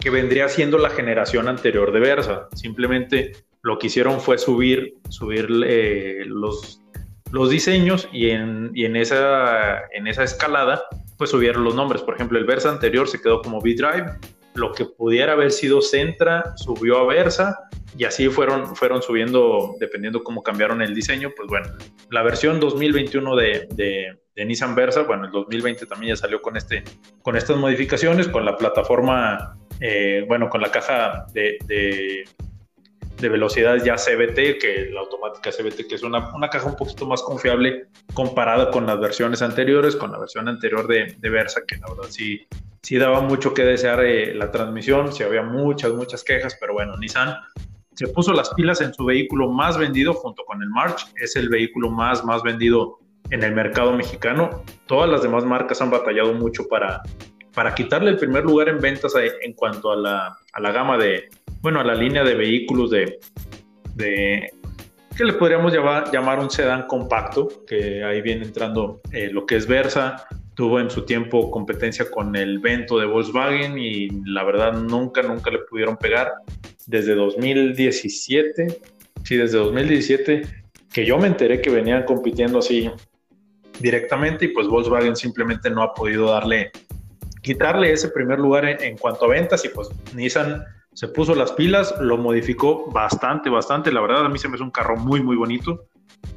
que 0.00 0.10
vendría 0.10 0.48
siendo 0.48 0.76
la 0.76 0.90
generación 0.90 1.46
anterior 1.46 1.92
de 1.92 2.00
Versa. 2.00 2.48
Simplemente 2.52 3.30
lo 3.62 3.78
que 3.78 3.86
hicieron 3.86 4.20
fue 4.20 4.38
subir, 4.38 4.94
subir 5.08 5.46
eh, 5.64 6.24
los, 6.26 6.80
los 7.30 7.48
diseños 7.48 8.08
y 8.12 8.30
en, 8.30 8.72
y 8.74 8.86
en, 8.86 8.96
esa, 8.96 9.82
en 9.92 10.08
esa 10.08 10.24
escalada 10.24 10.82
pues 11.16 11.30
subieron 11.30 11.62
los 11.62 11.76
nombres. 11.76 12.02
Por 12.02 12.16
ejemplo, 12.16 12.40
el 12.40 12.44
Versa 12.44 12.70
anterior 12.70 13.06
se 13.06 13.22
quedó 13.22 13.40
como 13.40 13.60
B-Drive, 13.60 14.18
lo 14.54 14.72
que 14.72 14.84
pudiera 14.84 15.32
haber 15.32 15.52
sido 15.52 15.80
Centra 15.80 16.56
subió 16.56 16.98
a 16.98 17.06
Versa 17.06 17.68
y 17.96 18.04
así 18.04 18.28
fueron, 18.28 18.76
fueron 18.76 19.02
subiendo 19.02 19.74
dependiendo 19.78 20.22
cómo 20.22 20.42
cambiaron 20.42 20.82
el 20.82 20.94
diseño. 20.94 21.30
Pues 21.36 21.48
bueno, 21.48 21.68
la 22.10 22.22
versión 22.22 22.60
2021 22.60 23.36
de, 23.36 23.68
de, 23.72 24.44
Nissan 24.44 24.74
Versa, 24.74 25.02
bueno, 25.02 25.26
el 25.26 25.32
2020 25.32 25.84
también 25.84 26.14
ya 26.14 26.16
salió 26.16 26.40
con, 26.40 26.56
este, 26.56 26.82
con 27.22 27.36
estas 27.36 27.58
modificaciones, 27.58 28.26
con 28.26 28.46
la 28.46 28.56
plataforma, 28.56 29.58
eh, 29.80 30.24
bueno, 30.26 30.48
con 30.48 30.62
la 30.62 30.70
caja 30.70 31.26
de 31.34 31.58
velocidad 33.28 33.76
ya 33.84 33.96
CBT, 33.96 34.58
que 34.60 34.90
la 34.92 35.00
automática 35.00 35.50
CBT, 35.50 35.88
que 35.88 35.94
es 35.96 36.02
una, 36.02 36.34
una, 36.34 36.48
caja 36.48 36.66
un 36.66 36.76
poquito 36.76 37.06
más 37.06 37.22
confiable 37.22 37.88
comparada 38.14 38.70
con 38.70 38.86
las 38.86 38.98
versiones 38.98 39.42
anteriores, 39.42 39.96
con 39.96 40.12
la 40.12 40.18
versión 40.18 40.48
anterior 40.48 40.86
de, 40.86 41.16
de 41.18 41.30
Versa, 41.30 41.60
que 41.66 41.76
la 41.76 41.88
verdad 41.88 42.08
sí, 42.10 42.46
sí 42.82 42.96
daba 42.96 43.20
mucho 43.20 43.54
que 43.54 43.64
desear 43.64 44.04
eh, 44.04 44.34
la 44.34 44.50
transmisión, 44.50 45.12
sí 45.12 45.22
había 45.22 45.42
muchas, 45.42 45.92
muchas 45.92 46.24
quejas, 46.24 46.56
pero 46.60 46.72
bueno, 46.72 46.96
Nissan 46.96 47.34
se 47.94 48.08
puso 48.08 48.32
las 48.32 48.48
pilas 48.54 48.80
en 48.80 48.94
su 48.94 49.04
vehículo 49.04 49.50
más 49.50 49.76
vendido 49.76 50.14
junto 50.14 50.44
con 50.44 50.62
el 50.62 50.70
March, 50.70 51.06
es 51.16 51.36
el 51.36 51.48
vehículo 51.48 51.90
más, 51.90 52.24
más 52.24 52.42
vendido 52.42 52.98
en 53.30 53.42
el 53.42 53.54
mercado 53.54 53.92
mexicano. 53.92 54.64
Todas 54.86 55.10
las 55.10 55.22
demás 55.22 55.44
marcas 55.44 55.82
han 55.82 55.90
batallado 55.90 56.32
mucho 56.32 56.66
para, 56.68 57.02
para 57.54 57.74
quitarle 57.74 58.10
el 58.10 58.16
primer 58.16 58.44
lugar 58.44 58.68
en 58.68 58.80
ventas 58.80 59.12
en 59.16 59.52
cuanto 59.52 59.92
a 59.92 59.96
la, 59.96 60.38
a 60.52 60.60
la 60.60 60.72
gama 60.72 60.96
de, 60.96 61.28
bueno, 61.62 61.80
a 61.80 61.84
la 61.84 61.94
línea 61.94 62.24
de 62.24 62.34
vehículos 62.34 62.90
de, 62.90 63.18
de 63.94 64.50
que 65.16 65.24
le 65.24 65.34
podríamos 65.34 65.72
llamar, 65.72 66.38
un 66.38 66.50
sedán 66.50 66.86
compacto, 66.86 67.64
que 67.66 68.02
ahí 68.02 68.22
viene 68.22 68.46
entrando 68.46 69.00
eh, 69.12 69.28
lo 69.30 69.44
que 69.44 69.56
es 69.56 69.66
Versa, 69.66 70.26
tuvo 70.54 70.80
en 70.80 70.90
su 70.90 71.04
tiempo 71.04 71.50
competencia 71.50 72.10
con 72.10 72.34
el 72.36 72.58
Vento 72.58 72.98
de 72.98 73.06
Volkswagen 73.06 73.78
y 73.78 74.08
la 74.24 74.44
verdad 74.44 74.72
nunca, 74.72 75.22
nunca 75.22 75.50
le 75.50 75.58
pudieron 75.58 75.96
pegar. 75.96 76.32
Desde 76.86 77.14
2017, 77.14 78.78
sí, 79.22 79.36
desde 79.36 79.58
2017, 79.58 80.42
que 80.92 81.04
yo 81.04 81.18
me 81.18 81.26
enteré 81.26 81.60
que 81.60 81.70
venían 81.70 82.04
compitiendo 82.04 82.58
así 82.58 82.90
directamente 83.78 84.46
y 84.46 84.48
pues 84.48 84.66
Volkswagen 84.68 85.16
simplemente 85.16 85.68
no 85.68 85.82
ha 85.82 85.92
podido 85.92 86.30
darle, 86.30 86.70
quitarle 87.42 87.92
ese 87.92 88.08
primer 88.08 88.38
lugar 88.38 88.64
en, 88.64 88.82
en 88.82 88.96
cuanto 88.96 89.26
a 89.26 89.28
ventas 89.28 89.64
y 89.64 89.68
pues 89.68 89.90
Nissan 90.14 90.64
se 90.92 91.08
puso 91.08 91.34
las 91.34 91.52
pilas, 91.52 91.94
lo 92.00 92.16
modificó 92.18 92.90
bastante, 92.90 93.48
bastante. 93.48 93.92
La 93.92 94.00
verdad, 94.00 94.26
a 94.26 94.28
mí 94.28 94.38
se 94.38 94.48
me 94.48 94.54
hace 94.54 94.64
un 94.64 94.70
carro 94.70 94.96
muy, 94.96 95.22
muy 95.22 95.36
bonito. 95.36 95.86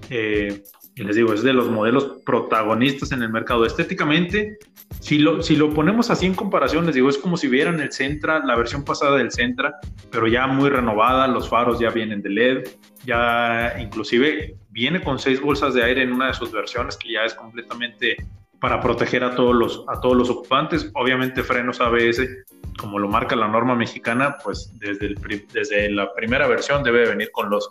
Eh, 0.09 0.63
y 0.95 1.03
les 1.03 1.15
digo, 1.15 1.33
es 1.33 1.41
de 1.41 1.53
los 1.53 1.69
modelos 1.69 2.17
protagonistas 2.23 3.11
en 3.11 3.23
el 3.23 3.29
mercado. 3.29 3.65
Estéticamente, 3.65 4.59
si 4.99 5.17
lo, 5.17 5.41
si 5.41 5.55
lo 5.55 5.73
ponemos 5.73 6.11
así 6.11 6.27
en 6.27 6.35
comparación, 6.35 6.85
les 6.85 6.93
digo, 6.93 7.09
es 7.09 7.17
como 7.17 7.35
si 7.35 7.47
vieran 7.47 7.79
el 7.79 7.91
Centra, 7.91 8.45
la 8.45 8.55
versión 8.55 8.85
pasada 8.85 9.17
del 9.17 9.31
Centra, 9.31 9.79
pero 10.11 10.27
ya 10.27 10.45
muy 10.45 10.69
renovada, 10.69 11.27
los 11.27 11.49
faros 11.49 11.79
ya 11.79 11.89
vienen 11.89 12.21
de 12.21 12.29
LED, 12.29 12.67
ya 13.05 13.75
inclusive 13.79 14.55
viene 14.69 15.01
con 15.01 15.17
seis 15.17 15.41
bolsas 15.41 15.73
de 15.73 15.83
aire 15.83 16.03
en 16.03 16.13
una 16.13 16.27
de 16.27 16.33
sus 16.35 16.51
versiones, 16.51 16.95
que 16.95 17.11
ya 17.11 17.25
es 17.25 17.33
completamente 17.33 18.15
para 18.59 18.79
proteger 18.79 19.23
a 19.23 19.35
todos 19.35 19.55
los, 19.55 19.83
a 19.87 19.99
todos 19.99 20.15
los 20.15 20.29
ocupantes. 20.29 20.91
Obviamente 20.93 21.41
frenos 21.41 21.81
ABS, 21.81 22.21
como 22.77 22.99
lo 22.99 23.07
marca 23.07 23.35
la 23.35 23.47
norma 23.47 23.75
mexicana, 23.75 24.37
pues 24.43 24.71
desde, 24.79 25.07
el, 25.07 25.47
desde 25.51 25.89
la 25.89 26.13
primera 26.13 26.47
versión 26.47 26.83
debe 26.83 27.07
venir 27.07 27.31
con 27.31 27.49
los, 27.49 27.69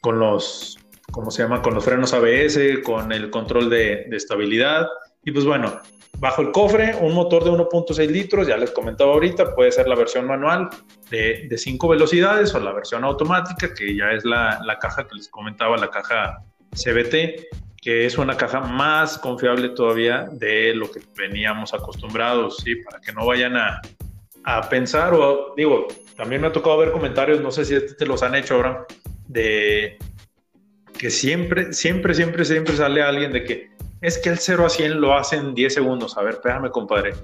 con 0.00 0.18
los, 0.18 0.78
¿cómo 1.10 1.30
se 1.30 1.42
llama? 1.42 1.62
Con 1.62 1.74
los 1.74 1.84
frenos 1.84 2.12
ABS, 2.12 2.58
con 2.84 3.12
el 3.12 3.30
control 3.30 3.70
de, 3.70 4.06
de 4.08 4.16
estabilidad. 4.16 4.86
Y 5.24 5.32
pues 5.32 5.44
bueno, 5.44 5.80
bajo 6.18 6.42
el 6.42 6.52
cofre, 6.52 6.96
un 7.00 7.14
motor 7.14 7.44
de 7.44 7.50
1.6 7.50 8.10
litros, 8.10 8.46
ya 8.46 8.56
les 8.56 8.70
comentaba 8.70 9.12
ahorita, 9.12 9.54
puede 9.54 9.72
ser 9.72 9.88
la 9.88 9.96
versión 9.96 10.26
manual 10.26 10.70
de, 11.10 11.46
de 11.48 11.58
5 11.58 11.88
velocidades 11.88 12.54
o 12.54 12.60
la 12.60 12.72
versión 12.72 13.04
automática, 13.04 13.74
que 13.74 13.96
ya 13.96 14.10
es 14.12 14.24
la, 14.24 14.60
la 14.64 14.78
caja 14.78 15.06
que 15.06 15.16
les 15.16 15.28
comentaba, 15.28 15.76
la 15.76 15.90
caja 15.90 16.42
CBT 16.72 17.64
que 17.84 18.06
es 18.06 18.16
una 18.16 18.34
caja 18.34 18.60
más 18.60 19.18
confiable 19.18 19.68
todavía 19.68 20.26
de 20.32 20.74
lo 20.74 20.90
que 20.90 21.02
veníamos 21.14 21.74
acostumbrados, 21.74 22.56
¿sí? 22.64 22.76
Para 22.76 22.98
que 22.98 23.12
no 23.12 23.26
vayan 23.26 23.58
a, 23.58 23.82
a 24.44 24.68
pensar 24.68 25.14
o, 25.14 25.54
digo, 25.56 25.86
también 26.16 26.40
me 26.40 26.48
ha 26.48 26.52
tocado 26.52 26.78
ver 26.78 26.92
comentarios, 26.92 27.40
no 27.40 27.50
sé 27.50 27.64
si 27.64 27.74
te 27.96 28.06
los 28.06 28.22
han 28.22 28.34
hecho 28.34 28.54
ahora, 28.54 28.86
de 29.26 29.98
que 30.98 31.10
siempre, 31.10 31.72
siempre, 31.72 32.14
siempre, 32.14 32.44
siempre 32.44 32.76
sale 32.76 33.02
alguien 33.02 33.32
de 33.32 33.44
que 33.44 33.70
es 34.00 34.18
que 34.18 34.28
el 34.28 34.38
0 34.38 34.66
a 34.66 34.70
100 34.70 35.00
lo 35.00 35.14
hace 35.14 35.36
en 35.36 35.54
10 35.54 35.72
segundos. 35.72 36.16
A 36.18 36.22
ver, 36.22 36.34
espérame, 36.34 36.70
compadre. 36.70 37.14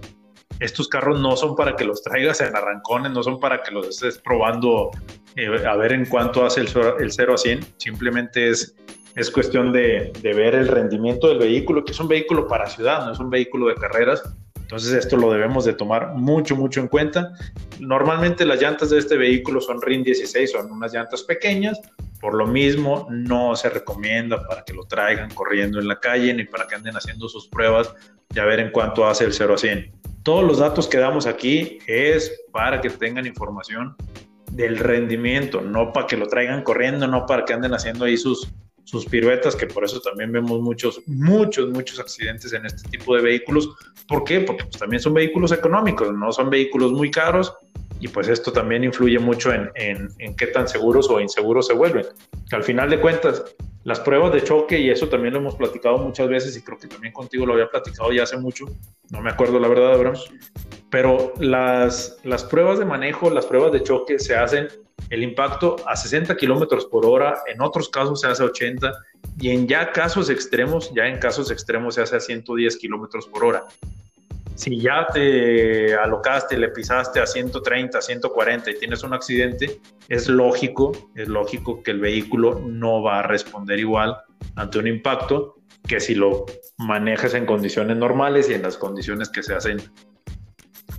Estos 0.61 0.89
carros 0.89 1.21
no 1.21 1.37
son 1.37 1.55
para 1.55 1.77
que 1.77 1.85
los 1.85 2.03
traigas 2.03 2.41
en 2.41 2.57
arrancones, 2.57 3.13
no 3.13 3.23
son 3.23 3.39
para 3.39 3.63
que 3.63 3.71
los 3.71 3.89
estés 3.89 4.19
probando 4.19 4.91
eh, 5.37 5.65
a 5.67 5.77
ver 5.77 5.93
en 5.93 6.07
cuánto 6.07 6.45
hace 6.45 6.63
el, 6.63 6.69
el 7.01 7.13
0 7.13 7.35
a 7.35 7.39
100. 7.39 7.61
Simplemente 7.77 8.49
es 8.49 8.75
es 9.17 9.31
cuestión 9.31 9.73
de, 9.73 10.13
ver 10.23 10.55
el 10.55 10.69
rendimiento 10.69 11.29
del 11.29 11.39
vehículo, 11.39 11.85
que 11.85 11.93
es 11.93 12.01
un 12.01 12.09
vehículo 12.09 12.47
para 12.47 12.67
ciudad, 12.69 13.05
no 13.05 13.13
es 13.13 13.19
un 13.19 13.31
vehículo 13.31 13.67
de 13.69 13.75
carreras. 13.75 14.23
Entonces 14.71 14.93
esto 14.93 15.17
lo 15.17 15.33
debemos 15.33 15.65
de 15.65 15.73
tomar 15.73 16.15
mucho, 16.15 16.55
mucho 16.55 16.79
en 16.79 16.87
cuenta. 16.87 17.33
Normalmente 17.81 18.45
las 18.45 18.63
llantas 18.63 18.91
de 18.91 19.01
este 19.01 19.17
vehículo 19.17 19.61
son 19.61 19.83
RIN 19.83 20.05
16, 20.05 20.53
son 20.53 20.71
unas 20.71 20.95
llantas 20.95 21.25
pequeñas, 21.25 21.81
por 22.21 22.35
lo 22.35 22.47
mismo 22.47 23.09
no 23.11 23.57
se 23.57 23.69
recomienda 23.69 24.47
para 24.47 24.63
que 24.63 24.73
lo 24.73 24.85
traigan 24.85 25.29
corriendo 25.35 25.81
en 25.81 25.89
la 25.89 25.99
calle 25.99 26.33
ni 26.33 26.45
para 26.45 26.69
que 26.69 26.77
anden 26.77 26.95
haciendo 26.95 27.29
sus 27.29 27.49
pruebas 27.49 27.93
y 28.33 28.39
a 28.39 28.45
ver 28.45 28.61
en 28.61 28.71
cuánto 28.71 29.09
hace 29.09 29.25
el 29.25 29.33
0 29.33 29.55
a 29.55 29.59
100. 29.59 29.93
Todos 30.23 30.45
los 30.45 30.59
datos 30.59 30.87
que 30.87 30.99
damos 30.99 31.27
aquí 31.27 31.81
es 31.89 32.41
para 32.53 32.81
que 32.81 32.91
tengan 32.91 33.27
información 33.27 33.97
del 34.53 34.79
rendimiento, 34.79 35.63
no 35.63 35.93
para 35.93 36.07
que 36.07 36.17
lo 36.17 36.29
traigan 36.29 36.63
corriendo, 36.63 37.09
no 37.09 37.27
para 37.27 37.45
que 37.45 37.55
anden 37.55 37.75
haciendo 37.75 38.05
ahí 38.05 38.17
sus, 38.17 38.49
sus 38.91 39.07
piruetas, 39.07 39.55
que 39.55 39.69
por 39.69 39.85
eso 39.85 40.01
también 40.01 40.33
vemos 40.33 40.61
muchos, 40.61 41.01
muchos, 41.07 41.71
muchos 41.71 42.01
accidentes 42.01 42.53
en 42.53 42.67
este 42.67 42.89
tipo 42.91 43.15
de 43.15 43.23
vehículos. 43.23 43.71
¿Por 44.09 44.25
qué? 44.25 44.41
Porque 44.41 44.65
pues, 44.65 44.79
también 44.79 45.01
son 45.01 45.15
vehículos 45.15 45.53
económicos, 45.53 46.13
no 46.13 46.33
son 46.33 46.51
vehículos 46.51 46.91
muy 46.91 47.09
caros 47.09 47.55
y 48.01 48.09
pues 48.09 48.27
esto 48.27 48.53
también 48.53 48.83
influye 48.83 49.21
mucho 49.21 49.53
en, 49.53 49.71
en, 49.77 50.09
en 50.19 50.35
qué 50.35 50.49
tan 50.49 50.67
seguros 50.67 51.09
o 51.09 51.21
inseguros 51.21 51.69
se 51.69 51.73
vuelven. 51.75 52.07
Que 52.49 52.57
al 52.57 52.65
final 52.65 52.91
de 52.91 52.99
cuentas, 52.99 53.45
las 53.85 54.01
pruebas 54.01 54.33
de 54.33 54.43
choque, 54.43 54.81
y 54.81 54.91
eso 54.91 55.09
también 55.09 55.35
lo 55.35 55.41
hemos 55.41 55.55
platicado 55.55 55.99
muchas 55.99 56.29
veces, 56.29 56.57
y 56.57 56.63
creo 56.63 56.77
que 56.77 56.89
también 56.89 57.13
contigo 57.13 57.47
lo 57.47 57.53
había 57.53 57.69
platicado 57.69 58.11
ya 58.13 58.25
hace 58.25 58.39
mucho, 58.39 58.65
no 59.11 59.21
me 59.21 59.31
acuerdo 59.31 59.61
la 59.61 59.69
verdad, 59.69 59.95
Abraham, 59.95 60.17
pero 60.91 61.33
las, 61.39 62.19
las 62.25 62.43
pruebas 62.43 62.81
de 62.81 62.87
manejo, 62.87 63.31
las 63.31 63.47
pruebas 63.47 63.71
de 63.71 63.85
choque 63.85 64.19
se 64.19 64.35
hacen 64.35 64.69
el 65.09 65.23
impacto 65.23 65.77
a 65.87 65.97
60 65.97 66.37
kilómetros 66.37 66.87
por 66.87 67.07
hora, 67.07 67.39
en 67.47 67.61
otros 67.63 67.89
casos 67.89 68.21
se 68.21 68.27
hace 68.27 68.43
a 68.43 68.47
80 68.47 68.93
y 69.39 69.51
en 69.51 69.67
ya 69.67 69.91
casos 69.93 70.31
extremos, 70.31 70.93
ya 70.95 71.07
en 71.07 71.19
casos 71.19 71.51
extremos 71.51 71.95
se 71.95 72.03
hace 72.03 72.17
a 72.17 72.21
110 72.21 72.77
kilómetros 72.77 73.27
por 73.27 73.45
hora. 73.45 73.65
Si 74.55 74.79
ya 74.79 75.07
te 75.07 75.95
alocaste, 75.95 76.59
le 76.59 76.69
pisaste 76.69 77.19
a 77.19 77.27
130, 77.27 78.01
140 78.01 78.71
y 78.71 78.79
tienes 78.79 79.03
un 79.03 79.15
accidente, 79.15 79.81
es 80.09 80.29
lógico, 80.29 80.93
es 81.15 81.29
lógico 81.29 81.83
que 81.83 81.93
el 81.93 82.01
vehículo 82.01 82.61
no 82.61 83.03
va 83.03 83.21
a 83.21 83.23
responder 83.23 83.79
igual 83.79 84.17
ante 84.57 84.79
un 84.79 84.87
impacto 84.87 85.57
que 85.89 85.99
si 85.99 86.15
lo 86.15 86.45
manejas 86.77 87.35
en 87.35 87.47
condiciones 87.47 87.97
normales 87.97 88.51
y 88.51 88.55
en 88.55 88.63
las 88.63 88.77
condiciones 88.77 89.31
que 89.31 89.43
se 89.43 89.55
hacen, 89.55 89.79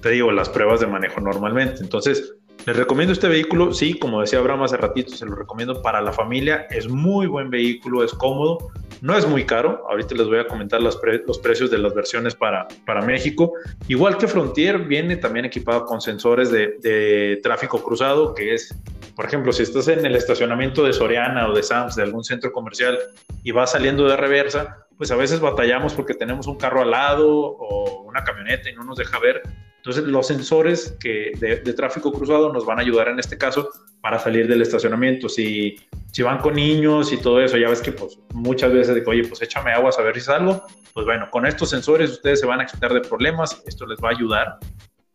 te 0.02 0.10
digo, 0.10 0.32
las 0.32 0.50
pruebas 0.50 0.80
de 0.80 0.88
manejo 0.88 1.22
normalmente. 1.22 1.82
Entonces, 1.82 2.34
les 2.66 2.76
recomiendo 2.76 3.12
este 3.12 3.28
vehículo, 3.28 3.74
sí, 3.74 3.98
como 3.98 4.22
decía 4.22 4.40
Abraham 4.40 4.64
hace 4.64 4.78
ratito, 4.78 5.16
se 5.16 5.26
lo 5.26 5.36
recomiendo 5.36 5.82
para 5.82 6.00
la 6.02 6.14
familia, 6.14 6.68
es 6.70 6.88
muy 6.88 7.26
buen 7.26 7.50
vehículo, 7.50 8.04
es 8.04 8.14
cómodo, 8.14 8.72
no 9.02 9.18
es 9.18 9.28
muy 9.28 9.46
caro, 9.46 9.84
ahorita 9.90 10.14
les 10.14 10.28
voy 10.28 10.40
a 10.40 10.48
comentar 10.48 10.80
los, 10.82 10.98
precios 11.42 11.72
de 11.72 11.80
las 11.80 11.96
versiones 11.96 12.36
para, 12.36 12.68
para 12.86 13.02
México, 13.02 13.54
igual 13.88 14.18
que 14.18 14.28
Frontier 14.28 14.80
viene 14.80 15.18
también 15.18 15.46
equipado 15.46 15.86
con 15.86 16.02
sensores 16.02 16.52
de, 16.52 16.78
de 16.82 17.40
tráfico 17.42 17.82
cruzado, 17.82 18.36
que 18.36 18.54
es, 18.54 18.76
por 19.16 19.26
ejemplo, 19.26 19.52
si 19.52 19.64
estás 19.64 19.88
en 19.88 20.06
el 20.06 20.16
estacionamiento 20.16 20.84
de 20.84 20.94
Soriana 20.94 21.48
o 21.50 21.56
de 21.56 21.64
Sams, 21.64 21.96
de 21.96 22.04
algún 22.04 22.24
centro 22.24 22.52
comercial, 22.52 23.00
y 23.44 23.52
vas 23.52 23.72
saliendo 23.72 24.08
de 24.08 24.16
reversa, 24.18 24.86
pues 24.98 25.10
a 25.10 25.16
veces 25.16 25.40
batallamos 25.40 25.96
porque 25.96 26.14
tenemos 26.14 26.46
un 26.46 26.58
carro 26.58 26.84
al 26.84 26.92
lado 26.92 27.28
o 27.28 28.04
una 28.04 28.24
camioneta 28.24 28.70
y 28.70 28.76
no 28.76 28.84
nos 28.84 28.98
deja 28.98 29.18
ver, 29.18 29.42
entonces, 29.82 30.04
los 30.04 30.28
sensores 30.28 30.96
que 31.00 31.32
de, 31.40 31.74
tráfico 31.74 32.14
cruzado 32.14 32.54
nos 32.54 32.68
van 32.68 32.78
a 32.78 32.84
ayudar 32.84 33.08
en 33.08 33.18
este 33.18 33.36
caso 33.36 33.68
para 34.00 34.20
salir 34.20 34.48
del 34.48 34.62
estacionamiento. 34.62 35.28
Si, 35.28 35.76
si 36.12 36.22
van 36.22 36.38
con 36.38 36.54
niños 36.54 37.12
y 37.12 37.18
todo 37.18 37.42
eso, 37.42 37.58
ya 37.58 37.68
ves 37.68 37.82
que 37.82 37.92
pues, 37.92 38.20
muchas 38.32 38.72
veces 38.72 38.94
digo, 38.94 39.10
oye, 39.10 39.24
pues 39.28 39.42
échame 39.42 39.72
agua 39.72 39.90
a 39.98 40.02
ver 40.04 40.14
si 40.14 40.22
salgo. 40.22 40.64
Pues 40.94 41.08
bueno, 41.08 41.28
con 41.32 41.48
estos 41.48 41.72
sensores 41.72 42.12
ustedes 42.12 42.42
se 42.42 42.46
van 42.46 42.62
a 42.62 42.68
quitar 42.68 42.94
de 42.94 43.02
problemas. 43.02 43.64
Esto 43.66 43.88
les 43.88 43.98
va 43.98 44.10
a 44.10 44.12
ayudar. 44.12 44.60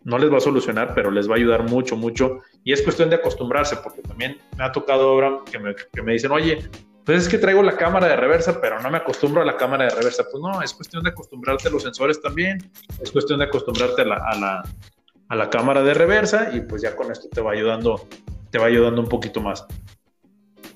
No 0.02 0.18
les 0.18 0.32
va 0.32 0.38
a 0.38 0.40
solucionar, 0.40 0.94
pero 0.96 1.12
les 1.12 1.30
va 1.30 1.34
a 1.34 1.36
ayudar 1.36 1.62
mucho, 1.70 1.94
mucho. 1.94 2.40
Y 2.64 2.72
es 2.72 2.82
cuestión 2.82 3.08
de 3.08 3.16
acostumbrarse, 3.16 3.76
porque 3.76 4.02
también 4.02 4.38
me 4.58 4.64
ha 4.64 4.72
tocado 4.72 5.10
ahora 5.10 5.42
que 5.48 5.60
me, 5.60 5.76
que 5.76 6.02
me 6.02 6.14
dicen, 6.14 6.32
oye, 6.32 6.68
pues 7.06 7.22
es 7.22 7.28
que 7.28 7.38
traigo 7.38 7.62
la 7.62 7.76
cámara 7.76 8.08
de 8.08 8.16
reversa, 8.16 8.60
pero 8.60 8.80
no 8.80 8.90
me 8.90 8.96
acostumbro 8.96 9.40
a 9.40 9.44
la 9.44 9.56
cámara 9.56 9.84
de 9.84 9.90
reversa. 9.90 10.24
Pues 10.28 10.42
no, 10.42 10.60
es 10.60 10.74
cuestión 10.74 11.04
de 11.04 11.10
acostumbrarte 11.10 11.68
a 11.68 11.70
los 11.70 11.84
sensores 11.84 12.20
también, 12.20 12.58
es 13.00 13.12
cuestión 13.12 13.38
de 13.38 13.44
acostumbrarte 13.44 14.02
a 14.02 14.04
la, 14.04 14.16
a 14.16 14.36
la, 14.36 14.62
a 15.28 15.36
la 15.36 15.48
cámara 15.48 15.84
de 15.84 15.94
reversa 15.94 16.50
y 16.52 16.62
pues 16.62 16.82
ya 16.82 16.96
con 16.96 17.12
esto 17.12 17.28
te 17.28 17.40
va 17.40 17.52
ayudando, 17.52 18.08
te 18.50 18.58
va 18.58 18.66
ayudando 18.66 19.00
un 19.00 19.08
poquito 19.08 19.40
más. 19.40 19.64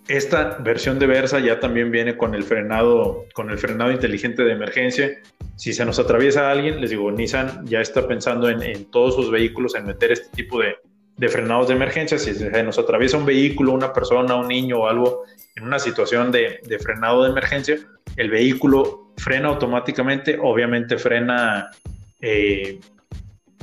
Esta 0.07 0.59
versión 0.61 1.01
de 1.01 1.07
Versa 1.09 1.40
ya 1.40 1.59
también 1.59 1.90
viene 1.90 2.16
con 2.16 2.37
el 2.37 2.45
frenado, 2.45 3.25
con 3.35 3.51
el 3.51 3.59
frenado 3.59 3.90
inteligente 3.90 4.45
de 4.45 4.53
emergencia. 4.53 5.11
Si 5.57 5.73
se 5.73 5.85
nos 5.85 5.99
atraviesa 5.99 6.49
alguien, 6.49 6.81
les 6.81 6.90
digo, 6.90 7.11
Nissan 7.11 7.66
ya 7.66 7.81
está 7.81 8.07
pensando 8.07 8.49
en, 8.49 8.62
en 8.62 8.85
todos 8.90 9.16
sus 9.16 9.33
vehículos 9.33 9.75
en 9.75 9.85
meter 9.85 10.12
este 10.12 10.29
tipo 10.29 10.61
de, 10.61 10.77
de 11.20 11.28
frenados 11.28 11.68
de 11.68 11.74
emergencia. 11.74 12.18
Si 12.18 12.35
se 12.35 12.62
nos 12.62 12.78
atraviesa 12.78 13.18
un 13.18 13.26
vehículo, 13.26 13.72
una 13.72 13.92
persona, 13.92 14.37
un 14.37 14.48
niño 14.48 14.80
o 14.80 14.88
algo 14.88 15.24
en 15.54 15.64
una 15.64 15.78
situación 15.78 16.33
de, 16.33 16.61
frenado 16.83 17.24
de 17.24 17.30
emergencia, 17.30 17.78
el 18.16 18.30
vehículo 18.30 19.12
frena 19.18 19.48
automáticamente, 19.48 20.38
obviamente 20.40 20.96
frena 20.96 21.70
eh, 22.22 22.80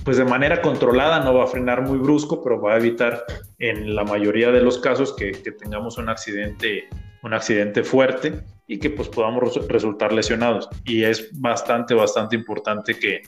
pues 0.03 0.17
de 0.17 0.25
manera 0.25 0.61
controlada, 0.61 1.19
no 1.21 1.33
va 1.33 1.45
a 1.45 1.47
frenar 1.47 1.81
muy 1.81 1.97
brusco, 1.97 2.43
pero 2.43 2.61
va 2.61 2.75
a 2.75 2.77
evitar 2.77 3.25
en 3.57 3.95
la 3.95 4.03
mayoría 4.03 4.51
de 4.51 4.61
los 4.61 4.77
casos 4.77 5.15
que, 5.15 5.31
tengamos 5.31 5.97
un 5.97 6.09
accidente, 6.09 6.87
un 7.23 7.33
accidente 7.33 7.83
fuerte 7.83 8.39
y 8.67 8.77
que 8.77 8.91
pues 8.91 9.09
podamos 9.09 9.67
resultar 9.67 10.13
lesionados. 10.13 10.69
Y 10.85 11.03
es 11.03 11.27
bastante, 11.41 11.95
bastante 11.95 12.35
importante 12.35 12.99
que, 12.99 13.23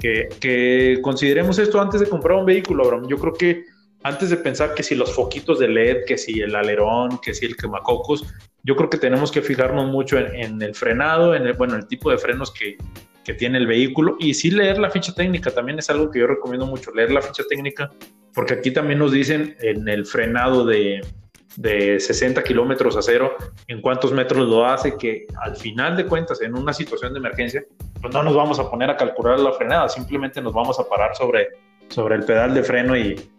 que, 0.00 0.98
consideremos 1.02 1.58
esto 1.58 1.80
antes 1.80 2.00
de 2.00 2.08
comprar 2.08 2.38
un 2.38 2.46
vehículo, 2.46 2.84
Abraham. 2.84 3.06
Yo 3.08 3.18
creo 3.18 3.34
que 3.34 3.64
antes 4.02 4.30
de 4.30 4.36
pensar 4.38 4.74
que 4.74 4.82
si 4.82 4.94
los 4.94 5.14
foquitos 5.14 5.58
de 5.58 5.68
LED, 5.68 6.04
que 6.06 6.16
si 6.16 6.40
el 6.40 6.56
alerón, 6.56 7.18
que 7.22 7.34
si 7.34 7.46
el 7.46 7.56
quemacocos, 7.56 8.24
yo 8.62 8.76
creo 8.76 8.88
que 8.88 8.98
tenemos 8.98 9.30
que 9.30 9.42
fijarnos 9.42 9.90
mucho 9.90 10.18
en, 10.18 10.60
el 10.62 10.74
frenado, 10.74 11.34
en 11.34 11.46
el, 11.46 11.52
bueno, 11.52 11.76
el 11.76 11.86
tipo 11.86 12.10
de 12.10 12.18
frenos 12.18 12.50
que, 12.50 12.76
que, 13.24 13.34
tiene 13.34 13.58
el 13.58 13.66
vehículo 13.66 14.16
y 14.18 14.34
sí 14.34 14.50
leer 14.50 14.78
la 14.78 14.90
ficha 14.90 15.14
técnica, 15.14 15.50
también 15.50 15.78
es 15.78 15.90
algo 15.90 16.10
que 16.10 16.20
yo 16.20 16.26
recomiendo 16.26 16.66
mucho, 16.66 16.92
leer 16.92 17.12
la 17.12 17.22
ficha 17.22 17.44
técnica, 17.48 17.90
porque 18.34 18.54
aquí 18.54 18.70
también 18.70 18.98
nos 18.98 19.12
dicen 19.12 19.56
en 19.60 19.88
el 19.88 20.06
frenado 20.06 20.64
de, 20.64 21.00
de 21.60 22.00
60 22.00 22.42
kilómetros 22.42 22.96
a 22.96 23.02
cero, 23.02 23.36
en 23.68 23.82
cuántos 23.82 24.12
metros 24.12 24.48
lo 24.48 24.64
hace, 24.64 24.96
que 24.96 25.26
al 25.42 25.56
final 25.56 25.94
de 25.94 26.06
cuentas, 26.06 26.40
en 26.40 26.56
una 26.56 26.72
situación 26.72 27.12
de 27.12 27.18
emergencia, 27.18 27.62
pues 28.00 28.14
no 28.14 28.22
nos 28.22 28.34
vamos 28.34 28.58
a 28.58 28.70
poner 28.70 28.88
a 28.88 28.96
calcular 28.96 29.38
la 29.38 29.52
frenada, 29.52 29.86
simplemente 29.90 30.40
nos 30.40 30.54
vamos 30.54 30.80
a 30.80 30.88
parar 30.88 31.14
sobre, 31.14 31.48
sobre 31.88 32.14
el 32.14 32.24
pedal 32.24 32.54
de 32.54 32.62
freno 32.62 32.96
y, 32.96 33.30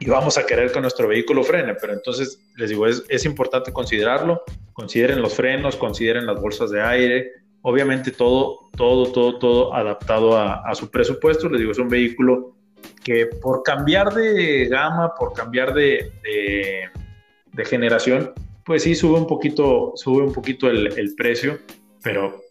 y 0.00 0.08
vamos 0.08 0.38
a 0.38 0.46
querer 0.46 0.72
que 0.72 0.80
nuestro 0.80 1.08
vehículo 1.08 1.44
frene. 1.44 1.74
Pero 1.74 1.92
entonces, 1.92 2.40
les 2.56 2.70
digo, 2.70 2.86
es, 2.86 3.04
es 3.10 3.26
importante 3.26 3.70
considerarlo, 3.70 4.42
consideren 4.72 5.20
los 5.20 5.34
frenos, 5.34 5.76
consideren 5.76 6.24
las 6.24 6.40
bolsas 6.40 6.70
de 6.70 6.80
aire, 6.80 7.32
obviamente 7.60 8.12
todo, 8.12 8.70
todo, 8.74 9.12
todo, 9.12 9.38
todo 9.38 9.74
adaptado 9.74 10.38
a, 10.38 10.62
a 10.66 10.74
su 10.74 10.90
presupuesto. 10.90 11.50
Les 11.50 11.60
digo, 11.60 11.72
es 11.72 11.78
un 11.78 11.90
vehículo 11.90 12.54
que 13.04 13.26
por 13.26 13.62
cambiar 13.62 14.14
de 14.14 14.68
gama, 14.68 15.14
por 15.14 15.34
cambiar 15.34 15.74
de, 15.74 16.12
de 16.22 16.88
generación, 17.64 18.32
pues 18.64 18.82
sí 18.82 18.94
sube 18.94 19.18
un 19.18 19.26
poquito, 19.26 19.92
sube 19.96 20.22
un 20.22 20.32
poquito 20.32 20.68
el, 20.68 20.98
el, 20.98 21.14
precio, 21.14 21.58
pero 22.02 22.42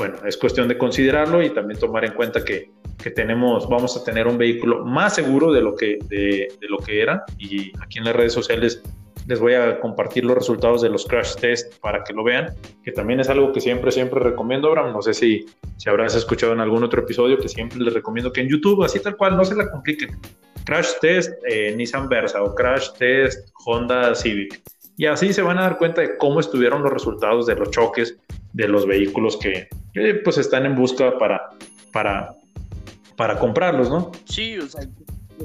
bueno, 0.00 0.16
es 0.24 0.38
cuestión 0.38 0.66
de 0.66 0.78
considerarlo 0.78 1.42
y 1.42 1.50
también 1.50 1.78
tomar 1.78 2.06
en 2.06 2.14
cuenta 2.14 2.42
que, 2.42 2.70
que 2.96 3.10
tenemos, 3.10 3.68
vamos 3.68 3.98
a 3.98 4.02
tener 4.02 4.26
un 4.26 4.38
vehículo 4.38 4.82
más 4.82 5.14
seguro 5.14 5.52
de 5.52 5.60
lo 5.60 5.74
que, 5.74 5.98
de, 6.08 6.48
lo 6.70 6.78
que 6.78 7.02
era 7.02 7.22
y 7.36 7.70
aquí 7.82 7.98
en 7.98 8.04
las 8.04 8.16
redes 8.16 8.32
sociales 8.32 8.82
les 9.26 9.38
voy 9.38 9.52
a 9.52 9.78
compartir 9.78 10.24
los 10.24 10.34
resultados 10.34 10.80
de 10.80 10.88
los 10.88 11.04
crash 11.04 11.34
test 11.34 11.78
para 11.80 12.02
que 12.02 12.14
lo 12.14 12.24
vean, 12.24 12.46
que 12.82 12.92
también 12.92 13.20
es 13.20 13.28
algo 13.28 13.52
que 13.52 13.60
siempre, 13.60 13.92
siempre 13.92 14.20
recomiendo, 14.20 14.68
Abraham. 14.68 14.94
No 14.94 15.02
sé 15.02 15.12
si, 15.12 15.44
si 15.76 15.90
habrás 15.90 16.14
escuchado 16.14 16.54
en 16.54 16.60
algún 16.60 16.82
otro 16.82 17.02
episodio 17.02 17.36
que 17.36 17.50
siempre 17.50 17.78
les 17.78 17.92
recomiendo 17.92 18.32
que 18.32 18.40
en 18.40 18.48
YouTube, 18.48 18.82
así 18.82 19.00
tal 19.00 19.18
cual, 19.18 19.36
no 19.36 19.44
se 19.44 19.54
la 19.54 19.70
compliquen. 19.70 20.18
Crash 20.64 20.92
test 21.02 21.30
eh, 21.46 21.74
Nissan 21.76 22.08
Versa 22.08 22.42
o 22.42 22.54
crash 22.54 22.88
test 22.98 23.50
Honda 23.66 24.14
Civic. 24.14 24.62
Y 25.00 25.06
así 25.06 25.32
se 25.32 25.40
van 25.40 25.56
a 25.56 25.62
dar 25.62 25.78
cuenta 25.78 26.02
de 26.02 26.18
cómo 26.18 26.40
estuvieron 26.40 26.82
los 26.82 26.92
resultados 26.92 27.46
de 27.46 27.54
los 27.54 27.70
choques 27.70 28.18
de 28.52 28.68
los 28.68 28.86
vehículos 28.86 29.38
que 29.38 29.66
pues 30.22 30.36
están 30.36 30.66
en 30.66 30.74
busca 30.74 31.16
para, 31.16 31.48
para, 31.90 32.36
para 33.16 33.38
comprarlos, 33.38 33.88
¿no? 33.88 34.12
Sí, 34.26 34.58
o 34.58 34.68
sea, 34.68 34.82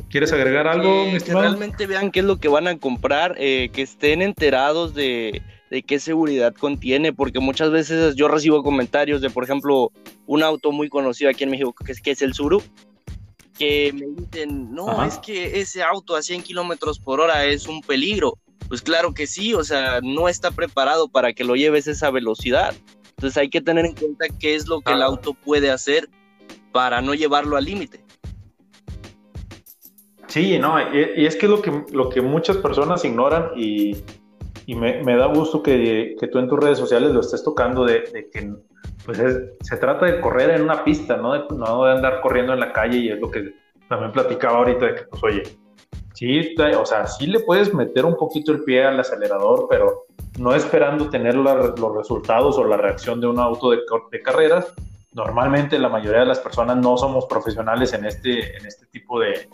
¿Quieres 0.10 0.34
agregar 0.34 0.68
algo? 0.68 1.06
Que, 1.06 1.34
realmente 1.34 1.88
vean 1.88 2.12
qué 2.12 2.20
es 2.20 2.26
lo 2.26 2.36
que 2.36 2.50
van 2.50 2.68
a 2.68 2.78
comprar, 2.78 3.36
eh, 3.38 3.70
que 3.72 3.84
estén 3.84 4.22
enterados 4.22 4.94
de, 4.94 5.42
de, 5.70 5.84
qué 5.84 6.02
seguridad 6.02 6.54
contiene, 6.54 7.14
porque 7.14 7.40
muchas 7.40 7.72
veces 7.72 8.18
yo 8.18 8.28
recibo 8.28 8.62
comentarios 8.62 9.22
de, 9.22 9.30
por 9.30 9.46
ejemplo, 9.46 9.94
un 10.26 10.44
auto 10.44 10.74
muy 10.74 10.90
conocido 10.90 11.30
aquí 11.30 11.46
en 11.46 11.52
México, 11.52 11.74
que 11.74 11.94
es, 11.94 12.02
que 12.02 12.12
es 12.12 12.22
el 12.22 12.34
Suru, 12.34 12.62
que 13.58 13.94
me 13.94 14.08
dicen, 14.22 14.74
no, 14.74 15.02
es 15.06 15.18
que 15.20 15.62
ese 15.62 15.82
auto 15.82 16.18
a 16.18 16.22
100 16.22 16.44
kilómetros 16.44 17.00
por 17.00 17.22
hora 17.22 17.46
es 17.46 17.68
un 17.68 17.80
peligro. 17.80 18.38
Pues 18.68 18.82
claro 18.82 19.14
que 19.14 19.28
sí, 19.28 19.54
o 19.54 19.64
sea, 19.64 20.00
no 20.02 20.28
está 20.28 20.52
preparado 20.52 21.08
para 21.08 21.34
que 21.34 21.44
lo 21.44 21.56
lleves 21.56 21.88
esa 21.88 22.10
velocidad. 22.10 22.74
Entonces 23.12 23.38
hay 23.38 23.50
que 23.50 23.62
tener 23.62 23.86
en 23.86 23.96
cuenta 23.96 24.26
qué 24.40 24.56
es 24.56 24.68
lo 24.68 24.82
que 24.82 24.94
el 24.94 25.02
auto 25.02 25.34
puede 25.34 25.72
hacer 25.72 26.10
para 26.72 27.02
no 27.02 27.14
llevarlo 27.14 27.58
al 27.58 27.66
límite. 27.66 28.04
Sí, 30.28 30.60
no, 30.60 30.78
y, 30.94 31.26
es 31.26 31.38
que 31.38 31.48
lo 31.48 31.62
que, 31.62 31.86
lo 31.94 32.10
que 32.10 32.22
muchas 32.22 32.58
personas 32.58 33.06
ignoran 33.06 33.52
y, 33.56 33.96
me, 34.68 35.16
da 35.16 35.28
gusto 35.28 35.64
que, 35.64 36.18
tú 36.30 36.40
en 36.40 36.50
tus 36.50 36.60
redes 36.60 36.78
sociales 36.78 37.12
lo 37.12 37.22
estés 37.22 37.44
tocando 37.44 37.86
de, 37.86 38.30
que 38.34 38.54
pues 39.06 39.18
se 39.62 39.78
trata 39.78 40.08
de 40.08 40.20
correr 40.20 40.50
en 40.50 40.64
una 40.64 40.84
pista, 40.84 41.16
¿no? 41.16 41.34
De, 41.34 41.44
no 41.56 41.86
de 41.86 41.94
andar 41.94 42.20
corriendo 42.20 42.52
en 42.52 42.60
la 42.60 42.74
calle 42.74 42.98
y 42.98 43.10
es 43.10 43.20
lo 43.20 43.32
que 43.32 43.54
también 43.88 44.12
platicaba 44.12 44.58
ahorita 44.58 44.86
de 44.88 44.96
que, 44.96 45.04
pues, 45.04 45.24
oye, 45.24 45.44
sí, 46.16 46.56
o 46.58 46.86
sea, 46.86 47.06
sí 47.06 47.28
le 47.28 47.42
puedes 47.42 47.74
meter 47.74 48.06
un 48.06 48.16
poquito 48.16 48.52
el 48.52 48.64
pie 48.64 48.86
al 48.86 49.00
acelerador, 49.00 49.68
pero 49.70 50.08
no 50.40 50.56
esperando 50.56 51.10
tener 51.10 51.36
los 51.36 51.96
resultados 51.96 52.58
o 52.58 52.64
la 52.64 52.78
reacción 52.78 53.22
de 53.22 53.28
un 53.28 53.40
auto 53.40 53.70
de, 53.70 53.80
de 54.12 54.22
carreras, 54.22 54.74
normalmente 55.14 55.80
la 55.80 55.90
mayoría 55.90 56.22
de 56.22 56.26
las 56.26 56.40
personas 56.40 56.78
no 56.78 56.98
somos 56.98 57.26
profesionales 57.26 57.94
en 57.94 58.06
este, 58.06 58.58
en 58.58 58.66
este 58.66 58.86
tipo 58.88 59.20
de, 59.20 59.48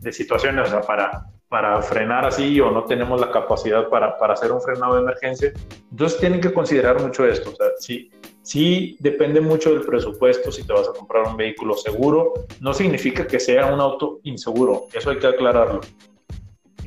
de 0.00 0.12
situaciones, 0.12 0.68
o 0.68 0.70
sea, 0.70 0.80
para, 0.82 1.24
para 1.48 1.80
frenar 1.82 2.26
así 2.26 2.60
o 2.60 2.70
no 2.70 2.84
tenemos 2.84 3.20
la 3.20 3.30
capacidad 3.30 3.88
para, 3.88 4.18
para, 4.18 4.34
hacer 4.34 4.52
un 4.52 4.60
frenado 4.60 4.94
de 4.94 5.02
emergencia. 5.02 5.52
Entonces 5.90 6.20
tienen 6.20 6.40
que 6.40 6.52
considerar 6.52 7.00
mucho 7.00 7.26
esto. 7.26 7.50
O 7.50 7.54
sea, 7.56 7.66
sí, 7.78 8.10
sí 8.42 8.96
depende 9.00 9.40
mucho 9.40 9.70
del 9.70 9.82
presupuesto 9.82 10.52
si 10.52 10.64
te 10.64 10.72
vas 10.72 10.88
a 10.88 10.92
comprar 10.92 11.26
un 11.26 11.36
vehículo 11.36 11.74
seguro. 11.74 12.34
No 12.60 12.74
significa 12.74 13.26
que 13.26 13.40
sea 13.40 13.72
un 13.72 13.80
auto 13.80 14.20
inseguro. 14.24 14.84
Eso 14.92 15.10
hay 15.10 15.18
que 15.18 15.26
aclararlo. 15.26 15.80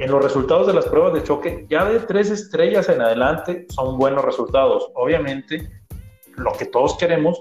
En 0.02 0.10
los 0.10 0.24
resultados 0.24 0.66
de 0.66 0.74
las 0.74 0.88
pruebas 0.88 1.14
de 1.14 1.22
choque, 1.22 1.68
ya 1.70 1.86
de 1.86 2.00
tres 2.00 2.32
estrellas 2.32 2.90
en 2.90 3.04
adelante 3.04 3.68
son 3.70 4.00
buenos 4.00 4.26
resultados. 4.26 4.90
Obviamente, 4.96 5.70
lo 6.38 6.54
que 6.54 6.66
todos 6.66 6.98
queremos 6.98 7.40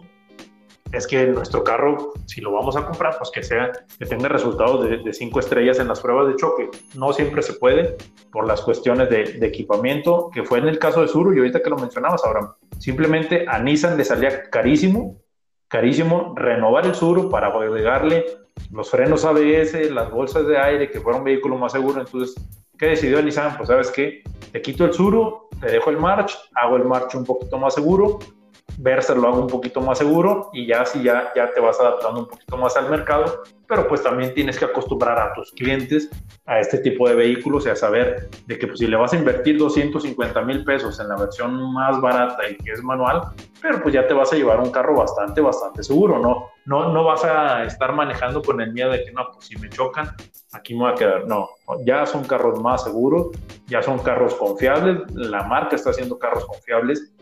es 0.93 1.07
que 1.07 1.27
nuestro 1.29 1.65
carro, 1.65 2.13
si 2.27 2.43
lo 2.43 2.53
vamos 2.53 2.77
a 2.77 2.85
comprar, 2.85 3.17
pues 3.17 3.31
que 3.31 3.43
sea, 3.43 3.73
que 3.99 4.05
tenga 4.05 4.29
resultados 4.29 4.87
de, 4.87 5.11
cinco 5.15 5.41
estrellas 5.41 5.79
en 5.79 5.89
las 5.89 6.01
pruebas 6.01 6.29
de 6.29 6.37
choque. 6.37 6.69
No 6.95 7.15
siempre 7.15 7.41
se 7.41 7.55
puede 7.55 7.97
por 8.31 8.47
las 8.47 8.61
cuestiones 8.61 9.09
de, 9.09 9.39
equipamiento, 9.41 10.29
que 10.31 10.45
fue 10.45 10.59
en 10.59 10.69
el 10.69 10.79
caso 10.79 11.01
de 11.01 11.09
Suru 11.09 11.33
y 11.33 11.39
ahorita 11.39 11.63
que 11.63 11.71
lo 11.71 11.79
mencionabas, 11.79 12.23
ahora 12.27 12.57
simplemente 12.79 13.47
a 13.49 13.59
Nissan 13.59 13.97
le 13.97 14.05
salía 14.05 14.51
carísimo, 14.51 15.23
carísimo 15.67 16.35
renovar 16.37 16.85
el 16.85 16.95
Suru 16.95 17.31
para 17.31 17.47
agregarle 17.47 18.27
los 18.73 18.91
frenos 18.91 19.25
ABS, 19.25 19.91
las 19.91 20.11
bolsas 20.11 20.47
de 20.47 20.59
aire, 20.59 20.91
que 20.91 21.01
fuera 21.01 21.19
un 21.19 21.25
vehículo 21.25 21.57
más 21.57 21.73
seguro. 21.73 22.01
Entonces, 22.01 22.35
¿qué 22.79 22.87
decidió 22.87 23.23
Nissan? 23.23 23.57
Pues 23.57 23.69
sabes 23.69 23.91
qué, 23.91 24.23
te 24.53 24.63
quito 24.63 24.85
el 24.85 24.93
Suru, 24.93 25.49
te 25.61 25.71
dejo 25.71 25.91
el 25.91 25.99
March, 25.99 26.37
hago 26.55 26.77
el 26.77 26.85
March 26.85 27.15
un 27.15 27.25
poquito 27.25 27.59
más 27.59 27.75
seguro 27.75 28.19
Versa 28.79 29.15
lo 29.15 29.29
hago 29.29 29.41
un 29.41 29.47
poquito 29.47 29.81
más 29.81 29.99
seguro 29.99 30.51
y 30.53 30.67
ya 30.67 30.85
si 30.85 31.03
ya, 31.03 31.33
ya 31.35 31.51
te 31.53 31.61
vas 31.61 31.79
adaptando 31.81 32.21
un 32.21 32.29
poquito 32.29 32.57
más 32.57 32.77
al 32.77 32.91
mercado, 32.91 33.43
pero 33.67 33.87
pues 33.87 34.03
también 34.03 34.35
tienes 34.35 34.59
que 34.59 34.65
acostumbrar 34.65 35.19
a 35.19 35.33
tus 35.33 35.53
clientes 35.53 36.11
a 36.47 36.61
este 36.61 36.79
tipo 36.79 37.09
de 37.09 37.15
vehículos 37.15 37.67
y 37.67 37.71
a 37.71 37.77
saber 37.77 38.29
de 38.47 38.59
que 38.59 38.67
pues, 38.67 38.81
si 38.81 38.87
le 38.87 38.97
vas 38.97 39.13
a 39.13 39.17
invertir 39.17 39.59
250 39.59 40.43
mil 40.43 40.65
pesos 40.65 40.99
en 40.99 41.09
la 41.09 41.17
versión 41.17 41.73
más 41.73 42.01
barata 42.01 42.49
y 42.49 42.57
que 42.57 42.73
es 42.73 42.83
manual, 42.83 43.23
pero 43.61 43.83
pues 43.83 43.95
ya 43.95 44.07
te 44.07 44.15
vas 44.15 44.33
a 44.33 44.37
llevar 44.37 44.61
un 44.61 44.71
carro 44.71 44.97
bastante, 44.97 45.41
bastante 45.41 45.83
seguro, 45.83 46.19
¿no? 46.19 46.49
No, 46.67 46.93
no 46.93 47.05
vas 47.05 47.25
a 47.25 47.65
estar 47.65 47.93
manejando 47.93 48.43
con 48.43 48.61
el 48.61 48.73
miedo 48.73 48.91
de 48.91 49.05
que 49.05 49.13
no, 49.13 49.29
pues 49.33 49.47
si 49.47 49.57
me 49.57 49.69
chocan, 49.69 50.11
aquí 50.53 50.75
me 50.75 50.81
voy 50.81 50.93
a 50.93 50.95
quedar. 50.95 51.27
No, 51.27 51.49
ya 51.85 52.07
son 52.07 52.25
carros 52.25 52.61
más 52.61 52.85
seguros, 52.85 53.29
ya 53.67 53.83
son 53.83 53.99
carros 53.99 54.35
confiables, 54.35 54.99
la 55.15 55.43
marca 55.45 55.77
está 55.77 55.91
haciendo 55.91 56.19
carros 56.19 56.45
confiables 56.47 57.13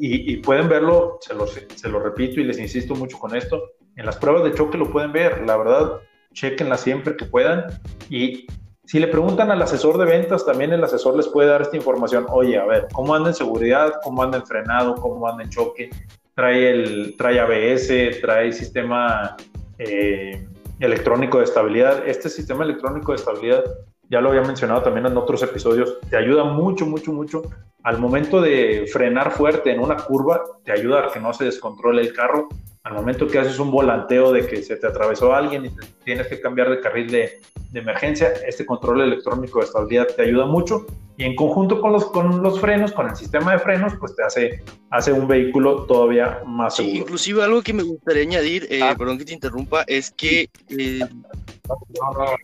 y, 0.00 0.36
pueden 0.38 0.68
verlo, 0.68 1.18
se 1.20 1.34
lo, 1.34 1.46
se 1.46 1.88
lo 1.88 2.00
repito 2.00 2.40
y 2.40 2.44
les 2.44 2.58
insisto 2.58 2.94
mucho 2.94 3.18
con 3.18 3.34
esto, 3.34 3.62
en 3.96 4.06
las 4.06 4.16
pruebas 4.16 4.44
de 4.44 4.54
choque 4.54 4.78
lo 4.78 4.90
pueden 4.90 5.12
ver, 5.12 5.44
la 5.46 5.56
verdad, 5.56 6.00
chequenla 6.32 6.76
siempre 6.76 7.16
que 7.16 7.24
puedan 7.24 7.66
y 8.08 8.46
si 8.88 8.98
le 8.98 9.08
preguntan 9.08 9.50
al 9.50 9.60
asesor 9.60 9.98
de 9.98 10.06
ventas, 10.06 10.46
también 10.46 10.72
el 10.72 10.82
asesor 10.82 11.14
les 11.14 11.28
puede 11.28 11.50
dar 11.50 11.60
esta 11.60 11.76
información. 11.76 12.24
Oye, 12.30 12.56
a 12.56 12.64
ver, 12.64 12.88
¿cómo 12.90 13.14
anda 13.14 13.28
en 13.28 13.34
seguridad? 13.34 13.92
¿Cómo 14.02 14.22
anda 14.22 14.38
en 14.38 14.46
frenado? 14.46 14.94
¿Cómo 14.94 15.28
anda 15.28 15.44
en 15.44 15.50
choque? 15.50 15.90
Trae, 16.34 16.70
el, 16.70 17.14
trae 17.18 17.38
ABS, 17.38 18.20
trae 18.22 18.50
sistema 18.50 19.36
eh, 19.78 20.42
electrónico 20.80 21.36
de 21.36 21.44
estabilidad. 21.44 22.08
Este 22.08 22.30
sistema 22.30 22.64
electrónico 22.64 23.12
de 23.12 23.16
estabilidad 23.16 23.62
ya 24.10 24.20
lo 24.20 24.30
había 24.30 24.42
mencionado 24.42 24.82
también 24.82 25.06
en 25.06 25.16
otros 25.16 25.42
episodios, 25.42 25.98
te 26.08 26.16
ayuda 26.16 26.44
mucho, 26.44 26.86
mucho, 26.86 27.12
mucho. 27.12 27.42
Al 27.82 27.98
momento 27.98 28.40
de 28.40 28.88
frenar 28.90 29.32
fuerte 29.32 29.70
en 29.70 29.80
una 29.80 29.96
curva, 29.96 30.42
te 30.64 30.72
ayuda 30.72 31.06
a 31.06 31.12
que 31.12 31.20
no 31.20 31.32
se 31.32 31.44
descontrole 31.44 32.02
el 32.02 32.12
carro. 32.12 32.48
Al 32.84 32.94
momento 32.94 33.26
que 33.26 33.38
haces 33.38 33.58
un 33.58 33.70
volanteo 33.70 34.32
de 34.32 34.46
que 34.46 34.62
se 34.62 34.76
te 34.76 34.86
atravesó 34.86 35.34
alguien 35.34 35.66
y 35.66 35.70
tienes 36.04 36.26
que 36.26 36.40
cambiar 36.40 36.70
de 36.70 36.80
carril 36.80 37.10
de, 37.10 37.40
de, 37.70 37.80
emergencia, 37.80 38.32
este 38.46 38.64
control 38.64 39.02
electrónico 39.02 39.58
de 39.58 39.66
estabilidad 39.66 40.06
te 40.16 40.22
ayuda 40.22 40.46
mucho. 40.46 40.86
Y 41.18 41.24
en 41.24 41.34
conjunto 41.34 41.80
con 41.80 41.92
los, 41.92 42.06
con 42.06 42.42
los 42.42 42.60
frenos, 42.60 42.92
con 42.92 43.08
el 43.08 43.16
sistema 43.16 43.52
de 43.52 43.58
frenos, 43.58 43.92
pues 43.98 44.16
te 44.16 44.22
hace, 44.22 44.64
hace 44.90 45.12
un 45.12 45.28
vehículo 45.28 45.84
todavía 45.84 46.40
más 46.46 46.76
seguro. 46.76 46.96
inclusive 46.96 47.42
algo 47.42 47.60
que 47.60 47.72
me 47.72 47.82
gustaría 47.82 48.22
añadir, 48.22 48.66
eh, 48.70 48.80
ah. 48.82 48.94
perdón 48.96 49.18
que 49.18 49.24
te 49.24 49.34
interrumpa, 49.34 49.82
es 49.82 50.12
que 50.12 50.48
eh, 50.68 51.00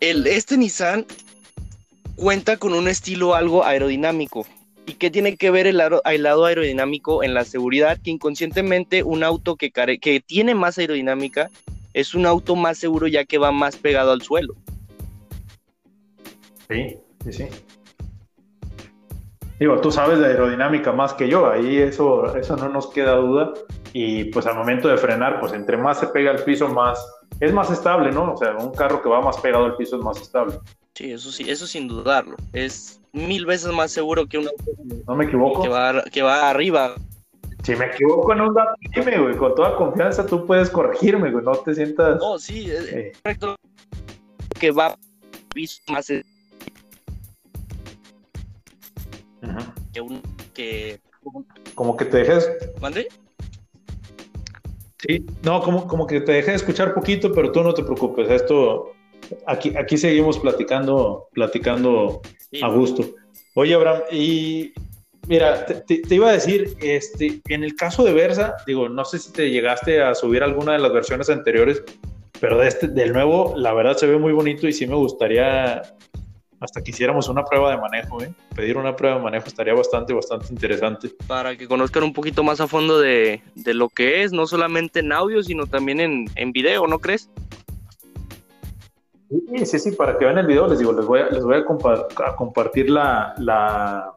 el, 0.00 0.26
este 0.26 0.58
Nissan 0.58 1.06
cuenta 2.16 2.56
con 2.56 2.74
un 2.74 2.88
estilo 2.88 3.34
algo 3.34 3.64
aerodinámico. 3.64 4.46
¿Y 4.86 4.94
qué 4.94 5.10
tiene 5.10 5.36
que 5.36 5.50
ver 5.50 5.66
el, 5.66 5.78
lado 5.78 6.44
aerodinámico 6.44 7.22
en 7.22 7.32
la 7.32 7.44
seguridad? 7.44 7.98
Que 8.02 8.10
inconscientemente 8.10 9.02
un 9.02 9.24
auto 9.24 9.56
que, 9.56 9.70
que 9.70 10.20
tiene 10.20 10.54
más 10.54 10.78
aerodinámica 10.78 11.48
es 11.94 12.14
un 12.14 12.26
auto 12.26 12.54
más 12.56 12.76
seguro 12.76 13.06
ya 13.06 13.24
que 13.24 13.38
va 13.38 13.50
más 13.50 13.76
pegado 13.76 14.12
al 14.12 14.20
suelo. 14.20 14.54
Sí, 16.68 16.98
sí, 17.24 17.32
sí. 17.32 17.46
Digo, 19.58 19.80
tú 19.80 19.90
sabes 19.90 20.18
de 20.18 20.26
aerodinámica 20.26 20.92
más 20.92 21.14
que 21.14 21.28
yo, 21.28 21.48
ahí 21.48 21.78
eso, 21.78 22.36
eso 22.36 22.56
no 22.56 22.68
nos 22.68 22.88
queda 22.88 23.14
duda. 23.16 23.54
Y 23.92 24.24
pues 24.24 24.46
al 24.46 24.56
momento 24.56 24.88
de 24.88 24.98
frenar, 24.98 25.38
pues 25.38 25.52
entre 25.52 25.76
más 25.76 26.00
se 26.00 26.08
pega 26.08 26.32
al 26.32 26.42
piso, 26.42 26.68
más 26.68 26.98
es 27.40 27.52
más 27.52 27.70
estable, 27.70 28.10
¿no? 28.10 28.32
O 28.34 28.36
sea, 28.36 28.56
un 28.56 28.72
carro 28.72 29.00
que 29.00 29.08
va 29.08 29.20
más 29.20 29.38
pegado 29.38 29.64
al 29.64 29.76
piso 29.76 29.96
es 29.96 30.02
más 30.02 30.20
estable. 30.20 30.54
Sí, 30.94 31.10
eso 31.10 31.32
sí, 31.32 31.50
eso 31.50 31.66
sin 31.66 31.88
dudarlo. 31.88 32.36
Es 32.52 33.00
mil 33.12 33.46
veces 33.46 33.72
más 33.72 33.90
seguro 33.90 34.26
que 34.26 34.38
un 34.38 34.48
¿No 35.08 35.16
me 35.16 35.24
equivoco? 35.24 35.62
Que 35.62 35.68
va, 35.68 36.04
que 36.04 36.22
va 36.22 36.50
arriba. 36.50 36.94
Si 37.64 37.74
me 37.74 37.86
equivoco 37.86 38.32
en 38.32 38.42
un 38.42 38.54
dato, 38.54 38.74
dime, 38.94 39.18
güey, 39.18 39.36
con 39.36 39.54
toda 39.56 39.74
confianza 39.76 40.24
tú 40.24 40.46
puedes 40.46 40.70
corregirme, 40.70 41.32
güey, 41.32 41.44
no 41.44 41.52
te 41.56 41.74
sientas... 41.74 42.20
No, 42.20 42.38
sí, 42.38 42.70
es 42.70 43.18
correcto. 43.22 43.56
Que 44.60 44.70
va 44.70 44.96
más... 45.88 46.06
Que 49.92 50.00
un... 50.00 50.22
Que... 50.52 51.00
Como 51.74 51.96
que 51.96 52.04
te 52.04 52.18
dejes... 52.18 52.48
¿Mande? 52.80 53.08
Sí, 54.98 55.26
no, 55.42 55.60
como, 55.60 55.88
como 55.88 56.06
que 56.06 56.20
te 56.20 56.32
dejé 56.32 56.50
de 56.50 56.56
escuchar 56.56 56.94
poquito, 56.94 57.32
pero 57.32 57.50
tú 57.50 57.62
no 57.62 57.74
te 57.74 57.82
preocupes, 57.82 58.30
esto 58.30 58.93
aquí, 59.46 59.72
aquí 59.76 59.96
seguimos 59.96 60.38
platicando, 60.38 61.28
platicando 61.32 62.22
a 62.62 62.68
gusto. 62.68 63.04
Oye, 63.54 63.74
Abraham, 63.74 64.02
y 64.10 64.72
mira, 65.28 65.66
te, 65.66 66.02
iba 66.10 66.28
a 66.28 66.32
decir, 66.32 66.76
este, 66.80 67.40
en 67.48 67.64
el 67.64 67.74
caso 67.76 68.04
de 68.04 68.12
Versa, 68.12 68.56
digo, 68.66 68.88
no 68.88 69.04
sé 69.04 69.18
si 69.18 69.32
te 69.32 69.50
llegaste 69.50 70.02
a 70.02 70.14
subir 70.14 70.42
alguna 70.42 70.72
de 70.72 70.78
las 70.80 70.92
versiones 70.92 71.30
anteriores, 71.30 71.82
pero 72.40 72.58
de 72.58 72.68
este, 72.68 72.88
del 72.88 73.12
nuevo, 73.12 73.54
la 73.56 73.72
verdad 73.72 73.96
se 73.96 74.06
ve 74.06 74.18
muy 74.18 74.32
bonito 74.32 74.66
y 74.66 74.72
sí 74.72 74.86
me 74.86 74.96
gustaría 74.96 75.82
hasta 76.60 76.82
que 76.82 76.90
hiciéramos 76.92 77.28
una 77.28 77.44
prueba 77.44 77.70
de 77.70 77.76
manejo, 77.76 78.22
¿eh? 78.22 78.32
Pedir 78.54 78.78
una 78.78 78.96
prueba 78.96 79.16
de 79.18 79.22
manejo 79.22 79.48
estaría 79.48 79.74
bastante, 79.74 80.14
bastante 80.14 80.46
interesante. 80.50 81.10
Para 81.26 81.56
que 81.56 81.68
conozcan 81.68 82.04
un 82.04 82.12
poquito 82.12 82.42
más 82.42 82.60
a 82.60 82.66
fondo 82.66 82.98
de, 82.98 83.42
de 83.54 83.74
lo 83.74 83.88
que 83.90 84.22
es, 84.22 84.32
no 84.32 84.46
solamente 84.46 85.00
en 85.00 85.12
audio, 85.12 85.42
sino 85.42 85.66
también 85.66 86.00
en, 86.00 86.26
en 86.36 86.52
video, 86.52 86.86
¿no 86.86 87.00
crees? 87.00 87.28
Sí, 89.64 89.78
sí, 89.78 89.92
para 89.92 90.18
que 90.18 90.24
vean 90.24 90.38
el 90.38 90.46
video, 90.46 90.66
les 90.66 90.78
digo, 90.78 90.92
les 90.92 91.06
voy 91.06 91.20
a, 91.56 91.64
compartir 92.36 92.90
la, 92.90 93.34
la, 93.38 94.14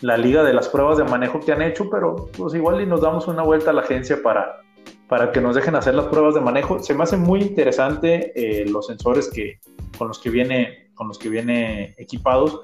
la 0.00 0.16
liga 0.16 0.42
de 0.42 0.52
las 0.52 0.68
pruebas 0.68 0.98
de 0.98 1.04
manejo 1.04 1.40
que 1.40 1.52
han 1.52 1.62
hecho, 1.62 1.88
pero 1.90 2.28
pues 2.36 2.54
igual 2.54 2.80
y 2.80 2.86
nos 2.86 3.00
damos 3.00 3.28
una 3.28 3.42
vuelta 3.42 3.70
a 3.70 3.72
la 3.72 3.82
agencia 3.82 4.22
para, 4.22 4.60
para 5.08 5.30
que 5.30 5.40
nos 5.40 5.54
dejen 5.54 5.74
hacer 5.74 5.94
las 5.94 6.06
pruebas 6.06 6.34
de 6.34 6.40
manejo. 6.40 6.82
Se 6.82 6.94
me 6.94 7.04
hace 7.04 7.16
muy 7.16 7.40
interesante 7.40 8.32
eh, 8.34 8.66
los 8.66 8.86
sensores 8.86 9.30
que, 9.30 9.58
con, 9.96 10.08
los 10.08 10.18
que 10.18 10.30
viene, 10.30 10.90
con 10.94 11.08
los 11.08 11.18
que 11.18 11.28
viene 11.28 11.94
equipados. 11.98 12.60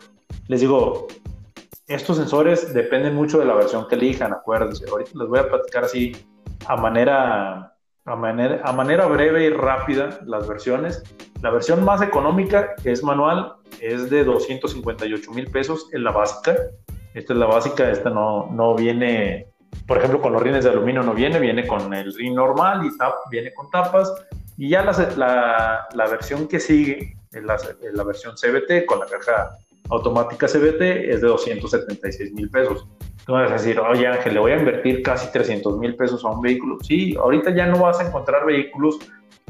Les 0.48 0.60
digo, 0.60 1.06
estos 1.86 2.16
sensores 2.16 2.74
dependen 2.74 3.14
mucho 3.14 3.38
de 3.38 3.44
la 3.44 3.54
versión 3.54 3.86
que 3.88 3.94
elijan, 3.94 4.32
acuérdense. 4.32 4.84
Ahorita 4.90 5.10
les 5.14 5.28
voy 5.28 5.38
a 5.38 5.48
platicar 5.48 5.84
así 5.84 6.16
a 6.66 6.76
manera, 6.76 7.76
a 8.08 8.16
manera, 8.16 8.60
a 8.64 8.72
manera 8.72 9.06
breve 9.06 9.44
y 9.44 9.50
rápida 9.50 10.18
las 10.24 10.48
versiones. 10.48 11.02
La 11.42 11.50
versión 11.50 11.84
más 11.84 12.02
económica, 12.02 12.74
que 12.82 12.90
es 12.90 13.02
manual, 13.02 13.54
es 13.80 14.10
de 14.10 14.24
258 14.24 15.30
mil 15.32 15.50
pesos 15.50 15.88
en 15.92 16.04
la 16.04 16.10
básica. 16.10 16.56
Esta 17.14 17.32
es 17.32 17.38
la 17.38 17.46
básica, 17.46 17.90
esta 17.90 18.10
no, 18.10 18.50
no 18.50 18.74
viene, 18.74 19.46
por 19.86 19.98
ejemplo, 19.98 20.20
con 20.20 20.32
los 20.32 20.42
rines 20.42 20.64
de 20.64 20.70
aluminio 20.70 21.02
no 21.02 21.14
viene, 21.14 21.38
viene 21.38 21.66
con 21.66 21.92
el 21.92 22.14
rin 22.14 22.34
normal 22.34 22.84
y 22.86 22.96
tap, 22.96 23.14
viene 23.30 23.52
con 23.52 23.70
tapas. 23.70 24.12
Y 24.56 24.70
ya 24.70 24.82
la, 24.82 25.86
la, 25.92 26.06
versión 26.08 26.48
que 26.48 26.58
sigue, 26.58 27.16
la, 27.30 27.56
la 27.92 28.04
versión 28.04 28.34
CBT 28.34 28.86
con 28.86 28.98
la 28.98 29.06
caja 29.06 29.56
automática 29.90 30.46
CBT, 30.46 30.80
es 31.10 31.20
de 31.20 31.28
276 31.28 32.32
mil 32.32 32.50
pesos. 32.50 32.86
Tú 33.28 33.34
vas 33.34 33.50
a 33.50 33.52
decir, 33.52 33.78
oye 33.78 34.06
Ángel, 34.06 34.32
le 34.32 34.40
voy 34.40 34.52
a 34.52 34.58
invertir 34.58 35.02
casi 35.02 35.30
300 35.30 35.76
mil 35.76 35.94
pesos 35.96 36.24
a 36.24 36.30
un 36.30 36.40
vehículo. 36.40 36.78
Sí, 36.82 37.14
ahorita 37.14 37.54
ya 37.54 37.66
no 37.66 37.78
vas 37.78 38.00
a 38.00 38.08
encontrar 38.08 38.46
vehículos 38.46 38.98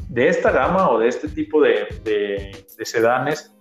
de 0.09 0.27
esta 0.27 0.51
gama 0.51 0.89
o 0.89 0.99
de 0.99 1.07
este 1.07 1.29
tipo 1.29 1.61
de, 1.61 1.87
de, 2.03 2.65
de 2.77 2.85
sedanes 2.85 3.55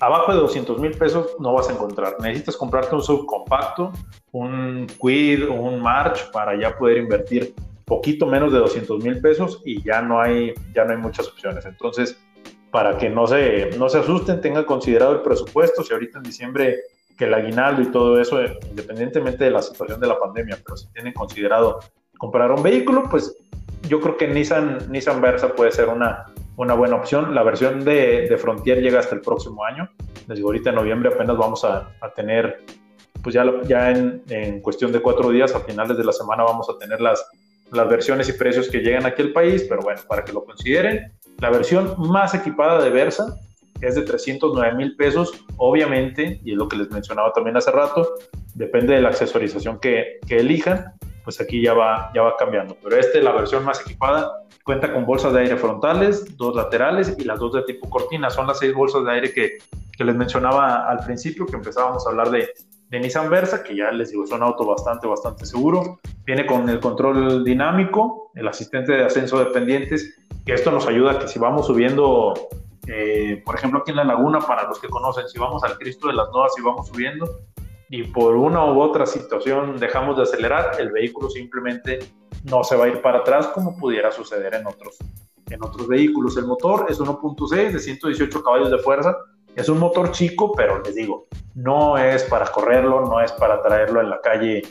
abajo 0.00 0.32
de 0.32 0.38
200 0.38 0.78
mil 0.78 0.92
pesos 0.92 1.36
no 1.38 1.52
vas 1.52 1.68
a 1.68 1.72
encontrar. 1.72 2.16
Necesitas 2.18 2.56
comprarte 2.56 2.94
un 2.94 3.02
subcompacto, 3.02 3.92
un 4.32 4.86
Quid 4.98 5.50
un 5.50 5.82
March 5.82 6.30
para 6.32 6.58
ya 6.58 6.74
poder 6.74 6.96
invertir 6.96 7.54
poquito 7.84 8.24
menos 8.24 8.54
de 8.54 8.58
200 8.58 9.04
mil 9.04 9.20
pesos 9.20 9.60
y 9.66 9.82
ya 9.82 10.00
no 10.00 10.18
hay 10.18 10.54
ya 10.74 10.86
no 10.86 10.92
hay 10.92 10.98
muchas 10.98 11.28
opciones. 11.28 11.66
Entonces, 11.66 12.18
para 12.70 12.96
que 12.96 13.10
no 13.10 13.26
se, 13.26 13.68
no 13.76 13.90
se 13.90 13.98
asusten, 13.98 14.40
tengan 14.40 14.64
considerado 14.64 15.12
el 15.12 15.20
presupuesto. 15.20 15.82
Si 15.82 15.92
ahorita 15.92 16.16
en 16.16 16.24
diciembre 16.24 16.84
que 17.16 17.24
el 17.24 17.34
aguinaldo 17.34 17.82
y 17.82 17.86
todo 17.86 18.20
eso, 18.20 18.40
independientemente 18.68 19.44
de 19.44 19.50
la 19.50 19.62
situación 19.62 20.00
de 20.00 20.08
la 20.08 20.18
pandemia, 20.18 20.58
pero 20.64 20.76
si 20.76 20.88
tienen 20.88 21.12
considerado 21.12 21.80
comprar 22.18 22.50
un 22.50 22.62
vehículo, 22.62 23.04
pues 23.08 23.36
yo 23.88 24.00
creo 24.00 24.16
que 24.16 24.28
Nissan, 24.28 24.90
Nissan 24.90 25.20
Versa 25.20 25.54
puede 25.54 25.70
ser 25.70 25.88
una, 25.88 26.26
una 26.56 26.74
buena 26.74 26.96
opción. 26.96 27.34
La 27.34 27.42
versión 27.42 27.84
de, 27.84 28.28
de, 28.28 28.36
Frontier 28.36 28.80
llega 28.80 29.00
hasta 29.00 29.14
el 29.14 29.20
próximo 29.20 29.64
año. 29.64 29.88
Les 30.26 30.40
ahorita 30.40 30.70
en 30.70 30.76
noviembre 30.76 31.10
apenas 31.12 31.36
vamos 31.36 31.64
a, 31.64 31.90
a 32.00 32.10
tener, 32.14 32.64
pues 33.22 33.34
ya, 33.34 33.44
ya 33.66 33.90
en, 33.90 34.22
en, 34.28 34.60
cuestión 34.60 34.90
de 34.90 35.00
cuatro 35.00 35.30
días, 35.30 35.54
a 35.54 35.60
finales 35.60 35.96
de 35.96 36.04
la 36.04 36.12
semana 36.12 36.44
vamos 36.44 36.68
a 36.70 36.78
tener 36.78 37.00
las, 37.00 37.24
las 37.72 37.88
versiones 37.88 38.28
y 38.28 38.32
precios 38.32 38.68
que 38.68 38.78
llegan 38.78 39.06
aquí 39.06 39.22
al 39.22 39.32
país, 39.32 39.66
pero 39.68 39.82
bueno, 39.82 40.00
para 40.08 40.24
que 40.24 40.32
lo 40.32 40.44
consideren. 40.44 41.12
La 41.40 41.50
versión 41.50 41.94
más 41.98 42.34
equipada 42.34 42.82
de 42.82 42.90
Versa 42.90 43.36
es 43.86 43.94
de 43.94 44.02
309 44.02 44.74
mil 44.74 44.96
pesos, 44.96 45.44
obviamente, 45.56 46.40
y 46.44 46.52
es 46.52 46.56
lo 46.56 46.68
que 46.68 46.76
les 46.76 46.90
mencionaba 46.90 47.32
también 47.32 47.56
hace 47.56 47.70
rato, 47.70 48.14
depende 48.54 48.94
de 48.94 49.02
la 49.02 49.08
accesorización 49.08 49.78
que, 49.80 50.18
elijan, 50.28 50.92
pues 51.24 51.40
aquí 51.40 51.62
ya 51.62 51.74
va, 51.74 52.10
ya 52.14 52.22
va 52.22 52.36
cambiando. 52.36 52.76
Pero 52.82 52.96
este, 52.96 53.22
la 53.22 53.32
versión 53.32 53.64
más 53.64 53.80
equipada, 53.80 54.44
cuenta 54.64 54.92
con 54.92 55.06
bolsas 55.06 55.32
de 55.32 55.40
aire 55.40 55.56
frontales, 55.56 56.36
dos 56.36 56.54
laterales 56.54 57.14
y 57.18 57.24
las 57.24 57.38
dos 57.38 57.52
de 57.52 57.62
tipo 57.62 57.88
cortina. 57.88 58.30
Son 58.30 58.46
las 58.46 58.58
seis 58.58 58.74
bolsas 58.74 59.04
de 59.04 59.12
aire 59.12 59.32
que, 59.32 59.58
que 59.96 60.04
les 60.04 60.14
mencionaba 60.14 60.88
al 60.88 61.04
principio, 61.04 61.46
que 61.46 61.56
empezábamos 61.56 62.06
a 62.06 62.10
hablar 62.10 62.30
de, 62.30 62.50
de 62.90 63.00
Nissan 63.00 63.30
Versa, 63.30 63.62
que 63.62 63.76
ya 63.76 63.90
les 63.90 64.10
digo, 64.10 64.24
es 64.24 64.30
un 64.30 64.42
auto 64.42 64.66
bastante, 64.66 65.06
bastante 65.06 65.46
seguro. 65.46 66.00
Viene 66.24 66.46
con 66.46 66.68
el 66.68 66.80
control 66.80 67.44
dinámico, 67.44 68.30
el 68.34 68.48
asistente 68.48 68.92
de 68.92 69.04
ascenso 69.04 69.38
de 69.38 69.46
pendientes, 69.46 70.16
que 70.44 70.52
esto 70.52 70.70
nos 70.70 70.86
ayuda 70.86 71.12
a 71.12 71.18
que 71.18 71.28
si 71.28 71.38
vamos 71.38 71.66
subiendo, 71.66 72.34
eh, 72.86 73.42
por 73.44 73.54
ejemplo, 73.54 73.80
aquí 73.80 73.90
en 73.90 73.96
la 73.96 74.04
laguna, 74.04 74.40
para 74.40 74.68
los 74.68 74.78
que 74.78 74.88
conocen, 74.88 75.28
si 75.28 75.38
vamos 75.38 75.64
al 75.64 75.78
Cristo 75.78 76.08
de 76.08 76.14
las 76.14 76.28
Novas 76.30 76.52
y 76.58 76.62
vamos 76.62 76.88
subiendo, 76.88 77.40
y 77.88 78.04
por 78.04 78.36
una 78.36 78.64
u 78.64 78.80
otra 78.80 79.06
situación 79.06 79.76
dejamos 79.78 80.16
de 80.16 80.24
acelerar, 80.24 80.80
el 80.80 80.90
vehículo 80.90 81.30
simplemente 81.30 82.00
no 82.44 82.64
se 82.64 82.76
va 82.76 82.86
a 82.86 82.88
ir 82.88 83.00
para 83.00 83.18
atrás 83.18 83.46
como 83.48 83.76
pudiera 83.76 84.10
suceder 84.10 84.54
en 84.54 84.66
otros, 84.66 84.98
en 85.50 85.62
otros 85.62 85.86
vehículos. 85.88 86.36
El 86.36 86.46
motor 86.46 86.86
es 86.88 87.00
1.6 87.00 87.72
de 87.72 87.78
118 87.78 88.42
caballos 88.42 88.70
de 88.70 88.78
fuerza. 88.78 89.16
Es 89.54 89.68
un 89.68 89.78
motor 89.78 90.10
chico, 90.10 90.52
pero 90.52 90.82
les 90.82 90.94
digo, 90.94 91.26
no 91.54 91.96
es 91.96 92.24
para 92.24 92.46
correrlo, 92.46 93.02
no 93.02 93.20
es 93.20 93.32
para 93.32 93.62
traerlo 93.62 94.00
en 94.00 94.10
la 94.10 94.20
calle 94.20 94.62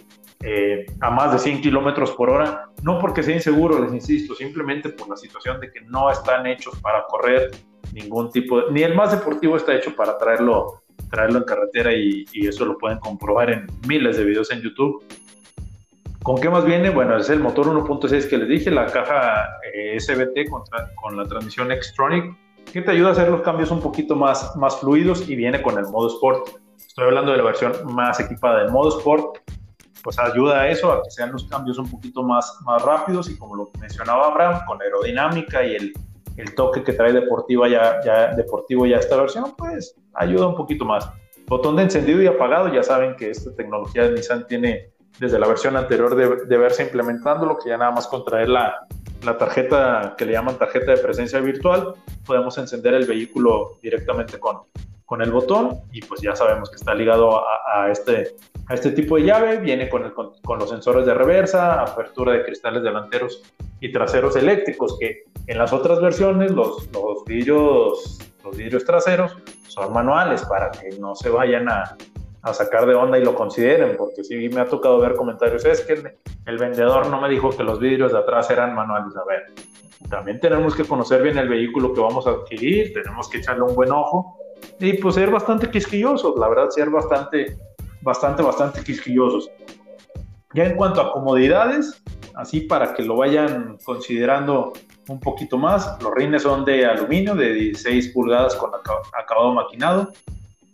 eh, 0.42 0.86
a 1.00 1.10
más 1.10 1.32
de 1.32 1.40
100 1.40 1.62
kilómetros 1.62 2.12
por 2.12 2.30
hora. 2.30 2.70
No 2.82 3.00
porque 3.00 3.24
sea 3.24 3.36
inseguro, 3.36 3.80
les 3.80 3.94
insisto, 3.94 4.36
simplemente 4.36 4.90
por 4.90 5.08
la 5.08 5.16
situación 5.16 5.62
de 5.62 5.72
que 5.72 5.82
no 5.82 6.12
están 6.12 6.46
hechos 6.46 6.78
para 6.82 7.06
correr 7.06 7.52
ningún 7.94 8.32
tipo 8.32 8.60
de, 8.60 8.72
ni 8.72 8.84
el 8.84 8.96
más 8.96 9.12
deportivo 9.12 9.56
está 9.56 9.76
hecho 9.76 9.96
para 9.96 10.18
traerlo 10.18 10.84
traerlo 11.10 11.40
en 11.40 11.46
carretera 11.46 11.94
y, 11.94 12.26
eso 12.34 12.66
lo 12.66 12.78
pueden 12.78 13.00
comprobar 13.00 13.52
en 13.52 13.68
miles 13.88 14.18
de 14.18 14.26
videos 14.26 14.52
en 14.52 14.62
YouTube. 14.62 15.04
¿Con 16.24 16.40
qué 16.40 16.50
más 16.50 16.66
viene? 16.66 16.90
Bueno, 16.90 17.18
es 17.18 17.30
el 17.30 17.40
motor 17.40 17.68
1.6 17.68 18.30
que 18.30 18.38
les 18.38 18.48
dije, 18.48 18.72
la 18.72 18.88
caja 18.88 19.50
eh, 19.74 20.00
SBT 20.00 20.50
con, 20.50 20.64
con, 20.96 21.18
la 21.18 21.26
transmisión 21.26 21.70
Xtronic, 21.70 22.36
que 22.72 22.82
te 22.82 22.92
ayuda 22.92 23.10
a 23.10 23.12
hacer 23.12 23.30
los 23.30 23.42
cambios 23.42 23.72
un 23.72 23.82
poquito 23.82 24.16
más, 24.16 24.56
más 24.56 24.80
fluidos 24.80 25.28
y 25.30 25.36
viene 25.36 25.62
con 25.62 25.78
el 25.78 25.86
modo 25.86 26.08
Sport. 26.08 26.50
Estoy 26.78 27.06
hablando 27.06 27.32
de 27.32 27.38
la 27.38 27.44
versión 27.44 27.74
más 27.94 28.20
equipada 28.20 28.64
del 28.64 28.72
modo 28.72 28.98
Sport, 28.98 29.40
pues 30.02 30.18
ayuda 30.18 30.62
a 30.62 30.70
eso, 30.70 30.92
a 30.92 31.04
que 31.04 31.12
sean 31.12 31.32
los 31.32 31.44
cambios 31.46 31.78
un 31.78 31.90
poquito 31.90 32.24
más, 32.24 32.58
más 32.66 32.82
rápidos 32.82 33.30
y 33.30 33.38
como 33.38 33.56
lo 33.56 33.72
mencionaba 33.80 34.28
Abraham, 34.28 34.62
con 34.66 34.82
aerodinámica 34.82 35.64
y 35.64 35.76
el, 35.76 35.94
el 36.38 36.56
toque 36.56 36.84
que 36.84 36.94
trae 36.94 37.14
deportiva 37.14 37.68
ya, 37.68 38.02
ya, 38.04 38.34
deportivo 38.36 38.86
ya 38.86 38.98
esta 38.98 39.18
versión, 39.18 39.56
pues 39.58 39.96
ayuda 40.14 40.48
un 40.48 40.56
poquito 40.56 40.86
más. 40.86 41.10
Botón 41.48 41.76
de 41.76 41.84
encendido 41.84 42.22
y 42.22 42.28
apagado, 42.28 42.74
ya 42.74 42.84
saben 42.84 43.16
que 43.16 43.30
esta 43.30 43.54
tecnología 43.56 44.04
de 44.04 44.14
Nissan 44.14 44.48
tiene 44.48 44.92
desde 45.20 45.38
la 45.38 45.48
versión 45.48 45.76
anterior 45.76 46.16
de, 46.16 46.46
de 46.46 46.58
verse 46.58 46.84
implementándolo, 46.84 47.58
que 47.60 47.70
ya 47.70 47.78
nada 47.78 47.92
más 47.92 48.08
contraer 48.08 48.50
la, 48.50 48.88
la 49.24 49.38
tarjeta 49.38 50.16
que 50.18 50.26
le 50.26 50.34
llaman 50.34 50.58
tarjeta 50.58 50.92
de 50.92 50.98
presencia 50.98 51.40
virtual, 51.40 51.94
podemos 52.26 52.58
encender 52.58 52.94
el 52.94 53.06
vehículo 53.06 53.78
directamente 53.82 54.40
con, 54.40 54.62
con 55.06 55.22
el 55.22 55.32
botón 55.32 55.82
y 55.92 56.02
pues 56.02 56.22
ya 56.22 56.36
sabemos 56.36 56.70
que 56.70 56.78
está 56.78 56.94
ligado 56.96 57.40
a, 57.40 57.84
a 57.84 57.92
este, 57.92 58.36
este 58.70 58.92
tipo 58.92 59.18
de 59.18 59.24
llave, 59.24 59.58
viene 59.58 59.90
con, 59.90 60.06
el, 60.06 60.14
con, 60.14 60.32
con, 60.44 60.60
los 60.60 60.70
sensores 60.70 61.06
de 61.06 61.14
reversa, 61.14 61.82
apertura 61.82 62.34
de 62.34 62.46
cristales 62.46 62.84
delanteros 62.84 63.44
y 63.82 63.92
traseros 63.92 64.36
eléctricos, 64.36 64.98
que 65.00 65.24
en 65.48 65.58
las 65.58 65.74
otras 65.74 66.02
versiones 66.02 66.52
los, 66.52 66.90
los, 66.92 67.26
vidrios, 67.26 68.20
los 68.44 68.56
vidrios 68.56 68.86
traseros 68.86 69.36
son 69.68 69.92
manuales 69.92 70.44
para 70.46 70.72
que 70.72 70.98
no 70.98 71.16
se 71.16 71.30
vayan 71.30 71.70
a, 71.70 71.98
a 72.44 72.54
sacar 72.54 72.86
de 72.86 72.96
onda 72.96 73.18
y 73.18 73.24
lo 73.24 73.36
consideren, 73.36 73.98
porque 73.98 74.24
sí 74.24 74.50
me 74.50 74.62
ha 74.62 74.66
tocado 74.66 75.00
ver 75.00 75.16
comentarios, 75.16 75.66
es 75.66 75.82
que 75.82 75.94
el, 75.94 76.14
el, 76.46 76.58
vendedor 76.58 77.08
no 77.08 77.20
me 77.20 77.30
dijo 77.30 77.50
que 77.50 77.64
los 77.64 77.80
vidrios 77.80 78.12
de 78.12 78.20
atrás 78.20 78.50
eran 78.50 78.76
manuales. 78.76 79.16
A 79.16 79.26
ver, 79.26 79.46
también 80.10 80.40
tenemos 80.40 80.76
que 80.76 80.84
conocer 80.84 81.22
bien 81.22 81.38
el 81.38 81.50
vehículo 81.50 81.94
que 81.94 82.02
vamos 82.02 82.28
a 82.28 82.32
adquirir, 82.32 82.94
tenemos 82.94 83.30
que 83.30 83.40
echarle 83.40 83.64
un 83.64 83.76
buen 83.76 83.92
ojo 83.92 84.38
y 84.80 84.94
pues 84.94 85.16
ser 85.16 85.30
bastante 85.32 85.70
quisquillosos, 85.70 86.38
la 86.38 86.50
verdad, 86.50 86.70
ser 86.70 86.90
bastante, 86.90 87.58
bastante, 88.04 88.44
bastante 88.44 88.84
quisquillosos. 88.84 89.50
Ya 90.54 90.66
en 90.66 90.76
cuanto 90.76 91.02
a 91.02 91.12
comodidades, 91.12 92.04
así 92.36 92.62
para 92.62 92.94
que 92.94 93.04
lo 93.04 93.18
vayan 93.18 93.78
considerando 93.84 94.74
un 95.08 95.20
poquito 95.20 95.58
más. 95.58 95.98
Los 96.02 96.14
rines 96.14 96.44
son 96.44 96.66
de 96.66 96.86
aluminio 96.86 97.36
de 97.36 97.54
16 97.54 98.10
pulgadas 98.10 98.56
con 98.56 98.72
acabado 98.74 99.54
maquinado. 99.54 100.12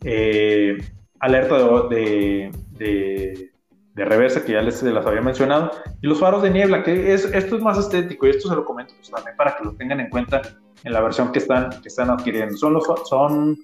Eh, 0.04 0.78
alerta 1.20 1.56
de, 1.90 2.52
de, 2.72 3.52
de, 3.94 4.06
reversa 4.06 4.46
que 4.46 4.54
ya 4.54 4.62
les, 4.62 4.82
las 4.84 5.06
había 5.06 5.22
mencionado. 5.22 5.72
Y 6.02 6.08
los 6.08 6.20
faros 6.20 6.42
de 6.42 6.50
niebla, 6.50 6.84
que 6.84 7.14
es, 7.14 7.26
esto 7.26 7.58
es 7.58 7.62
más 7.62 7.78
estético 7.78 8.28
y 8.28 8.32
esto 8.32 8.50
se 8.50 8.56
lo 8.56 8.66
comento 8.66 8.94
pues, 8.96 9.10
también 9.10 9.36
para 9.36 9.58
que 9.58 9.66
lo 9.66 9.74
tengan 9.74 10.00
en 10.00 10.10
cuenta 10.10 10.42
en 10.84 10.94
la 10.94 11.02
versión 11.02 11.32
que 11.32 11.40
están, 11.40 11.70
que 11.82 11.88
están 11.88 12.10
adquiriendo. 12.10 12.56
Son, 12.58 12.74
los, 12.74 12.86
son 13.06 13.58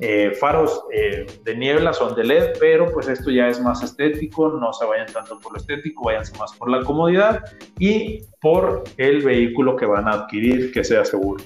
eh, 0.00 0.32
faros 0.38 0.84
eh, 0.92 1.26
de 1.44 1.56
niebla 1.56 1.92
son 1.92 2.14
de 2.14 2.22
LED, 2.22 2.58
pero 2.60 2.86
pues 2.92 3.08
esto 3.08 3.30
ya 3.30 3.48
es 3.48 3.60
más 3.60 3.82
estético, 3.82 4.48
no 4.48 4.72
se 4.72 4.86
vayan 4.86 5.12
tanto 5.12 5.40
por 5.40 5.52
lo 5.52 5.58
estético, 5.58 6.04
váyanse 6.04 6.38
más 6.38 6.52
por 6.52 6.70
la 6.70 6.84
comodidad 6.84 7.42
y 7.80 8.20
por 8.40 8.84
el 8.96 9.22
vehículo 9.22 9.74
que 9.74 9.86
van 9.86 10.06
a 10.06 10.12
adquirir 10.12 10.70
que 10.70 10.84
sea 10.84 11.04
seguro. 11.04 11.42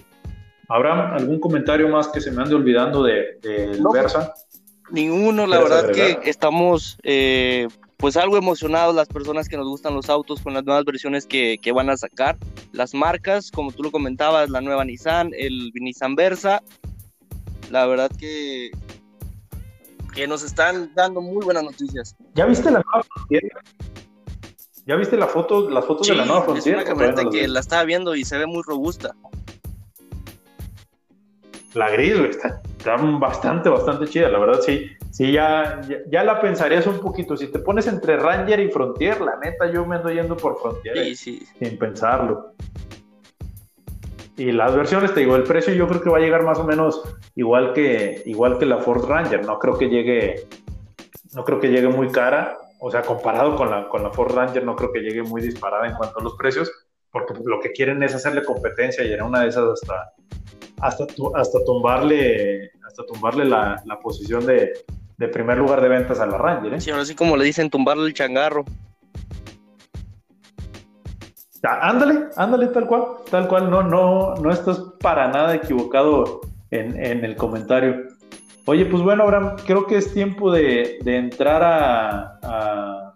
¿Habrá 0.69 1.15
algún 1.15 1.41
comentario 1.41 1.89
más 1.89 2.09
que 2.09 2.21
se 2.21 2.31
me 2.31 2.43
ande 2.43 2.55
olvidando 2.55 3.03
de, 3.03 3.39
de 3.41 3.79
no, 3.81 3.91
Versa? 3.91 4.35
Ninguno, 4.91 5.47
la 5.47 5.59
verdad 5.59 5.87
agregar? 5.87 6.21
que 6.21 6.29
estamos 6.29 6.99
eh, 7.05 7.69
pues 7.97 8.19
algo 8.19 8.37
emocionados 8.37 8.95
las 8.95 9.09
personas 9.09 9.49
que 9.49 9.57
nos 9.57 9.67
gustan 9.67 9.95
los 9.95 10.11
autos 10.11 10.43
con 10.43 10.53
las 10.53 10.65
nuevas 10.65 10.85
versiones 10.85 11.25
que, 11.25 11.57
que, 11.63 11.73
van 11.73 11.89
a 11.89 11.97
sacar. 11.97 12.37
Las 12.73 12.93
marcas, 12.93 13.51
como 13.51 13.73
tú 13.73 13.83
lo 13.83 13.91
comentabas, 13.91 14.51
la 14.51 14.61
nueva 14.61 14.85
Nissan, 14.85 15.31
el 15.35 15.71
Nissan 15.75 16.17
Versa 16.17 16.63
la 17.73 17.87
verdad 17.87 18.11
que 18.19 18.71
que 20.15 20.27
nos 20.27 20.43
están 20.43 20.95
dando 20.95 21.23
muy 21.23 21.43
buenas 21.43 21.65
noticias. 21.65 22.15
¿Ya 22.35 22.45
viste 22.45 22.71
la 22.71 22.83
nueva 22.85 23.03
frontera? 23.03 23.63
¿Ya 24.85 24.97
viste 24.97 25.17
la 25.17 25.27
foto, 25.27 25.71
las 25.71 25.87
fotos 25.87 26.07
de 26.07 26.15
la 26.15 26.27
nueva 26.27 26.43
frontera? 26.43 26.83
Es 26.83 26.85
una 26.85 26.95
camioneta 26.95 27.31
que 27.31 27.49
la 27.49 27.61
estaba 27.61 27.85
viendo 27.85 28.15
y 28.15 28.27
se 28.27 28.37
ve 28.37 28.45
muy 28.45 28.63
robusta. 28.63 29.15
La 31.73 31.89
gris, 31.91 32.13
está, 32.13 32.61
está, 32.77 32.97
bastante, 32.97 33.71
bastante 33.71 34.07
chida, 34.07 34.29
la 34.29 34.39
verdad, 34.39 34.61
sí. 34.61 34.91
Sí, 35.11 35.33
ya, 35.33 35.81
ya, 36.11 36.25
la 36.25 36.43
pensarías 36.43 36.87
un 36.87 36.99
poquito. 36.99 37.39
Si 37.39 37.47
te 37.47 37.59
pones 37.61 37.87
entre 37.87 38.19
Ranger 38.19 38.61
y 38.61 38.71
Frontier, 38.71 39.19
la 39.23 39.39
neta, 39.39 39.73
yo 39.73 39.87
me 39.87 39.97
ando 39.97 40.11
yendo 40.11 40.37
por 40.37 40.61
Frontier. 40.61 41.07
Sí, 41.07 41.17
sí. 41.17 41.47
Sin 41.59 41.79
pensarlo. 41.79 42.53
Y 44.43 44.51
las 44.51 44.75
versiones, 44.75 45.15
te 45.15 45.21
digo, 45.21 45.37
el 45.37 45.45
precio 45.45 45.73
yo 45.73 45.87
creo 45.87 46.01
que 46.01 46.11
va 46.11 46.19
a 46.19 46.21
llegar 46.21 46.43
más 46.43 46.59
o 46.59 46.65
menos 46.65 47.01
igual 47.37 47.73
que, 47.75 48.25
igual 48.27 48.59
que 48.59 48.67
la 48.67 48.79
Ford 48.79 49.09
Ranger. 49.09 49.47
No 49.47 49.57
creo 49.61 49.79
que 49.79 49.89
llegue, 49.89 50.49
no 51.33 51.45
creo 51.45 51.61
que 51.61 51.69
llegue 51.69 51.87
muy 51.87 52.09
cara. 52.09 52.59
O 52.81 52.91
sea, 52.91 53.03
comparado 53.03 53.55
con 53.55 53.71
la, 53.71 53.89
con 53.89 54.03
la 54.03 54.11
Ford 54.11 54.35
Ranger, 54.35 54.65
no 54.65 54.75
creo 54.75 54.91
que 54.91 54.99
llegue 54.99 55.23
muy 55.23 55.43
disparada 55.43 55.87
en 55.87 55.95
cuanto 55.95 56.19
a 56.19 56.25
los 56.25 56.35
precios, 56.35 56.73
porque 57.13 57.35
lo 57.45 57.61
que 57.61 57.71
quieren 57.71 58.03
es 58.03 58.17
hacerle 58.17 58.43
competencia 58.43 59.05
y 59.05 59.13
en 59.13 59.23
una 59.23 59.43
de 59.43 59.49
esas 59.51 59.81
hasta, 59.81 60.13
hasta, 60.81 61.07
hasta 61.37 61.65
tumbarle, 61.65 62.73
hasta 62.85 63.07
tumbarle 63.07 63.45
la, 63.45 63.81
la 63.87 64.01
posición 64.01 64.45
de, 64.45 64.73
de, 65.19 65.29
primer 65.29 65.59
lugar 65.59 65.81
de 65.81 65.89
ventas 65.89 66.19
a 66.19 66.27
la 66.27 66.37
Ranger. 66.37 66.75
¿eh? 66.75 66.81
Sí, 66.81 66.91
ahora 66.91 67.05
sí 67.05 67.15
como 67.15 67.37
le 67.37 67.45
dicen, 67.45 67.71
tumbarle 67.71 68.07
el 68.09 68.15
changarro. 68.15 68.65
Ándale, 71.63 72.29
ándale, 72.37 72.67
tal 72.69 72.87
cual, 72.87 73.05
tal 73.31 73.49
cual, 73.49 73.71
no, 73.71 73.83
no, 73.83 74.35
no 74.35 74.51
estás 74.51 74.79
para 75.01 75.29
nada 75.29 75.55
equivocado 75.55 76.41
en, 76.71 77.03
en 77.03 77.25
el 77.25 77.37
comentario. 77.37 78.09
Oye, 78.65 78.87
pues 78.87 79.03
bueno, 79.03 79.25
Abraham, 79.25 79.57
creo 79.67 79.87
que 79.87 79.97
es 79.97 80.13
tiempo 80.13 80.53
de, 80.53 80.99
de 81.03 81.17
entrar 81.17 81.63
a, 81.65 83.15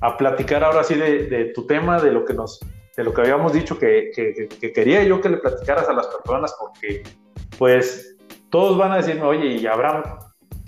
a, 0.00 0.16
platicar 0.16 0.62
ahora 0.62 0.84
sí 0.84 0.94
de, 0.94 1.26
de, 1.26 1.46
tu 1.46 1.66
tema, 1.66 2.00
de 2.00 2.12
lo 2.12 2.24
que 2.24 2.34
nos, 2.34 2.60
de 2.96 3.04
lo 3.04 3.12
que 3.12 3.20
habíamos 3.20 3.52
dicho 3.52 3.78
que, 3.78 4.12
que, 4.14 4.72
quería 4.72 5.02
yo 5.02 5.20
que 5.20 5.28
le 5.28 5.38
platicaras 5.38 5.88
a 5.88 5.92
las 5.92 6.06
personas, 6.06 6.54
porque 6.58 7.02
pues 7.58 8.16
todos 8.48 8.78
van 8.78 8.92
a 8.92 8.96
decirme, 8.98 9.22
oye, 9.22 9.46
¿y 9.56 9.66
Abraham 9.66 10.04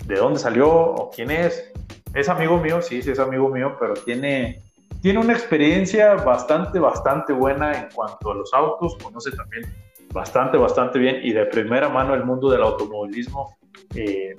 de 0.05 0.15
dónde 0.15 0.39
salió 0.39 0.69
o 0.69 1.09
quién 1.09 1.31
es? 1.31 1.71
Es 2.13 2.27
amigo 2.27 2.57
mío, 2.57 2.81
sí, 2.81 3.01
sí 3.01 3.11
es 3.11 3.19
amigo 3.19 3.47
mío, 3.49 3.77
pero 3.79 3.93
tiene, 3.93 4.61
tiene 5.03 5.19
una 5.19 5.33
experiencia 5.33 6.13
bastante, 6.13 6.79
bastante 6.79 7.33
buena 7.33 7.77
en 7.77 7.89
cuanto 7.93 8.31
a 8.31 8.35
los 8.35 8.53
autos, 8.53 8.95
conoce 9.03 9.31
también 9.31 9.65
bastante, 10.13 10.57
bastante 10.57 10.97
bien 10.97 11.19
y 11.21 11.33
de 11.33 11.45
primera 11.45 11.89
mano 11.89 12.13
el 12.13 12.23
mundo 12.23 12.49
del 12.49 12.63
automovilismo, 12.63 13.57
eh, 13.95 14.33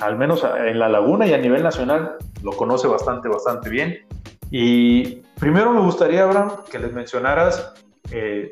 al 0.00 0.18
menos 0.18 0.44
en 0.44 0.76
la 0.76 0.88
laguna 0.88 1.24
y 1.24 1.34
a 1.34 1.38
nivel 1.38 1.62
nacional, 1.62 2.16
lo 2.42 2.50
conoce 2.50 2.88
bastante, 2.88 3.28
bastante 3.28 3.70
bien. 3.70 3.96
Y 4.50 5.22
primero 5.38 5.72
me 5.72 5.82
gustaría, 5.82 6.24
Abraham, 6.24 6.50
que 6.68 6.80
les 6.80 6.92
mencionaras 6.92 7.72
eh, 8.10 8.50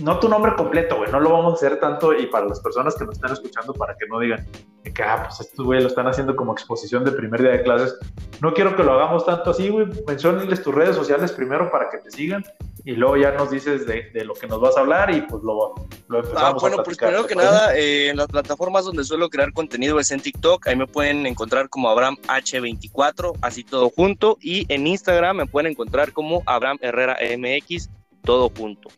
no 0.00 0.18
tu 0.18 0.28
nombre 0.28 0.54
completo, 0.56 0.96
güey, 0.96 1.10
no 1.12 1.20
lo 1.20 1.30
vamos 1.30 1.52
a 1.52 1.56
hacer 1.56 1.78
tanto 1.78 2.12
y 2.12 2.26
para 2.26 2.46
las 2.46 2.60
personas 2.60 2.96
que 2.96 3.04
nos 3.04 3.14
están 3.14 3.32
escuchando 3.32 3.72
para 3.72 3.94
que 3.96 4.06
no 4.08 4.18
digan 4.18 4.44
que, 4.92 5.02
ah, 5.02 5.24
pues 5.24 5.40
estos 5.40 5.64
güey 5.64 5.80
lo 5.80 5.88
están 5.88 6.06
haciendo 6.06 6.36
como 6.36 6.52
exposición 6.52 7.04
de 7.04 7.12
primer 7.12 7.42
día 7.42 7.52
de 7.52 7.62
clases. 7.62 7.96
No 8.40 8.52
quiero 8.52 8.76
que 8.76 8.82
lo 8.82 8.92
hagamos 8.92 9.24
tanto 9.24 9.50
así, 9.50 9.68
güey. 9.68 9.86
Menciónenles 10.06 10.62
tus 10.62 10.74
redes 10.74 10.94
sociales 10.94 11.32
primero 11.32 11.70
para 11.70 11.88
que 11.90 11.98
te 11.98 12.10
sigan 12.10 12.44
y 12.84 12.92
luego 12.92 13.16
ya 13.16 13.32
nos 13.32 13.50
dices 13.50 13.86
de, 13.86 14.10
lo 14.24 14.34
que 14.34 14.46
nos 14.46 14.60
vas 14.60 14.76
a 14.76 14.80
hablar 14.80 15.14
y 15.14 15.22
pues 15.22 15.42
lo, 15.42 15.74
lo 16.08 16.18
empezamos 16.18 16.54
ah, 16.54 16.56
bueno, 16.60 16.82
pues 16.84 16.98
primero 16.98 17.26
que 17.26 17.34
nada, 17.34 17.74
eh, 17.76 18.10
en 18.10 18.16
las 18.16 18.26
plataformas 18.26 18.84
donde 18.84 19.04
suelo 19.04 19.30
crear 19.30 19.52
contenido 19.52 19.98
es 20.00 20.10
en 20.10 20.20
TikTok, 20.20 20.66
ahí 20.66 20.76
me 20.76 20.86
pueden 20.86 21.24
encontrar 21.26 21.68
como 21.68 21.88
Abraham 21.88 22.16
H24, 22.26 23.38
así 23.40 23.64
todo 23.64 23.90
junto, 23.90 24.36
y 24.40 24.70
en 24.72 24.86
Instagram 24.86 25.38
me 25.38 25.46
pueden 25.46 25.72
encontrar 25.72 26.12
como 26.12 26.42
Abraham 26.46 26.78
Herrera 26.82 27.16
MX, 27.38 27.88
todo 28.22 28.50
junto. 28.54 28.90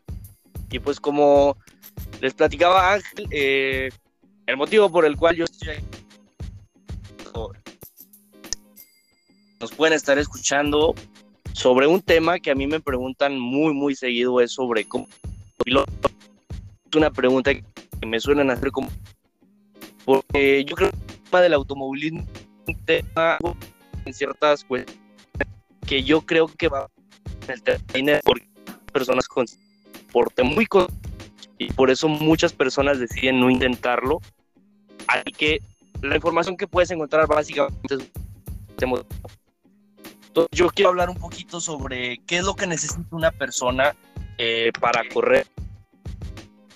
Y 0.71 0.79
pues 0.79 0.99
como 0.99 1.57
les 2.21 2.33
platicaba 2.33 2.93
Ángel, 2.93 3.27
eh, 3.31 3.89
el 4.45 4.57
motivo 4.57 4.91
por 4.91 5.05
el 5.05 5.15
cual 5.15 5.35
yo 5.35 5.45
estoy 5.45 5.69
aquí, 5.69 5.85
nos 9.59 9.71
pueden 9.71 9.93
estar 9.93 10.17
escuchando 10.17 10.93
sobre 11.53 11.87
un 11.87 12.01
tema 12.01 12.39
que 12.39 12.51
a 12.51 12.55
mí 12.55 12.67
me 12.67 12.79
preguntan 12.79 13.39
muy, 13.39 13.73
muy 13.73 13.95
seguido, 13.95 14.39
es 14.39 14.51
sobre 14.51 14.85
cómo 14.87 15.07
Es 15.65 16.95
una 16.95 17.09
pregunta 17.09 17.53
que 17.53 17.63
me 18.05 18.19
suelen 18.19 18.51
hacer 18.51 18.71
como... 18.71 18.89
Porque 20.05 20.63
yo 20.65 20.75
creo 20.75 20.91
que 20.91 20.97
el 20.97 21.23
tema 21.23 21.41
del 21.41 21.53
automovilismo 21.53 22.21
es 22.21 22.75
un 22.75 22.85
tema 22.85 23.37
en 24.05 24.13
ciertas 24.13 24.63
cuestiones 24.63 25.07
que 25.87 26.03
yo 26.03 26.21
creo 26.21 26.47
que 26.47 26.67
va 26.67 26.89
en 27.45 27.51
el 27.51 27.63
terreno 27.63 28.19
porque 28.23 28.47
personas 28.91 29.27
con 29.27 29.45
porte 30.11 30.43
muy 30.43 30.67
y 31.57 31.73
por 31.73 31.89
eso 31.89 32.07
muchas 32.07 32.53
personas 32.53 32.99
deciden 32.99 33.39
no 33.39 33.49
intentarlo. 33.49 34.19
Así 35.07 35.31
que 35.31 35.61
la 36.01 36.15
información 36.15 36.57
que 36.57 36.67
puedes 36.67 36.91
encontrar 36.91 37.27
básicamente 37.27 37.95
es 37.95 38.09
yo 40.51 40.69
quiero 40.69 40.89
hablar 40.89 41.09
un 41.09 41.17
poquito 41.17 41.59
sobre 41.59 42.19
qué 42.27 42.37
es 42.37 42.45
lo 42.45 42.55
que 42.55 42.67
necesita 42.67 43.03
una 43.15 43.31
persona 43.31 43.95
eh, 44.37 44.71
para 44.79 45.07
correr 45.09 45.47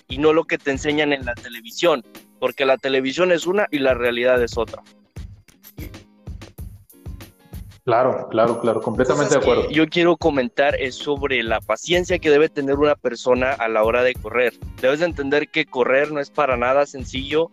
y 0.08 0.18
no 0.18 0.32
lo 0.32 0.44
que 0.44 0.58
te 0.58 0.72
enseñan 0.72 1.12
en 1.12 1.24
la 1.24 1.34
televisión, 1.34 2.04
porque 2.40 2.66
la 2.66 2.76
televisión 2.76 3.30
es 3.32 3.46
una 3.46 3.66
y 3.70 3.78
la 3.78 3.94
realidad 3.94 4.42
es 4.42 4.58
otra. 4.58 4.82
Claro, 7.84 8.28
claro, 8.28 8.60
claro, 8.60 8.80
completamente 8.80 9.34
de 9.34 9.40
acuerdo. 9.40 9.68
Yo 9.70 9.88
quiero 9.88 10.16
comentar 10.16 10.76
es 10.76 10.94
sobre 10.94 11.42
la 11.42 11.60
paciencia 11.60 12.20
que 12.20 12.30
debe 12.30 12.48
tener 12.48 12.76
una 12.76 12.94
persona 12.94 13.50
a 13.52 13.68
la 13.68 13.82
hora 13.82 14.04
de 14.04 14.14
correr. 14.14 14.54
Debes 14.80 15.00
de 15.00 15.06
entender 15.06 15.48
que 15.48 15.66
correr 15.66 16.12
no 16.12 16.20
es 16.20 16.30
para 16.30 16.56
nada 16.56 16.86
sencillo 16.86 17.50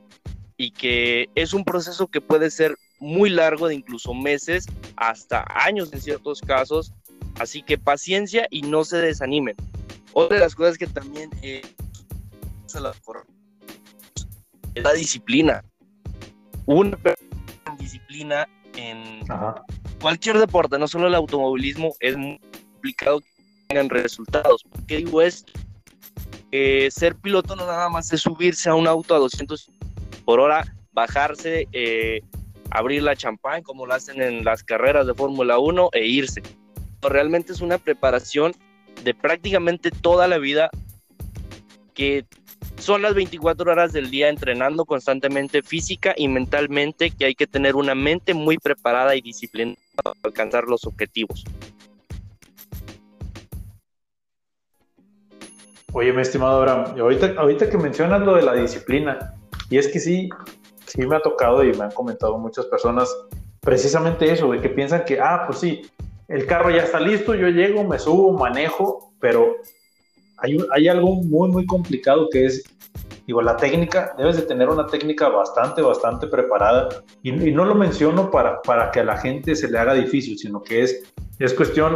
y 0.56 0.72
que 0.72 1.30
es 1.34 1.54
un 1.54 1.66
proceso 1.66 2.08
que 2.08 2.22
puede 2.22 2.52
ser 2.52 2.76
muy 3.00 3.32
largo, 3.32 3.68
de 3.68 3.76
incluso 3.76 4.14
meses 4.14 4.68
hasta 4.98 5.46
años 5.56 5.92
en 5.94 6.02
ciertos 6.02 6.42
casos. 6.42 6.94
Así 7.40 7.64
que 7.64 7.80
paciencia 7.80 8.46
y 8.52 8.62
no 8.62 8.84
se 8.84 8.98
desanimen. 8.98 9.56
Otra 10.14 10.38
de 10.38 10.44
las 10.44 10.54
cosas 10.54 10.78
que 10.78 10.86
también 10.86 11.32
eh, 11.42 11.62
es 14.76 14.84
la 14.84 14.94
disciplina. 14.94 15.64
Una 16.66 16.98
disciplina 17.80 18.48
en 18.76 19.22
cualquier 20.00 20.38
deporte, 20.38 20.78
no 20.78 20.88
solo 20.88 21.08
el 21.08 21.16
automovilismo, 21.16 21.94
es 22.00 22.18
muy 22.18 22.40
complicado 22.72 23.20
que 23.22 23.28
tengan 23.68 23.90
resultados. 23.90 24.64
¿Por 24.64 24.86
digo 24.86 25.22
esto? 25.22 25.54
Ser 26.52 27.16
piloto 27.16 27.56
no 27.56 27.66
nada 27.66 27.90
más 27.90 28.12
es 28.12 28.22
subirse 28.22 28.70
a 28.70 28.76
un 28.76 28.88
auto 28.88 29.16
a 29.16 29.20
200 29.20 29.72
por 30.26 30.40
hora, 30.40 30.76
bajarse, 30.92 31.68
eh, 31.72 32.22
abrir 32.72 33.04
la 33.04 33.16
champán 33.16 33.64
como 33.64 33.86
lo 33.86 33.94
hacen 33.94 34.22
en 34.22 34.44
las 34.44 34.64
carreras 34.64 35.08
de 35.08 35.14
Fórmula 35.14 35.60
1 35.60 35.90
e 35.94 36.06
irse. 36.06 36.42
Realmente 37.02 37.54
es 37.54 37.62
una 37.62 37.78
preparación 37.78 38.54
de 39.04 39.14
prácticamente 39.14 39.92
toda 39.92 40.28
la 40.28 40.38
vida 40.38 40.70
que 41.94 42.26
son 42.80 43.02
las 43.02 43.14
24 43.14 43.72
horas 43.72 43.94
del 43.94 44.10
día 44.10 44.30
entrenando 44.30 44.86
constantemente 44.86 45.62
física 45.62 46.14
y 46.16 46.28
mentalmente, 46.28 47.12
que 47.12 47.26
hay 47.26 47.36
que 47.36 47.48
tener 47.48 47.76
una 47.76 47.96
mente 47.96 48.34
muy 48.34 48.58
preparada 48.58 49.16
y 49.16 49.22
disciplinada 49.22 49.78
para 49.96 50.16
alcanzar 50.24 50.64
los 50.66 50.86
objetivos. 50.86 51.44
Oye, 55.92 56.14
mi 56.14 56.22
estimado 56.22 56.58
Abraham, 56.58 57.00
ahorita, 57.00 57.34
ahorita 57.38 57.70
que 57.70 57.78
mencionas 57.78 58.22
lo 58.22 58.36
de 58.36 58.44
la 58.44 58.54
disciplina, 58.54 59.34
y 59.70 59.78
es 59.78 59.88
que 59.88 60.00
sí, 60.00 60.30
sí 60.86 61.06
me 61.06 61.16
ha 61.16 61.20
tocado 61.20 61.64
y 61.64 61.74
me 61.74 61.86
han 61.86 61.92
comentado 61.92 62.38
muchas 62.38 62.66
personas 62.68 63.10
precisamente 63.60 64.32
eso, 64.32 64.52
de 64.52 64.62
que 64.62 64.70
piensan 64.70 65.04
que, 65.04 65.20
ah, 65.20 65.44
pues 65.48 65.60
sí, 65.60 65.82
el 66.28 66.46
carro 66.46 66.70
ya 66.70 66.84
está 66.84 67.00
listo, 67.00 67.34
yo 67.34 67.48
llego, 67.48 67.84
me 67.84 67.98
subo, 67.98 68.38
manejo, 68.38 69.14
pero 69.20 69.58
hay, 70.42 70.88
algo 70.88 71.16
muy, 71.16 71.50
muy 71.50 71.66
complicado 71.66 72.28
que 72.32 72.46
es, 72.46 72.64
digo, 73.26 73.42
la 73.42 73.58
técnica, 73.58 74.14
debes 74.18 74.38
de 74.38 74.44
tener 74.44 74.70
una 74.70 74.88
técnica 74.88 75.30
bastante, 75.30 75.82
bastante 75.82 76.28
preparada. 76.28 76.90
Y, 77.24 77.32
no 77.32 77.66
lo 77.66 77.76
menciono 77.76 78.32
para, 78.32 78.62
para 78.62 78.92
que 78.92 79.02
a 79.02 79.04
la 79.04 79.18
gente 79.18 79.56
se 79.56 79.70
le 79.70 79.78
haga 79.78 79.94
difícil, 79.94 80.38
sino 80.38 80.62
que 80.62 80.84
es, 80.84 81.04
es 81.40 81.54
cuestión, 81.54 81.96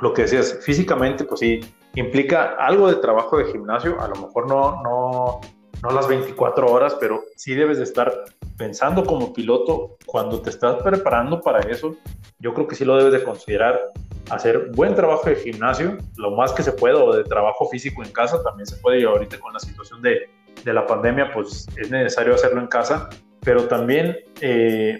lo 0.00 0.12
que 0.12 0.22
decías, 0.22 0.58
físicamente, 0.62 1.24
pues 1.24 1.40
sí, 1.40 1.60
implica 1.94 2.56
algo 2.58 2.88
de 2.88 2.96
trabajo 2.96 3.38
de 3.38 3.46
gimnasio, 3.46 4.00
a 4.00 4.08
lo 4.08 4.16
mejor 4.16 4.48
no, 4.48 4.82
no, 4.82 5.40
no 5.82 5.90
las 5.90 6.08
24 6.08 6.70
horas, 6.70 6.96
pero 6.98 7.22
sí 7.36 7.54
debes 7.54 7.78
de 7.78 7.84
estar 7.84 8.24
pensando 8.56 9.04
como 9.04 9.32
piloto 9.32 9.96
cuando 10.06 10.40
te 10.40 10.50
estás 10.50 10.82
preparando 10.82 11.40
para 11.40 11.60
eso. 11.68 11.96
Yo 12.38 12.54
creo 12.54 12.66
que 12.68 12.76
sí 12.76 12.84
lo 12.84 12.96
debes 12.96 13.12
de 13.12 13.24
considerar 13.24 13.92
hacer 14.32 14.70
buen 14.74 14.94
trabajo 14.94 15.28
de 15.28 15.36
gimnasio, 15.36 15.98
lo 16.16 16.30
más 16.32 16.52
que 16.52 16.62
se 16.62 16.72
pueda, 16.72 17.02
o 17.02 17.14
de 17.14 17.24
trabajo 17.24 17.68
físico 17.68 18.02
en 18.02 18.10
casa, 18.12 18.42
también 18.42 18.66
se 18.66 18.76
puede, 18.76 19.00
y 19.00 19.04
ahorita 19.04 19.38
con 19.38 19.52
la 19.52 19.60
situación 19.60 20.00
de, 20.00 20.30
de 20.64 20.72
la 20.72 20.86
pandemia, 20.86 21.32
pues 21.32 21.66
es 21.76 21.90
necesario 21.90 22.34
hacerlo 22.34 22.60
en 22.60 22.66
casa, 22.66 23.10
pero 23.40 23.64
también 23.68 24.16
eh, 24.40 24.98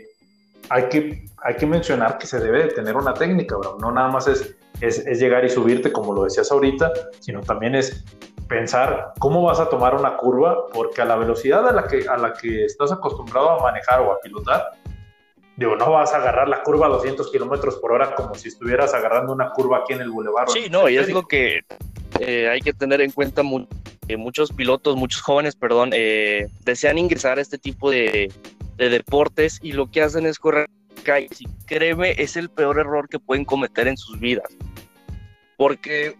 hay, 0.69 0.89
que, 0.89 1.25
hay 1.43 1.57
que 1.57 1.67
mencionar 1.67 2.19
que 2.19 2.27
se 2.27 2.41
debe 2.41 2.65
de 2.65 2.69
tener 2.69 2.97
una 2.97 3.15
técnica, 3.15 3.57
bro. 3.57 3.79
No 3.81 3.91
nada 3.91 4.09
más 4.09 4.27
es, 4.29 4.55
es, 4.81 4.99
es 4.99 5.19
llegar 5.19 5.45
y 5.45 5.49
subirte, 5.49 5.93
como 5.93 6.13
lo 6.13 6.25
decías 6.25 6.51
ahorita, 6.53 6.93
sino 7.21 7.41
también 7.41 7.75
es 7.75 8.05
pensar 8.49 9.13
cómo 9.19 9.43
vas 9.43 9.61
a 9.61 9.71
tomar 9.71 9.95
una 9.95 10.19
curva, 10.19 10.67
porque 10.75 11.01
a 11.01 11.07
la 11.07 11.17
velocidad 11.17 11.67
a 11.67 11.73
la 11.73 11.85
que, 11.85 12.07
a 12.07 12.19
la 12.19 12.35
que 12.35 12.67
estás 12.67 12.93
acostumbrado 12.93 13.51
a 13.51 13.63
manejar 13.63 14.01
o 14.01 14.13
a 14.13 14.21
pilotar, 14.21 14.73
digo, 15.57 15.77
no 15.77 15.91
vas 15.91 16.13
a 16.13 16.17
agarrar 16.17 16.49
la 16.49 16.63
curva 16.63 16.87
a 16.87 16.91
200 16.91 17.31
kilómetros 17.31 17.77
por 17.77 17.93
hora 17.93 18.15
como 18.15 18.35
si 18.35 18.49
estuvieras 18.49 18.95
agarrando 18.95 19.33
una 19.33 19.51
curva 19.51 19.79
aquí 19.79 19.93
en 19.93 20.01
el 20.01 20.11
bulevar. 20.11 20.49
Sí, 20.51 20.69
no, 20.71 20.89
y 20.89 20.97
es 20.97 21.09
lo 21.11 21.23
que 21.23 21.61
eh, 22.21 22.49
hay 22.49 22.61
que 22.61 22.73
tener 22.73 23.01
en 23.01 23.11
cuenta. 23.11 23.43
muchos 23.43 24.53
pilotos, 24.53 24.97
muchos 24.97 25.21
jóvenes, 25.23 25.57
perdón, 25.57 25.91
eh, 25.93 26.49
desean 26.65 26.99
ingresar 26.99 27.39
a 27.39 27.43
este 27.43 27.59
tipo 27.59 27.91
de, 27.91 28.33
de 28.77 28.89
deportes 28.89 29.59
y 29.63 29.73
lo 29.73 29.91
que 29.91 30.03
hacen 30.03 30.27
es 30.27 30.39
correr 30.39 30.69
calles. 31.03 31.41
Y 31.41 31.47
créeme, 31.67 32.15
es 32.19 32.37
el 32.37 32.49
peor 32.49 32.79
error 32.79 33.09
que 33.09 33.19
pueden 33.19 33.45
cometer 33.45 33.89
en 33.89 33.97
sus 33.97 34.19
vidas. 34.19 34.47
Porque 35.57 36.17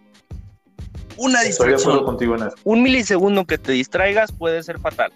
una 1.17 1.41
distracción, 1.41 2.03
contigo 2.03 2.35
en 2.35 2.49
un 2.63 2.81
milisegundo 2.81 3.45
que 3.45 3.57
te 3.57 3.71
distraigas 3.71 4.31
puede 4.31 4.63
ser 4.63 4.79
fatal. 4.79 5.11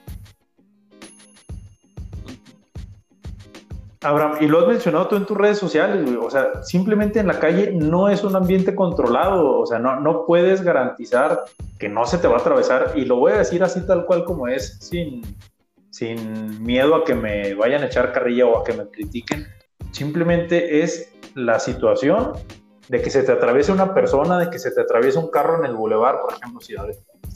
Abraham, 4.01 4.37
y 4.41 4.47
lo 4.47 4.59
has 4.59 4.67
mencionado 4.67 5.07
tú 5.07 5.15
en 5.15 5.25
tus 5.25 5.35
redes 5.35 5.57
sociales, 5.57 6.07
o 6.21 6.29
sea, 6.29 6.63
simplemente 6.63 7.19
en 7.19 7.27
la 7.27 7.39
calle 7.39 7.71
no 7.71 8.09
es 8.09 8.23
un 8.23 8.35
ambiente 8.35 8.75
controlado, 8.75 9.59
o 9.59 9.65
sea, 9.65 9.79
no, 9.79 9.99
no 9.99 10.25
puedes 10.25 10.61
garantizar 10.61 11.45
que 11.79 11.89
no 11.89 12.05
se 12.05 12.19
te 12.19 12.27
va 12.27 12.35
a 12.37 12.39
atravesar, 12.39 12.91
y 12.95 13.05
lo 13.05 13.15
voy 13.15 13.31
a 13.31 13.39
decir 13.39 13.63
así 13.63 13.85
tal 13.87 14.05
cual 14.05 14.23
como 14.23 14.47
es, 14.47 14.77
sin, 14.79 15.21
sin 15.89 16.63
miedo 16.63 16.95
a 16.95 17.03
que 17.03 17.15
me 17.15 17.55
vayan 17.55 17.81
a 17.81 17.87
echar 17.87 18.13
carrilla 18.13 18.45
o 18.45 18.59
a 18.59 18.63
que 18.63 18.73
me 18.73 18.87
critiquen, 18.87 19.47
simplemente 19.91 20.83
es 20.83 21.11
la 21.33 21.59
situación 21.59 22.33
de 22.89 23.01
que 23.01 23.09
se 23.09 23.23
te 23.23 23.31
atraviese 23.31 23.71
una 23.71 23.93
persona, 23.93 24.37
de 24.37 24.49
que 24.49 24.59
se 24.59 24.71
te 24.71 24.81
atraviese 24.81 25.17
un 25.17 25.29
carro 25.29 25.57
en 25.57 25.65
el 25.65 25.75
bulevar, 25.75 26.21
por 26.21 26.33
ejemplo, 26.33 26.61
si 26.61 26.75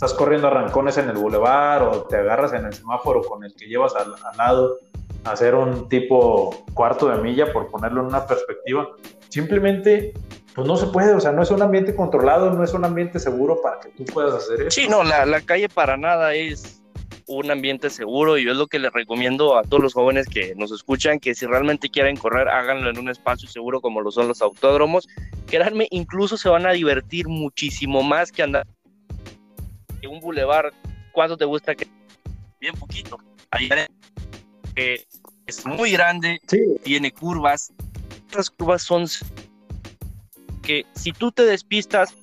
estás 0.04 0.18
corriendo 0.18 0.48
arrancones 0.48 0.98
en 0.98 1.10
el 1.10 1.16
bulevar 1.16 1.84
o 1.84 2.02
te 2.06 2.18
agarras 2.18 2.54
en 2.54 2.66
el 2.66 2.74
semáforo 2.74 3.22
con 3.22 3.44
el 3.44 3.54
que 3.54 3.68
llevas 3.68 3.94
al, 3.96 4.16
lado, 4.36 4.80
hacer 5.26 5.54
un 5.54 5.88
tipo 5.90 6.66
cuarto 6.74 7.08
de 7.08 7.22
milla, 7.22 7.54
por 7.54 7.68
ponerlo 7.68 8.02
en 8.02 8.08
una 8.08 8.26
perspectiva, 8.26 8.90
simplemente 9.30 10.12
pues 10.56 10.66
no 10.66 10.76
se 10.76 10.88
puede, 10.88 11.14
o 11.14 11.20
sea, 11.20 11.32
no 11.32 11.44
es 11.44 11.52
un 11.52 11.62
ambiente 11.62 11.96
controlado, 11.96 12.50
no 12.50 12.64
es 12.64 12.74
un 12.74 12.84
ambiente 12.84 13.20
seguro 13.20 13.62
para 13.62 13.80
que 13.80 13.90
tú 13.90 14.04
puedas 14.06 14.34
hacer 14.34 14.62
eso. 14.62 14.72
Sí, 14.72 14.88
no, 14.88 15.04
la, 15.04 15.24
la 15.28 15.40
calle 15.40 15.70
para 15.70 15.96
nada 15.98 16.34
es 16.34 16.82
un 17.28 17.52
ambiente 17.52 17.92
seguro 17.92 18.40
y 18.40 18.46
yo 18.46 18.54
es 18.54 18.58
lo 18.58 18.66
que 18.66 18.80
les 18.80 18.92
recomiendo 18.92 19.56
a 19.56 19.62
todos 19.62 19.84
los 19.84 19.94
jóvenes 19.94 20.28
que 20.28 20.56
nos 20.56 20.72
escuchan, 20.72 21.20
que 21.20 21.36
si 21.36 21.46
realmente 21.46 21.90
quieren 21.90 22.18
correr, 22.18 22.50
háganlo 22.50 22.90
en 22.90 22.98
un 22.98 23.10
espacio 23.10 23.48
seguro 23.48 23.82
como 23.82 24.02
lo 24.02 24.10
son 24.10 24.28
los 24.28 24.42
autódromos. 24.42 25.08
Créanme, 25.46 25.88
incluso 25.92 26.38
se 26.38 26.50
van 26.50 26.66
a 26.66 26.72
divertir 26.72 27.28
muchísimo 27.28 28.02
más 28.02 28.32
que 28.32 28.42
andar 28.42 28.66
en 30.02 30.12
un 30.12 30.20
bulevar. 30.20 30.72
¿Cuánto 31.12 31.38
te 31.38 31.46
gusta 31.46 31.76
que? 31.76 31.88
Bien 32.60 32.76
poquito. 32.76 33.18
Ahí 33.52 33.70
que 34.76 35.06
es 35.46 35.66
muy 35.66 35.92
grande, 35.92 36.40
tiene 36.84 37.12
curvas. 37.12 37.74
Estas 38.28 38.50
curvas 38.50 38.84
son 38.84 39.06
que 40.62 40.86
si 40.94 41.12
tú 41.12 41.32
te 41.32 41.44
despistas, 41.44 42.16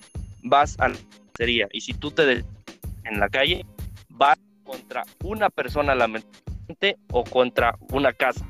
vas 0.43 0.79
a 0.79 0.89
la 0.89 0.97
sería 1.37 1.68
y 1.72 1.81
si 1.81 1.95
tú 1.95 2.11
te 2.11 2.45
en 3.05 3.20
la 3.20 3.29
calle, 3.29 3.64
vas 4.09 4.39
contra 4.64 5.05
una 5.24 5.51
persona 5.51 5.95
lamentablemente 5.95 6.99
o 7.12 7.24
contra 7.24 7.76
una 7.93 8.12
casa. 8.12 8.45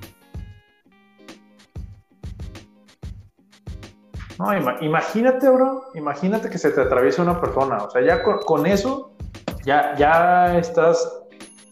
No, 4.39 4.55
imagínate, 4.81 5.49
bro, 5.49 5.91
imagínate 5.95 6.49
que 6.49 6.59
se 6.59 6.71
te 6.71 6.81
atraviesa 6.81 7.23
una 7.23 7.41
persona, 7.41 7.79
o 7.79 7.91
sea, 7.91 8.03
ya 8.03 8.23
con, 8.23 8.67
eso, 8.67 9.17
ya, 9.65 9.95
ya 9.97 10.59
estás, 10.59 11.23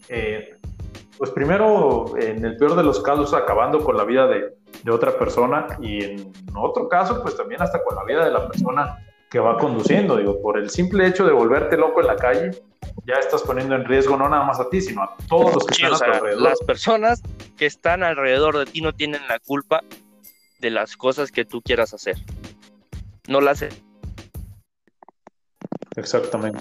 eh, 0.09 0.55
pues 1.19 1.31
primero, 1.31 2.17
en 2.19 2.45
el 2.45 2.57
peor 2.57 2.77
de 2.77 2.83
los 2.83 3.01
casos, 3.01 3.35
acabando 3.35 3.83
con 3.83 3.97
la 3.97 4.05
vida 4.05 4.27
de, 4.27 4.55
de 4.83 4.91
otra 4.91 5.19
persona 5.19 5.67
y 5.81 6.05
en 6.05 6.33
otro 6.55 6.89
caso, 6.89 7.23
pues 7.23 7.37
también 7.37 7.63
hasta 7.63 7.83
con 7.83 7.97
la 7.97 8.05
vida 8.05 8.25
de 8.25 8.31
la 8.31 8.49
persona 8.49 8.99
que 9.31 9.39
va 9.39 9.59
conduciendo, 9.59 10.17
digo, 10.17 10.41
por 10.41 10.59
el 10.59 10.71
simple 10.71 11.07
hecho 11.07 11.27
de 11.27 11.33
volverte 11.33 11.77
loco 11.77 12.01
en 12.01 12.07
la 12.07 12.17
calle, 12.17 12.51
ya 13.07 13.15
estás 13.15 13.43
poniendo 13.43 13.75
en 13.75 13.85
riesgo 13.85 14.17
no 14.17 14.29
nada 14.29 14.45
más 14.45 14.61
a 14.61 14.69
ti, 14.69 14.81
sino 14.81 15.03
a 15.03 15.17
todos 15.29 15.55
los 15.55 15.67
que 15.67 15.75
están 15.75 15.95
a 15.95 15.99
tu 15.99 16.05
alrededor. 16.05 16.43
Las 16.43 16.61
personas 16.61 17.23
que 17.57 17.67
están 17.67 18.03
alrededor 18.03 18.59
de 18.59 18.67
ti 18.67 18.81
no 18.81 18.93
tienen 18.93 19.27
la 19.29 19.39
culpa 19.39 19.83
de 20.61 20.71
las 20.71 20.97
cosas 20.97 21.31
que 21.31 21.45
tú 21.45 21.61
quieras 21.63 21.93
hacer. 21.93 22.17
No 23.29 23.41
las 23.41 23.65
Exactamente. 25.97 26.61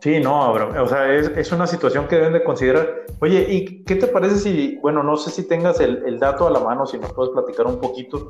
Sí, 0.00 0.18
no, 0.18 0.52
o 0.52 0.88
sea, 0.88 1.12
es, 1.12 1.52
una 1.52 1.66
situación 1.66 2.08
que 2.08 2.16
deben 2.16 2.32
de 2.32 2.42
considerar. 2.42 3.04
Oye, 3.20 3.44
¿y 3.48 3.84
qué 3.84 3.96
te 3.96 4.06
parece 4.06 4.36
si, 4.36 4.78
bueno, 4.80 5.02
no 5.02 5.16
sé 5.18 5.30
si 5.30 5.46
tengas 5.46 5.78
el, 5.78 6.02
el 6.06 6.18
dato 6.18 6.46
a 6.46 6.50
la 6.50 6.60
mano, 6.60 6.86
si 6.86 6.98
nos 6.98 7.12
puedes 7.12 7.32
platicar 7.32 7.66
un 7.66 7.78
poquito, 7.78 8.28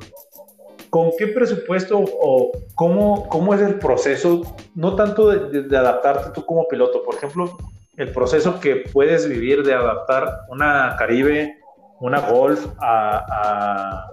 ¿con 0.91 1.11
qué 1.17 1.27
presupuesto 1.27 2.03
o 2.03 2.51
cómo, 2.75 3.27
cómo 3.29 3.55
es 3.55 3.61
el 3.61 3.75
proceso, 3.75 4.41
no 4.75 4.95
tanto 4.97 5.29
de, 5.29 5.77
adaptarte 5.77 6.31
tú 6.31 6.45
como 6.45 6.67
piloto, 6.67 7.01
por 7.03 7.15
ejemplo, 7.15 7.57
el 7.95 8.11
proceso 8.11 8.59
que 8.59 8.83
puedes 8.91 9.27
vivir 9.27 9.63
de 9.63 9.73
adaptar 9.73 10.41
una 10.49 10.97
Caribe, 10.99 11.57
una 12.01 12.19
Golf 12.19 12.67
a, 12.79 14.05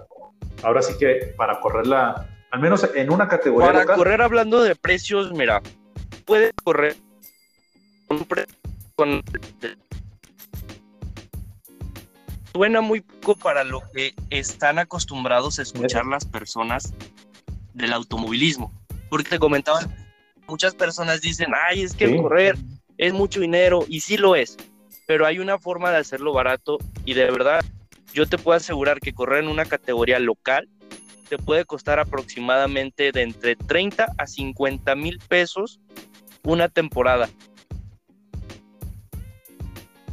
ahora 0.63 0.81
sí 0.81 0.93
que 0.97 1.33
para 1.35 1.59
correrla, 1.59 2.25
al 2.51 2.61
menos 2.61 2.89
en 2.95 3.11
una 3.11 3.27
categoría. 3.27 3.73
Para 3.73 3.95
correr 3.95 4.21
hablando 4.21 4.63
de 4.63 4.73
precios, 4.75 5.33
mira, 5.33 5.61
puedes 6.25 6.53
correr 6.63 6.95
con 8.95 9.23
suena 12.51 12.81
muy 12.81 13.01
poco 13.01 13.35
para 13.35 13.63
lo 13.63 13.81
que 13.93 14.13
están 14.29 14.79
acostumbrados 14.79 15.59
a 15.59 15.61
escuchar 15.61 16.05
las 16.05 16.25
personas 16.25 16.93
del 17.73 17.93
automovilismo. 17.93 18.73
Porque 19.09 19.29
te 19.29 19.39
comentaban, 19.39 19.95
muchas 20.47 20.75
personas 20.75 21.21
dicen, 21.21 21.53
ay, 21.69 21.83
es 21.83 21.93
que 21.93 22.17
correr 22.17 22.57
es 22.97 23.13
mucho 23.13 23.39
dinero, 23.39 23.85
y 23.87 24.01
sí 24.01 24.17
lo 24.17 24.35
es, 24.35 24.57
pero 25.07 25.25
hay 25.25 25.39
una 25.39 25.57
forma 25.57 25.89
de 25.89 25.97
hacerlo 25.97 26.33
barato 26.33 26.79
y 27.05 27.13
de 27.13 27.31
verdad, 27.31 27.63
yo 28.13 28.27
te 28.27 28.37
puedo 28.37 28.57
asegurar 28.57 28.99
que 28.99 29.13
correr 29.13 29.43
en 29.43 29.49
una 29.49 29.65
categoría 29.65 30.19
local 30.19 30.67
te 31.29 31.37
puede 31.37 31.63
costar 31.63 31.99
aproximadamente 31.99 33.11
de 33.11 33.21
entre 33.21 33.55
30 33.55 34.07
a 34.17 34.27
50 34.27 34.95
mil 34.95 35.19
pesos 35.19 35.79
una 36.43 36.67
temporada. 36.67 37.29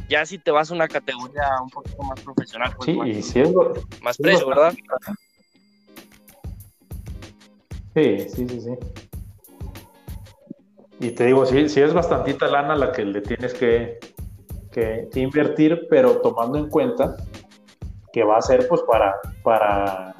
Ya 0.09 0.25
si 0.25 0.37
te 0.37 0.51
vas 0.51 0.71
a 0.71 0.73
una 0.73 0.87
categoría 0.87 1.43
un 1.61 1.69
poquito 1.69 2.01
más 2.03 2.19
profesional, 2.21 2.73
pues 2.77 2.85
sí, 2.85 2.99
y 3.09 3.21
si 3.21 3.39
es, 3.41 3.49
más 4.01 4.17
precio, 4.17 4.47
¿verdad? 4.47 4.73
Sí, 7.93 8.19
sí, 8.29 8.47
sí, 8.47 8.61
sí. 8.61 8.71
Y 10.99 11.11
te 11.11 11.25
digo, 11.25 11.45
sí, 11.45 11.69
sí 11.69 11.81
es 11.81 11.93
bastantita 11.93 12.47
lana 12.47 12.75
la 12.75 12.91
que 12.91 13.05
le 13.05 13.21
tienes 13.21 13.53
que, 13.53 13.99
que, 14.71 15.09
invertir, 15.15 15.87
pero 15.89 16.21
tomando 16.21 16.57
en 16.57 16.69
cuenta 16.69 17.17
que 18.13 18.23
va 18.23 18.37
a 18.37 18.41
ser 18.41 18.67
pues 18.67 18.81
para, 18.81 19.15
para, 19.43 20.15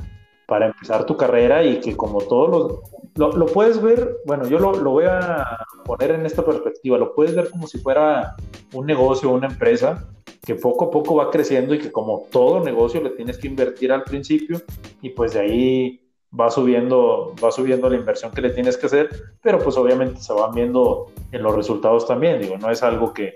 para 0.46 0.68
empezar 0.68 1.06
tu 1.06 1.16
carrera 1.16 1.64
y 1.64 1.80
que 1.80 1.96
como 1.96 2.20
todos 2.22 2.50
los... 2.50 2.80
Lo, 3.18 3.32
lo 3.34 3.46
puedes 3.48 3.82
ver, 3.82 4.18
bueno, 4.26 4.48
yo 4.48 4.60
lo, 4.60 4.74
lo 4.76 4.92
voy 4.92 5.06
a 5.06 5.46
poner 5.86 6.12
en 6.12 6.26
esta 6.26 6.46
perspectiva, 6.46 6.98
lo 6.98 7.14
puedes 7.14 7.36
ver 7.36 7.50
como 7.50 7.68
si 7.68 7.80
fuera 7.80 8.36
un 8.74 8.86
negocio, 8.86 9.30
una 9.30 9.48
empresa 9.48 10.08
que 10.46 10.56
poco 10.56 10.86
a 10.86 10.92
poco 10.92 11.16
va 11.16 11.30
creciendo 11.30 11.74
y 11.74 11.80
que 11.80 11.92
como 11.92 12.26
todo 12.32 12.64
negocio 12.64 13.02
le 13.02 13.10
tienes 13.10 13.38
que 13.38 13.48
invertir 13.48 13.92
al 13.92 14.04
principio 14.04 14.62
y 15.02 15.10
pues 15.10 15.34
de 15.34 15.40
ahí 15.42 16.08
va 16.38 16.50
subiendo, 16.50 17.34
va 17.44 17.52
subiendo 17.52 17.90
la 17.90 17.98
inversión 17.98 18.32
que 18.32 18.42
le 18.42 18.52
tienes 18.52 18.78
que 18.78 18.86
hacer, 18.86 19.10
pero 19.42 19.60
pues 19.60 19.78
obviamente 19.78 20.22
se 20.22 20.34
van 20.34 20.52
viendo 20.54 21.08
en 21.32 21.44
los 21.44 21.56
resultados 21.56 22.08
también, 22.08 22.42
digo, 22.42 22.58
no 22.58 22.70
es 22.70 22.84
algo 22.84 23.14
que, 23.14 23.36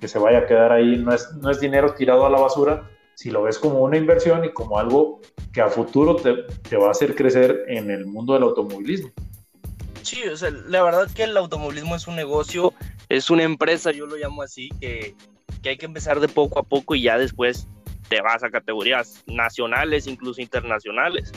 que 0.00 0.08
se 0.08 0.18
vaya 0.18 0.38
a 0.38 0.46
quedar 0.46 0.72
ahí, 0.72 0.98
no 0.98 1.12
es, 1.12 1.32
no 1.40 1.50
es 1.50 1.60
dinero 1.60 1.94
tirado 1.94 2.26
a 2.26 2.30
la 2.30 2.40
basura, 2.40 2.88
si 3.22 3.30
lo 3.30 3.44
ves 3.44 3.56
como 3.56 3.78
una 3.82 3.96
inversión 3.96 4.44
y 4.44 4.52
como 4.52 4.80
algo 4.80 5.20
que 5.52 5.60
a 5.60 5.68
futuro 5.68 6.16
te, 6.16 6.42
te 6.68 6.76
va 6.76 6.88
a 6.88 6.90
hacer 6.90 7.14
crecer 7.14 7.66
en 7.68 7.88
el 7.88 8.04
mundo 8.04 8.34
del 8.34 8.42
automovilismo. 8.42 9.12
Sí, 10.02 10.24
o 10.24 10.36
sea, 10.36 10.50
la 10.50 10.82
verdad 10.82 11.08
que 11.14 11.22
el 11.22 11.36
automovilismo 11.36 11.94
es 11.94 12.08
un 12.08 12.16
negocio, 12.16 12.74
es 13.08 13.30
una 13.30 13.44
empresa, 13.44 13.92
yo 13.92 14.06
lo 14.06 14.16
llamo 14.16 14.42
así, 14.42 14.70
que, 14.80 15.14
que 15.62 15.68
hay 15.68 15.76
que 15.76 15.86
empezar 15.86 16.18
de 16.18 16.26
poco 16.26 16.58
a 16.58 16.64
poco 16.64 16.96
y 16.96 17.02
ya 17.02 17.16
después 17.16 17.68
te 18.08 18.20
vas 18.20 18.42
a 18.42 18.50
categorías 18.50 19.22
nacionales, 19.28 20.08
incluso 20.08 20.40
internacionales. 20.40 21.30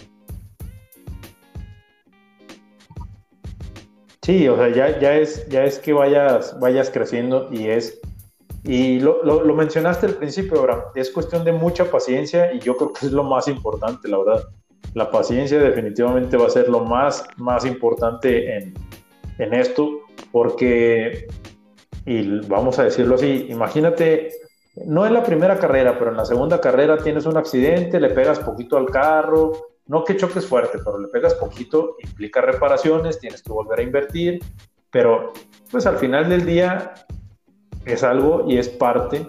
Sí, 4.23 4.47
o 4.47 4.57
sea, 4.57 4.69
ya, 4.69 4.99
ya, 4.99 5.17
es, 5.17 5.47
ya 5.49 5.65
es 5.65 5.77
que 5.77 5.93
vayas, 5.93 6.59
vayas 6.59 6.89
creciendo 6.89 7.47
y 7.51 7.67
es 7.67 8.01
Y 8.67 8.99
lo, 8.99 9.23
lo, 9.23 9.55
mencionaste 9.55 10.07
al 10.07 10.15
principio, 10.15 10.59
Abraham, 10.59 10.81
es 10.95 11.11
cuestión 11.11 11.43
de 11.43 11.51
mucha 11.51 11.85
paciencia 11.85 12.51
y 12.51 12.59
yo 12.59 12.75
creo 12.75 12.93
que 12.93 13.05
es 13.05 13.11
lo 13.11 13.23
más 13.23 13.47
importante, 13.47 14.07
la 14.07 14.17
verdad. 14.17 14.43
La 14.95 15.11
paciencia 15.11 15.59
definitivamente 15.59 16.35
va 16.35 16.47
a 16.47 16.49
ser 16.49 16.67
lo 16.67 16.83
más, 16.83 17.23
más 17.37 17.63
importante 17.63 18.57
en, 18.57 18.73
en 19.37 19.53
esto, 19.53 20.01
porque, 20.31 21.27
y 22.07 22.39
vamos 22.47 22.79
a 22.79 22.85
decirlo 22.85 23.15
así, 23.15 23.45
imagínate, 23.49 24.31
no 24.85 25.05
en 25.05 25.13
la 25.13 25.23
primera 25.23 25.59
carrera, 25.59 25.99
pero 25.99 26.09
en 26.09 26.17
la 26.17 26.25
segunda 26.25 26.59
carrera 26.59 26.97
tienes 26.97 27.27
un 27.27 27.37
accidente, 27.37 27.99
le 27.99 28.09
pegas 28.09 28.39
poquito 28.39 28.77
al 28.77 28.87
carro, 28.87 29.51
no 29.85 30.03
que 30.03 30.17
choques 30.17 30.45
fuerte, 30.47 30.79
pero 30.83 30.97
le 30.97 31.07
pegas 31.09 31.35
poquito, 31.35 31.97
implica 32.03 32.41
reparaciones, 32.41 33.19
tienes 33.19 33.43
que 33.43 33.51
volver 33.51 33.79
a 33.79 33.83
invertir, 33.83 34.39
pero 34.89 35.33
pues 35.69 35.85
al 35.85 35.97
final 35.97 36.27
del 36.29 36.45
día 36.45 36.93
es 37.85 38.03
algo 38.03 38.45
y 38.47 38.57
es 38.57 38.69
parte 38.69 39.25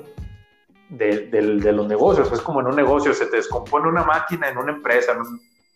de, 0.89 1.43
los 1.73 1.87
negocios. 1.87 2.31
Es 2.33 2.41
como 2.41 2.61
en 2.61 2.67
un 2.67 2.77
negocio, 2.77 3.13
se 3.15 3.27
te 3.27 3.37
descompone 3.37 3.89
una 3.89 4.05
máquina 4.05 4.49
en 4.49 4.59
una 4.59 4.73
empresa, 4.73 5.13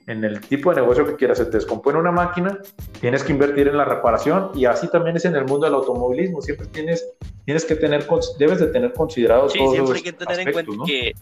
en, 0.06 0.24
el 0.24 0.40
tipo 0.40 0.70
de 0.70 0.80
negocio 0.80 1.06
que 1.06 1.14
quieras, 1.14 1.38
se 1.38 1.44
te 1.44 1.58
descompone 1.58 1.98
una 1.98 2.10
máquina, 2.10 2.58
tienes 3.00 3.22
que 3.22 3.32
invertir 3.32 3.68
en 3.68 3.76
la 3.76 3.84
reparación 3.84 4.50
y 4.54 4.64
así 4.64 4.88
también 4.88 5.16
es 5.16 5.24
en 5.24 5.36
el 5.36 5.44
mundo 5.44 5.66
del 5.66 5.74
automovilismo. 5.74 6.42
Siempre 6.42 6.66
tienes, 6.66 7.06
tienes 7.44 7.64
que 7.64 7.76
tener, 7.76 8.06
debes 8.38 8.58
de 8.58 8.66
tener 8.68 8.92
considerado 8.92 9.48
sí, 9.48 9.60
siempre 9.70 9.96
hay 9.98 10.02
que 10.02 10.12
tener 10.12 10.40
en 10.40 10.52
cuenta 10.52 10.72
que 10.84 11.12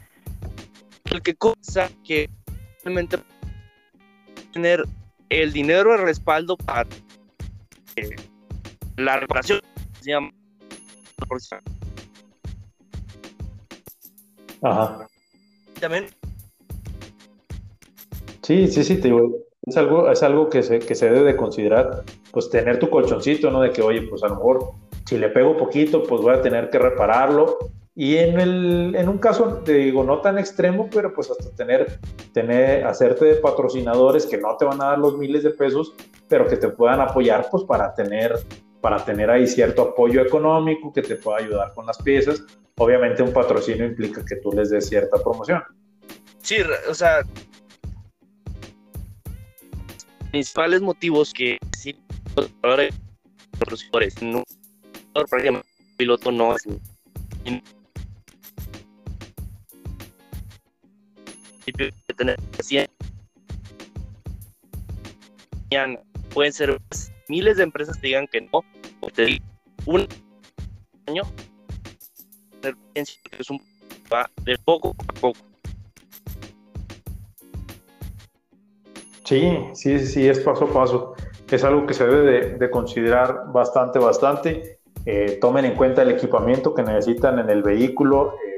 el 1.10 1.22
que 1.22 1.34
cosa 1.34 1.90
que 2.02 2.30
realmente 2.82 3.18
tener 4.52 4.84
el 5.28 5.52
dinero 5.52 5.90
de 5.92 5.98
respaldo 5.98 6.56
para 6.56 6.88
la 8.96 9.16
reparación 9.18 9.60
se 10.00 10.10
llama 10.10 10.30
Ajá. 14.62 15.06
También. 15.80 16.06
Sí, 18.42 18.66
sí, 18.68 18.82
sí, 18.82 18.96
te 18.96 19.08
digo, 19.08 19.36
es 19.62 19.76
algo, 19.76 20.10
es 20.10 20.22
algo 20.22 20.48
que 20.48 20.62
se, 20.62 20.78
que 20.78 20.94
se 20.94 21.10
debe 21.10 21.32
de 21.32 21.36
considerar, 21.36 22.02
pues 22.32 22.48
tener 22.50 22.78
tu 22.78 22.88
colchoncito, 22.88 23.50
¿no? 23.50 23.60
De 23.60 23.70
que, 23.70 23.82
oye, 23.82 24.02
pues 24.02 24.22
a 24.22 24.28
lo 24.28 24.36
mejor 24.36 24.72
si 25.06 25.18
le 25.18 25.28
pego 25.28 25.56
poquito, 25.56 26.02
pues 26.02 26.22
voy 26.22 26.34
a 26.34 26.42
tener 26.42 26.70
que 26.70 26.78
repararlo. 26.78 27.58
Y 27.94 28.16
en, 28.16 28.38
el, 28.40 28.94
en 28.94 29.08
un 29.08 29.18
caso, 29.18 29.60
te 29.64 29.72
digo, 29.72 30.04
no 30.04 30.20
tan 30.20 30.38
extremo, 30.38 30.88
pero 30.90 31.12
pues 31.12 31.30
hasta 31.30 31.50
tener, 31.56 31.98
tener, 32.32 32.86
hacerte 32.86 33.24
de 33.24 33.34
patrocinadores 33.34 34.24
que 34.24 34.38
no 34.38 34.56
te 34.56 34.64
van 34.64 34.80
a 34.80 34.90
dar 34.90 34.98
los 34.98 35.18
miles 35.18 35.42
de 35.42 35.50
pesos, 35.50 35.94
pero 36.28 36.46
que 36.46 36.56
te 36.56 36.68
puedan 36.68 37.00
apoyar, 37.00 37.48
pues 37.50 37.64
para 37.64 37.92
tener 37.94 38.38
para 38.80 39.04
tener 39.04 39.30
ahí 39.30 39.46
cierto 39.46 39.82
apoyo 39.82 40.22
económico 40.22 40.92
que 40.92 41.02
te 41.02 41.16
pueda 41.16 41.38
ayudar 41.38 41.72
con 41.74 41.86
las 41.86 41.98
piezas. 41.98 42.42
Obviamente 42.76 43.22
un 43.22 43.32
patrocinio 43.32 43.86
implica 43.86 44.24
que 44.24 44.36
tú 44.36 44.52
les 44.52 44.70
des 44.70 44.88
cierta 44.88 45.18
promoción. 45.22 45.62
Sí, 46.42 46.56
o 46.88 46.94
sea, 46.94 47.22
principales 50.30 50.80
motivos 50.80 51.32
que 51.32 51.58
sí, 51.76 51.98
patrocinadores, 53.58 54.22
no, 54.22 54.44
piloto 55.96 56.30
no 56.30 56.54
es 56.54 56.62
tener 62.16 62.38
pueden 66.30 66.52
ser 66.52 66.78
miles 67.28 67.56
de 67.56 67.64
empresas 67.64 68.00
te 68.00 68.08
digan 68.08 68.26
que 68.26 68.40
no, 68.40 68.64
o 69.00 69.10
te 69.10 69.40
un 69.86 70.06
año, 71.06 71.22
es 72.94 73.50
un 73.50 73.60
va 74.12 74.28
de 74.42 74.56
poco 74.58 74.94
a 75.06 75.12
poco. 75.20 75.38
Sí, 79.24 79.58
sí, 79.74 79.98
sí, 79.98 80.26
es 80.26 80.40
paso 80.40 80.64
a 80.64 80.72
paso. 80.72 81.14
Es 81.50 81.62
algo 81.64 81.86
que 81.86 81.94
se 81.94 82.06
debe 82.06 82.56
de, 82.58 82.70
considerar 82.70 83.52
bastante, 83.52 83.98
bastante. 83.98 84.80
Eh, 85.04 85.38
tomen 85.40 85.66
en 85.66 85.76
cuenta 85.76 86.02
el 86.02 86.10
equipamiento 86.10 86.74
que 86.74 86.82
necesitan 86.82 87.38
en 87.38 87.50
el 87.50 87.62
vehículo, 87.62 88.34
eh, 88.34 88.57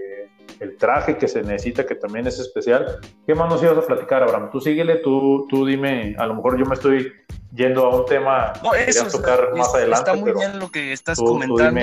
el 0.61 0.77
traje 0.77 1.17
que 1.17 1.27
se 1.27 1.43
necesita, 1.43 1.87
que 1.87 1.95
también 1.95 2.27
es 2.27 2.39
especial. 2.39 2.99
¿Qué 3.27 3.35
más 3.35 3.49
nos 3.49 3.63
ibas 3.63 3.79
a 3.79 3.87
platicar, 3.87 4.23
Abraham? 4.23 4.51
Tú 4.53 4.61
síguele, 4.61 4.97
tú, 4.97 5.47
tú 5.49 5.67
dime, 5.67 6.15
a 6.19 6.27
lo 6.27 6.35
mejor 6.35 6.59
yo 6.59 6.67
me 6.67 6.75
estoy 6.75 7.13
yendo 7.55 7.87
a 7.87 8.01
un 8.01 8.07
tema 8.07 8.53
que 8.73 8.91
eso, 8.91 9.07
tocar 9.09 9.55
más 9.57 9.75
adelante. 9.75 10.11
Está 10.11 10.15
muy 10.15 10.33
bien 10.33 10.59
lo 10.59 10.71
que 10.71 10.93
estás 10.93 11.19
comentando, 11.19 11.81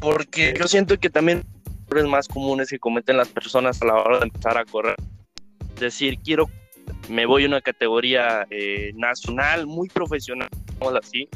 porque 0.00 0.52
yo 0.58 0.66
siento 0.66 0.98
que 0.98 1.08
también 1.08 1.44
es 1.96 2.04
más 2.04 2.28
comunes 2.28 2.68
que 2.68 2.78
cometen 2.78 3.16
las 3.16 3.28
personas 3.28 3.80
a 3.82 3.86
la 3.86 3.94
hora 3.94 4.18
de 4.18 4.24
empezar 4.24 4.58
a 4.58 4.64
correr. 4.64 4.96
Es 5.76 5.80
decir, 5.80 6.18
quiero, 6.18 6.50
me 7.08 7.24
voy 7.24 7.44
a 7.44 7.46
una 7.46 7.60
categoría 7.60 8.46
eh, 8.50 8.90
nacional, 8.96 9.66
muy 9.66 9.88
profesional, 9.88 10.48
así. 11.00 11.28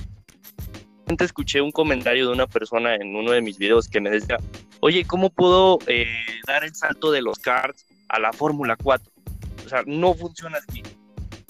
Antes 1.06 1.26
escuché 1.26 1.60
un 1.60 1.70
comentario 1.70 2.26
de 2.26 2.32
una 2.32 2.46
persona 2.46 2.96
en 2.96 3.14
uno 3.14 3.30
de 3.30 3.40
mis 3.40 3.56
videos 3.56 3.88
que 3.88 4.00
me 4.00 4.10
decía, 4.10 4.38
oye, 4.82 5.04
¿cómo 5.04 5.30
puedo 5.30 5.78
eh, 5.86 6.06
dar 6.46 6.64
el 6.64 6.74
salto 6.74 7.10
de 7.10 7.22
los 7.22 7.38
karts 7.38 7.86
a 8.08 8.18
la 8.18 8.32
Fórmula 8.32 8.76
4? 8.76 9.10
O 9.64 9.68
sea, 9.68 9.82
no 9.86 10.12
funciona 10.14 10.58
así 10.58 10.82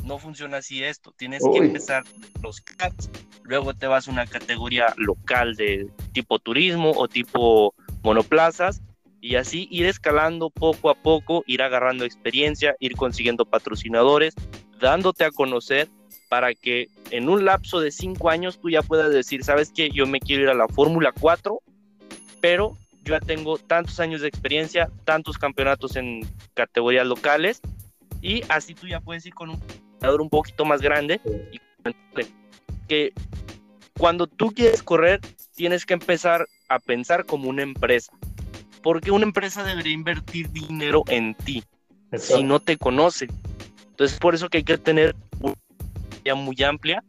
no 0.05 0.19
funciona 0.19 0.59
así 0.59 0.83
esto. 0.83 1.13
Tienes 1.17 1.43
que 1.53 1.59
empezar 1.59 2.05
los 2.43 2.61
cats, 2.61 3.11
luego 3.45 3.75
te 3.75 3.87
vas 3.87 4.09
a 4.09 4.11
una 4.11 4.27
categoría 4.27 4.93
local 4.97 5.55
de 5.55 5.89
tipo 6.13 6.39
turismo 6.39 6.93
o 6.97 7.09
tipo 7.09 7.75
monoplazas 8.03 8.83
y 9.21 9.37
así 9.37 9.69
ir 9.71 9.87
escalando 9.87 10.51
poco 10.51 10.91
a 10.91 10.95
poco, 10.95 11.45
ir 11.47 11.63
agarrando 11.63 12.05
experiencia, 12.05 12.75
ir 12.81 12.97
consiguiendo 12.97 13.45
patrocinadores, 13.45 14.35
dándote 14.81 15.25
a 15.25 15.31
conocer 15.31 15.89
para 16.29 16.55
que 16.55 16.89
en 17.11 17.29
un 17.29 17.45
lapso 17.45 17.79
de 17.81 17.93
cinco 17.93 18.31
años 18.31 18.59
tú 18.59 18.71
ya 18.71 18.83
puedas 18.83 19.13
decir, 19.13 19.45
sabes 19.45 19.71
que 19.71 19.91
yo 19.91 20.07
me 20.07 20.19
quiero 20.19 20.43
ir 20.43 20.49
a 20.49 20.55
la 20.55 20.67
Fórmula 20.67 21.13
4, 21.13 21.61
pero 22.41 22.77
yo 23.05 23.15
ya 23.15 23.21
tengo 23.21 23.59
tantos 23.59 24.01
años 24.01 24.21
de 24.21 24.29
experiencia, 24.29 24.91
tantos 25.05 25.39
campeonatos 25.39 25.97
en 25.97 26.27
categorías 26.55 27.07
locales 27.07 27.61
y 28.21 28.43
así 28.49 28.75
tú 28.75 28.87
ya 28.87 29.01
puedes 29.01 29.27
ir 29.27 29.35
con 29.35 29.51
un 29.51 29.61
un 30.21 30.29
poquito 30.29 30.65
más 30.65 30.81
grande 30.81 31.21
y 31.53 31.61
que 32.89 33.13
cuando 33.99 34.27
tú 34.27 34.51
quieres 34.51 34.83
correr 34.83 35.21
tienes 35.55 35.87
que 35.87 35.95
empezar 35.95 36.49
a 36.69 36.79
pensar 36.81 37.25
como 37.25 37.49
una 37.49 37.63
empresa 37.63 38.13
porque 38.83 39.11
una 39.13 39.25
empresa 39.25 39.63
debería 39.63 39.93
invertir 39.93 40.51
dinero 40.51 41.05
en 41.07 41.35
ti 41.35 41.63
si 42.19 42.43
no 42.43 42.61
te 42.61 42.77
conoce. 42.77 43.29
Entonces 43.91 44.19
por 44.19 44.35
eso 44.35 44.49
que 44.49 44.59
hay 44.59 44.65
que 44.65 44.77
tener 44.77 45.15
una 45.41 45.55
idea 46.21 46.35
muy 46.35 46.61
amplia 46.63 47.05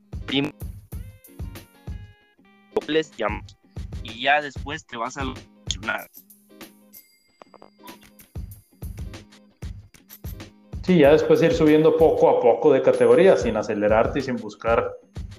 y 4.03 4.21
ya 4.21 4.41
después 4.41 4.85
te 4.85 4.97
vas 4.97 5.17
a 5.17 5.25
funcionar 5.83 6.09
Sí, 10.83 10.97
ya 10.97 11.13
después 11.13 11.41
ir 11.41 11.53
subiendo 11.53 11.95
poco 11.95 12.29
a 12.29 12.41
poco 12.41 12.73
de 12.73 12.81
categoría, 12.81 13.37
sin 13.37 13.55
acelerarte 13.55 14.19
y 14.19 14.21
sin 14.21 14.35
buscar. 14.35 14.93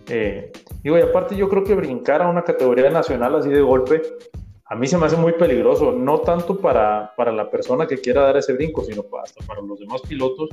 Eh, 0.09 0.51
digo, 0.83 0.97
y 0.97 1.03
aparte 1.03 1.37
yo 1.37 1.51
creo 1.51 1.63
que 1.63 1.75
brincar 1.75 2.23
a 2.23 2.29
una 2.29 2.43
categoría 2.45 2.89
nacional 2.89 3.35
así 3.35 3.51
de 3.51 3.61
golpe, 3.61 4.01
a 4.65 4.75
mí 4.75 4.87
se 4.87 4.97
me 4.97 5.05
hace 5.05 5.19
muy 5.19 5.33
peligroso, 5.33 5.93
no 5.93 6.21
tanto 6.21 6.59
para, 6.59 7.13
para 7.15 7.31
la 7.31 7.51
persona 7.51 7.87
que 7.87 7.99
quiera 7.99 8.23
dar 8.23 8.39
ese 8.39 8.55
brinco, 8.55 8.85
sino 8.85 9.05
hasta 9.23 9.45
para 9.45 9.61
los 9.61 9.79
demás 9.79 10.01
pilotos, 10.09 10.49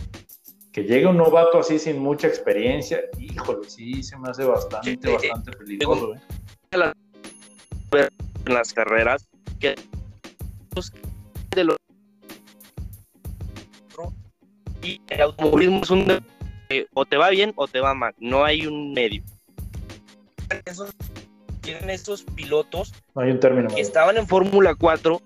que 0.73 0.83
llegue 0.83 1.07
un 1.07 1.15
novato 1.15 1.59
así 1.59 1.79
sin 1.79 1.97
mucha 1.99 2.27
experiencia, 2.27 2.99
híjole, 3.17 3.69
sí, 3.69 4.03
se 4.03 4.17
me 4.17 4.29
hace 4.29 4.43
bastante, 4.43 5.09
bastante 5.09 5.51
peligroso. 5.53 6.15
¿eh? 6.15 8.07
En 8.45 8.53
las 8.53 8.73
carreras, 8.73 9.30
que 9.61 9.75
de 11.55 11.63
los 11.63 11.77
y 14.81 14.99
el 15.09 15.21
automovilismo 15.21 15.83
es 15.83 15.91
un 15.91 16.25
o 16.93 17.05
te 17.05 17.17
va 17.17 17.29
bien 17.29 17.53
o 17.55 17.67
te 17.67 17.79
va 17.79 17.93
mal, 17.93 18.15
no 18.19 18.43
hay 18.43 18.65
un 18.65 18.93
medio. 18.93 19.21
tienen 21.61 21.89
estos 21.91 22.23
pilotos 22.23 22.93
hay 23.15 23.29
un 23.31 23.39
término 23.39 23.69
que 23.69 23.81
estaban 23.81 24.17
en 24.17 24.27
Fórmula 24.27 24.73
4, 24.73 25.21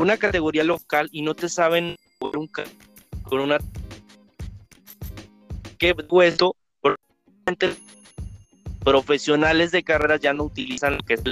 una 0.00 0.16
categoría 0.16 0.64
local 0.64 1.08
y 1.12 1.22
no 1.22 1.34
te 1.34 1.48
saben 1.48 1.96
un, 2.20 2.48
con 3.24 3.40
una 3.40 3.58
que 5.78 5.94
puesto 5.94 6.56
profesionales 8.84 9.70
de 9.72 9.82
carreras 9.82 10.20
ya 10.20 10.32
no 10.32 10.44
utilizan 10.44 10.96
lo 10.96 11.02
que 11.02 11.14
es 11.14 11.22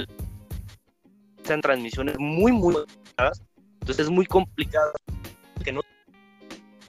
en 1.53 1.61
transmisiones 1.61 2.17
muy 2.19 2.51
muy 2.51 2.75
entonces 3.81 4.05
es 4.05 4.09
muy 4.09 4.25
complicado 4.25 4.93
que 5.63 5.71
no 5.71 5.81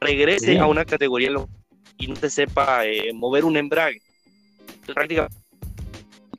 regrese 0.00 0.58
a 0.58 0.66
una 0.66 0.84
categoría 0.84 1.30
y 1.98 2.06
no 2.06 2.14
te 2.14 2.28
sepa 2.28 2.84
eh, 2.86 3.12
mover 3.14 3.44
un 3.44 3.56
embrague. 3.56 4.00
Prácticamente 4.86 5.36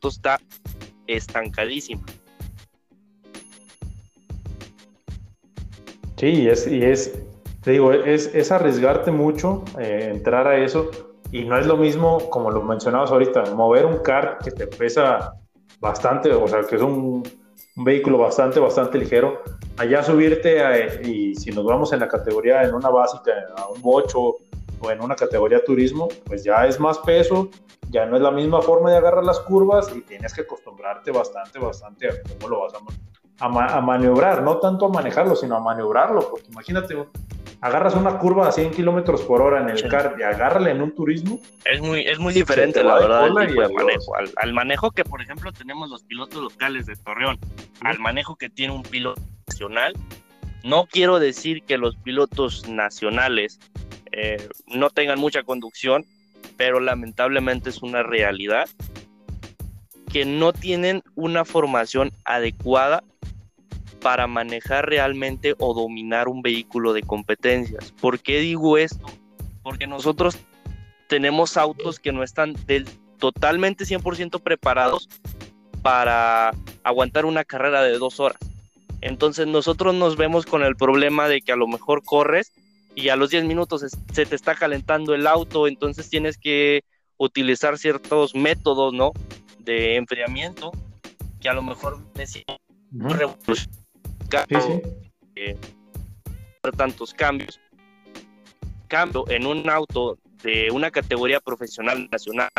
está 0.08 0.40
estancadísimo. 1.08 2.04
Sí, 6.18 6.28
y 6.28 6.48
es, 6.48 6.68
y 6.68 6.84
es 6.84 7.20
te 7.64 7.72
digo, 7.72 7.94
es, 7.94 8.34
es 8.34 8.52
arriesgarte 8.52 9.12
mucho, 9.12 9.64
eh, 9.80 10.10
entrar 10.12 10.48
a 10.48 10.58
eso, 10.58 10.92
y 11.32 11.46
no 11.46 11.58
es 11.58 11.66
lo 11.66 11.78
mismo, 11.78 12.30
como 12.30 12.52
lo 12.52 12.62
mencionabas 12.62 13.12
ahorita, 13.12 13.56
mover 13.56 13.86
un 13.86 14.00
car 14.00 14.38
que 14.44 14.52
te 14.52 14.68
pesa 14.68 15.34
bastante, 15.80 16.32
o 16.32 16.48
sea, 16.48 16.62
que 16.64 16.76
es 16.76 16.82
un, 16.82 17.24
un 17.76 17.84
vehículo 17.84 18.18
bastante, 18.18 18.60
bastante 18.60 18.98
ligero, 18.98 19.42
allá 19.78 20.04
subirte 20.04 20.62
y 21.04 21.36
si 21.36 21.52
nos 21.52 21.66
vamos 21.66 21.92
en 21.94 22.00
la 22.00 22.08
categoría, 22.08 22.64
en 22.64 22.74
una 22.74 22.90
básica, 22.90 23.32
a 23.58 23.68
un 23.70 23.82
bocho 23.82 24.38
o 24.80 24.92
en 24.92 25.02
una 25.02 25.16
categoría 25.16 25.64
turismo, 25.64 26.08
pues 26.26 26.44
ya 26.44 26.68
es 26.68 26.80
más 26.80 27.00
peso, 27.00 27.50
ya 27.90 28.06
no 28.06 28.16
es 28.16 28.22
la 28.22 28.32
misma 28.32 28.62
forma 28.62 28.92
de 28.92 28.98
agarrar 28.98 29.24
las 29.24 29.40
curvas 29.40 29.92
y 29.96 30.02
tienes 30.02 30.34
que 30.34 30.42
acostumbrarte 30.42 31.12
bastante, 31.12 31.58
bastante 31.60 32.10
a 32.10 32.12
cómo 32.22 32.50
lo 32.50 32.62
vas 32.62 32.74
a, 32.76 32.80
a, 33.40 33.46
a 33.46 33.82
maniobrar, 33.82 34.44
no 34.44 34.58
tanto 34.58 34.86
a 34.86 34.90
manejarlo, 34.90 35.36
sino 35.36 35.56
a 35.56 35.60
maniobrarlo, 35.60 36.30
porque 36.30 36.48
imagínate, 36.52 36.96
agarras 37.64 37.96
una 37.96 38.20
curva 38.20 38.50
a 38.50 38.52
100 38.52 38.72
kilómetros 38.72 39.22
por 39.22 39.42
hora 39.42 39.62
en 39.62 39.70
el 39.70 39.88
car 39.88 40.18
y 40.20 40.24
agárrala 40.24 40.70
en 40.70 40.82
un 40.82 40.94
turismo. 40.94 41.40
Es 41.64 41.80
muy, 41.80 42.02
es 42.02 42.20
muy 42.20 42.34
diferente, 42.34 42.84
la 42.84 42.96
verdad, 42.96 43.28
el 43.28 43.48
tipo 43.48 43.62
de 43.62 43.74
manejo. 43.74 44.16
Al, 44.36 44.54
manejo 44.54 44.92
que, 44.92 45.06
por 45.06 45.22
ejemplo, 45.22 45.50
tenemos 45.54 45.90
los 45.90 46.04
pilotos 46.04 46.44
locales 46.44 46.88
de 46.88 46.98
Torreón, 46.98 47.40
al 47.80 48.00
manejo 48.00 48.36
que 48.36 48.50
tiene 48.50 48.74
un 48.74 48.84
piloto 48.84 49.22
nacional. 49.48 49.94
No 50.66 50.88
quiero 50.92 51.20
decir 51.20 51.64
que 51.64 51.78
los 51.78 51.96
pilotos 51.96 52.68
nacionales 52.68 53.62
eh, 54.12 54.46
no 54.68 54.90
tengan 54.90 55.18
mucha 55.18 55.44
conducción, 55.44 56.06
pero 56.58 56.82
lamentablemente 56.82 57.70
es 57.70 57.82
una 57.82 58.04
realidad 58.04 58.68
que 60.12 60.26
no 60.26 60.52
tienen 60.52 61.02
una 61.16 61.46
formación 61.46 62.12
adecuada 62.26 63.06
para 64.04 64.28
manejar 64.28 64.88
realmente 64.88 65.56
o 65.58 65.74
dominar 65.74 66.28
un 66.28 66.41
vehículo 66.41 66.91
de 66.91 67.01
competencias. 67.04 67.93
¿Por 67.93 68.20
qué 68.20 68.39
digo 68.39 68.78
esto? 68.78 69.06
Porque 69.64 69.88
nosotros 69.88 70.38
tenemos 71.08 71.56
autos 71.56 71.99
que 71.99 72.12
no 72.12 72.22
están 72.22 72.54
del, 72.68 72.86
totalmente 73.18 73.86
100% 73.86 74.41
preparados 74.41 75.08
para 75.82 76.51
aguantar 76.84 77.26
una 77.26 77.45
carrera 77.45 77.82
de 77.82 77.97
dos 77.97 78.20
horas. 78.20 78.39
Entonces 78.99 79.47
nosotros 79.47 79.95
nos 79.95 80.18
vemos 80.18 80.45
con 80.45 80.64
el 80.64 80.76
problema 80.76 81.30
de 81.30 81.41
que 81.41 81.54
a 81.54 81.58
lo 81.58 81.68
mejor 81.68 82.04
corres 82.04 82.51
y 82.95 83.08
a 83.08 83.16
los 83.16 83.30
10 83.30 83.45
minutos 83.45 83.86
se 84.14 84.26
te 84.26 84.36
está 84.36 84.56
calentando 84.56 85.16
el 85.16 85.28
auto, 85.28 85.68
entonces 85.68 86.10
tienes 86.10 86.38
que 86.38 86.84
utilizar 87.18 87.78
ciertos 87.78 88.36
métodos, 88.36 88.93
¿no? 88.93 89.14
De 89.60 89.95
enfriamiento 89.95 90.72
que 91.39 91.47
a 91.47 91.54
lo 91.54 91.62
mejor 91.62 91.99
decimos 92.14 92.58
eh, 95.36 95.58
tantos 96.78 97.14
cambios. 97.14 97.60
Cambio 98.88 99.26
en 99.30 99.46
un 99.46 99.70
auto 99.70 100.18
de 100.44 100.70
una 100.72 100.92
categoría 100.92 101.40
profesional 101.40 102.08
nacional 102.12 102.50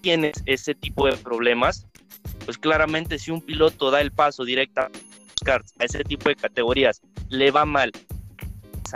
tienes 0.00 0.42
ese 0.46 0.74
tipo 0.74 1.06
de 1.06 1.16
problemas, 1.16 1.86
pues 2.44 2.58
claramente 2.58 3.18
si 3.18 3.30
un 3.30 3.40
piloto 3.40 3.90
da 3.90 4.00
el 4.00 4.12
paso 4.12 4.44
directo 4.44 4.80
a 4.82 4.90
ese 5.78 6.04
tipo 6.04 6.28
de 6.28 6.36
categorías, 6.36 7.00
le 7.28 7.50
va 7.50 7.64
mal 7.64 7.92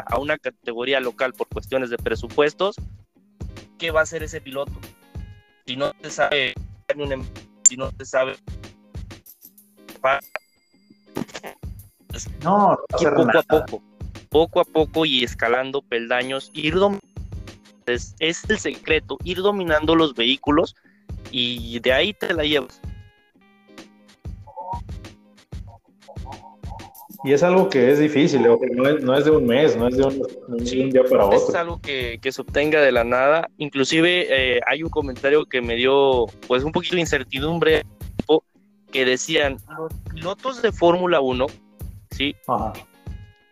a 0.07 0.19
una 0.19 0.37
categoría 0.39 1.01
local 1.01 1.33
por 1.35 1.49
cuestiones 1.49 1.91
de 1.91 1.97
presupuestos, 1.97 2.77
¿qué 3.79 3.91
va 3.91 4.01
a 4.01 4.03
hacer 4.03 4.23
ese 4.23 4.41
piloto? 4.41 4.73
Si 5.67 5.77
no 5.77 5.93
te 5.95 6.11
sabe, 6.11 6.55
si 7.69 7.77
no 7.77 7.93
te 7.93 8.05
sabe 8.05 8.35
no, 12.43 12.79
poco 12.91 13.39
a 13.39 13.43
poco, 13.43 13.83
poco 14.29 14.61
a 14.61 14.65
poco 14.65 15.05
y 15.05 15.25
escalando 15.25 15.83
peldaños, 15.83 16.51
ir 16.55 16.75
es, 17.87 18.15
es 18.19 18.49
el 18.49 18.59
secreto, 18.59 19.19
ir 19.25 19.39
dominando 19.39 19.95
los 19.95 20.15
vehículos 20.15 20.75
y 21.31 21.79
de 21.81 21.93
ahí 21.93 22.15
te 22.15 22.33
la 22.33 22.45
llevas. 22.45 22.81
Y 27.25 27.33
es 27.33 27.43
algo 27.43 27.71
que 27.71 27.91
es 27.91 27.99
difícil, 27.99 28.43
no 28.43 28.87
es, 28.87 29.03
no 29.03 29.17
es 29.17 29.25
de 29.25 29.31
un 29.31 29.47
mes, 29.47 29.75
no 29.77 29.89
es 29.89 29.97
de 29.97 30.05
un, 30.05 30.91
día 30.91 31.03
para 31.09 31.25
otro. 31.25 31.39
Es 31.49 31.55
algo 31.55 31.81
que, 31.81 32.19
que, 32.21 32.31
se 32.31 32.43
obtenga 32.43 32.83
de 32.83 32.93
la 32.93 33.03
nada. 33.03 33.49
Inclusive 33.57 34.27
eh, 34.29 34.61
hay 34.67 34.83
un 34.83 34.91
comentario 34.91 35.47
que 35.47 35.63
me 35.63 35.75
dio 35.75 36.27
pues 36.47 36.65
un 36.65 36.73
poquito 36.73 36.97
de 36.97 37.01
incertidumbre 37.01 37.85
que 38.95 39.05
decían, 39.05 39.57
los 39.77 39.93
pilotos 40.09 40.63
de 40.63 40.71
Fórmula 40.71 41.21
1 41.21 41.47
¿sí? 42.15 42.37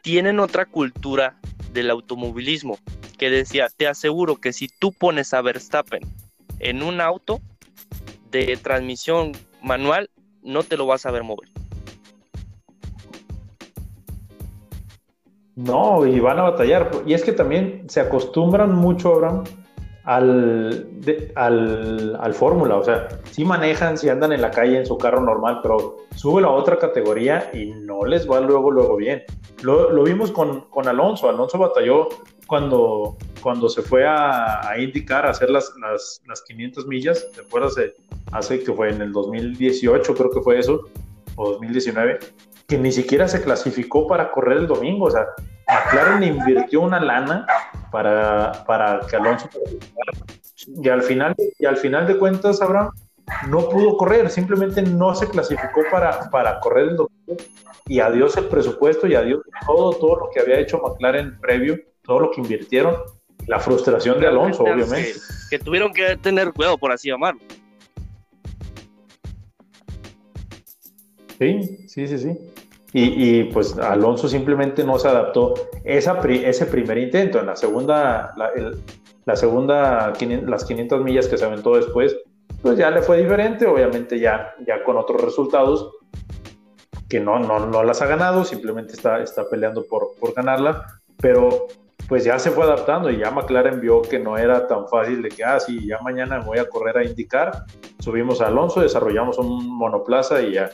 Tienen 0.02 0.40
otra 0.40 0.66
cultura 0.66 1.38
del 1.72 1.90
automovilismo 1.90 2.78
que 3.18 3.30
decía, 3.30 3.68
te 3.76 3.86
aseguro 3.86 4.36
que 4.36 4.52
si 4.52 4.68
tú 4.68 4.92
pones 4.92 5.34
a 5.34 5.42
Verstappen 5.42 6.02
en 6.58 6.82
un 6.82 7.00
auto 7.00 7.40
de 8.30 8.56
transmisión 8.56 9.32
manual, 9.62 10.10
no 10.42 10.62
te 10.62 10.76
lo 10.76 10.86
vas 10.86 11.06
a 11.06 11.10
ver 11.10 11.22
mover. 11.22 11.48
No, 15.54 16.06
y 16.06 16.18
van 16.18 16.38
a 16.38 16.42
batallar. 16.42 16.90
Y 17.06 17.14
es 17.14 17.22
que 17.22 17.32
también 17.32 17.84
se 17.88 18.00
acostumbran 18.00 18.74
mucho, 18.74 19.12
Abraham, 19.14 19.44
al, 20.04 20.88
al, 21.34 22.18
al 22.20 22.34
Fórmula. 22.34 22.76
O 22.76 22.84
sea, 22.84 23.08
sí 23.30 23.44
manejan, 23.44 23.98
sí 23.98 24.08
andan 24.08 24.32
en 24.32 24.42
la 24.42 24.50
calle 24.50 24.78
en 24.78 24.86
su 24.86 24.98
carro 24.98 25.20
normal, 25.20 25.60
pero 25.62 25.98
sube 26.14 26.42
a 26.42 26.50
otra 26.50 26.78
categoría 26.78 27.50
y 27.52 27.66
no 27.66 28.04
les 28.04 28.28
va 28.28 28.40
luego, 28.40 28.70
luego 28.70 28.96
bien. 28.96 29.22
Lo, 29.62 29.90
lo 29.90 30.02
vimos 30.04 30.30
con, 30.30 30.62
con, 30.62 30.88
Alonso. 30.88 31.28
Alonso 31.28 31.58
batalló 31.58 32.08
cuando, 32.46 33.16
cuando 33.42 33.68
se 33.68 33.82
fue 33.82 34.06
a, 34.06 34.68
a 34.68 34.78
indicar 34.78 35.26
a 35.26 35.30
hacer 35.30 35.50
las, 35.50 35.72
las, 35.80 36.22
las 36.26 36.42
500 36.42 36.86
millas. 36.86 37.26
¿Te 37.34 37.42
acuerdas? 37.42 37.76
hace 38.32 38.62
que 38.62 38.72
fue 38.72 38.90
en 38.90 39.00
el 39.02 39.12
2018, 39.12 40.14
creo 40.14 40.30
que 40.30 40.40
fue 40.40 40.58
eso, 40.58 40.88
o 41.36 41.52
2019, 41.52 42.18
que 42.72 42.78
ni 42.78 42.90
siquiera 42.90 43.28
se 43.28 43.42
clasificó 43.42 44.06
para 44.06 44.30
correr 44.30 44.56
el 44.56 44.66
domingo. 44.66 45.04
O 45.04 45.10
sea, 45.10 45.26
McLaren 45.68 46.22
invirtió 46.22 46.80
una 46.80 46.98
lana 47.00 47.46
para, 47.90 48.64
para 48.64 49.00
que 49.00 49.16
Alonso 49.16 49.46
y 50.66 50.88
al 50.88 51.02
final 51.02 51.34
y 51.58 51.66
al 51.66 51.76
final 51.76 52.06
de 52.06 52.16
cuentas 52.16 52.62
Abraham 52.62 52.90
no 53.48 53.68
pudo 53.68 53.96
correr 53.98 54.30
simplemente 54.30 54.80
no 54.80 55.14
se 55.14 55.28
clasificó 55.28 55.82
para, 55.90 56.30
para 56.30 56.60
correr 56.60 56.88
el 56.88 56.96
domingo. 56.96 57.44
Y 57.86 58.00
adiós 58.00 58.38
el 58.38 58.46
presupuesto 58.46 59.06
y 59.06 59.16
adiós 59.16 59.42
todo 59.66 59.92
todo 59.92 60.16
lo 60.16 60.30
que 60.30 60.40
había 60.40 60.58
hecho 60.58 60.78
McLaren 60.78 61.38
previo 61.40 61.78
todo 62.02 62.20
lo 62.20 62.30
que 62.30 62.40
invirtieron 62.40 62.96
la 63.46 63.60
frustración 63.60 64.18
de 64.18 64.28
Alonso 64.28 64.62
obviamente. 64.62 65.12
que, 65.50 65.58
tuvieron 65.58 65.92
que 65.92 66.16
tener 66.16 66.52
cuidado 66.52 66.78
por 66.78 66.90
así 66.90 67.08
llamarlo. 67.10 67.42
Sí 71.38 71.86
sí 71.86 72.08
sí 72.08 72.18
sí 72.18 72.51
y, 72.94 73.44
pues 73.44 73.78
Alonso 73.78 74.28
simplemente 74.28 74.84
no 74.84 74.98
se 74.98 75.08
adaptó. 75.08 75.54
Esa, 75.82 76.20
ese 76.28 76.66
primer 76.66 76.98
intento, 76.98 77.40
en 77.40 77.46
la 77.46 77.56
segunda, 77.56 78.34
la, 79.24 79.36
segunda, 79.36 80.12
las 80.46 80.64
500 80.64 81.02
millas 81.02 81.26
que 81.26 81.38
se 81.38 81.44
aventó 81.44 81.74
después, 81.74 82.16
pues 82.60 82.76
ya 82.76 82.90
le 82.90 83.00
fue 83.00 83.22
diferente, 83.22 83.66
obviamente 83.66 84.18
ya, 84.18 84.54
ya 84.66 84.84
con 84.84 84.98
otros 84.98 85.22
resultados 85.22 85.90
que 87.08 87.18
no, 87.18 87.38
no, 87.38 87.66
no 87.66 87.82
las 87.82 88.02
ha 88.02 88.06
ganado, 88.06 88.44
simplemente 88.44 88.92
está, 88.92 89.22
está 89.22 89.48
peleando 89.48 89.84
por, 89.84 90.14
por 90.20 90.34
ganarla, 90.34 90.86
pero 91.18 91.66
pues 92.08 92.24
ya 92.24 92.38
se 92.38 92.50
fue 92.50 92.64
adaptando 92.64 93.10
y 93.10 93.18
ya 93.18 93.30
McLaren 93.30 93.80
vio 93.80 94.02
que 94.02 94.18
no 94.18 94.36
era 94.36 94.66
tan 94.66 94.86
fácil 94.88 95.22
de 95.22 95.30
que, 95.30 95.44
ah, 95.44 95.58
sí, 95.58 95.86
ya 95.86 95.98
mañana 96.00 96.40
voy 96.40 96.58
a 96.58 96.68
correr 96.68 96.98
a 96.98 97.04
indicar, 97.04 97.64
subimos 98.00 98.40
a 98.40 98.48
Alonso, 98.48 98.80
desarrollamos 98.80 99.38
un 99.38 99.66
monoplaza 99.66 100.42
y 100.42 100.52
ya 100.52 100.70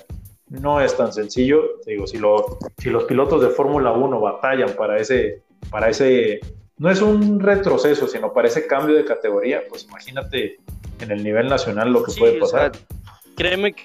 no 0.51 0.81
es 0.81 0.97
tan 0.97 1.13
sencillo. 1.13 1.81
digo, 1.87 2.07
si, 2.07 2.19
lo, 2.19 2.59
si 2.79 2.91
los 2.91 3.05
pilotos 3.05 3.43
de 3.43 3.49
Fórmula 3.49 3.93
1 3.93 4.21
batallan 4.21 4.75
para 4.77 4.99
ese, 4.99 5.43
para 5.71 5.89
ese, 5.89 6.41
no 6.79 6.91
es 6.91 7.01
un 7.03 7.41
retroceso, 7.41 8.09
sino 8.09 8.33
para 8.33 8.49
ese 8.49 8.67
cambio 8.67 8.97
de 8.97 9.05
categoría, 9.05 9.63
pues 9.69 9.85
imagínate 9.85 10.59
en 11.01 11.11
el 11.11 11.23
nivel 11.23 11.49
nacional 11.49 11.93
lo 11.93 12.03
que 12.03 12.13
puede 12.13 12.39
pasar. 12.39 12.73
créeme 13.37 13.73
que 13.73 13.85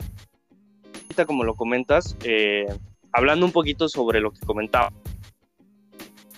como 1.28 1.44
lo 1.44 1.54
comentas, 1.54 2.18
eh, 2.24 2.66
hablando 3.12 3.46
un 3.46 3.52
poquito 3.52 3.88
sobre 3.88 4.20
lo 4.20 4.32
que 4.32 4.40
comentaba 4.40 4.92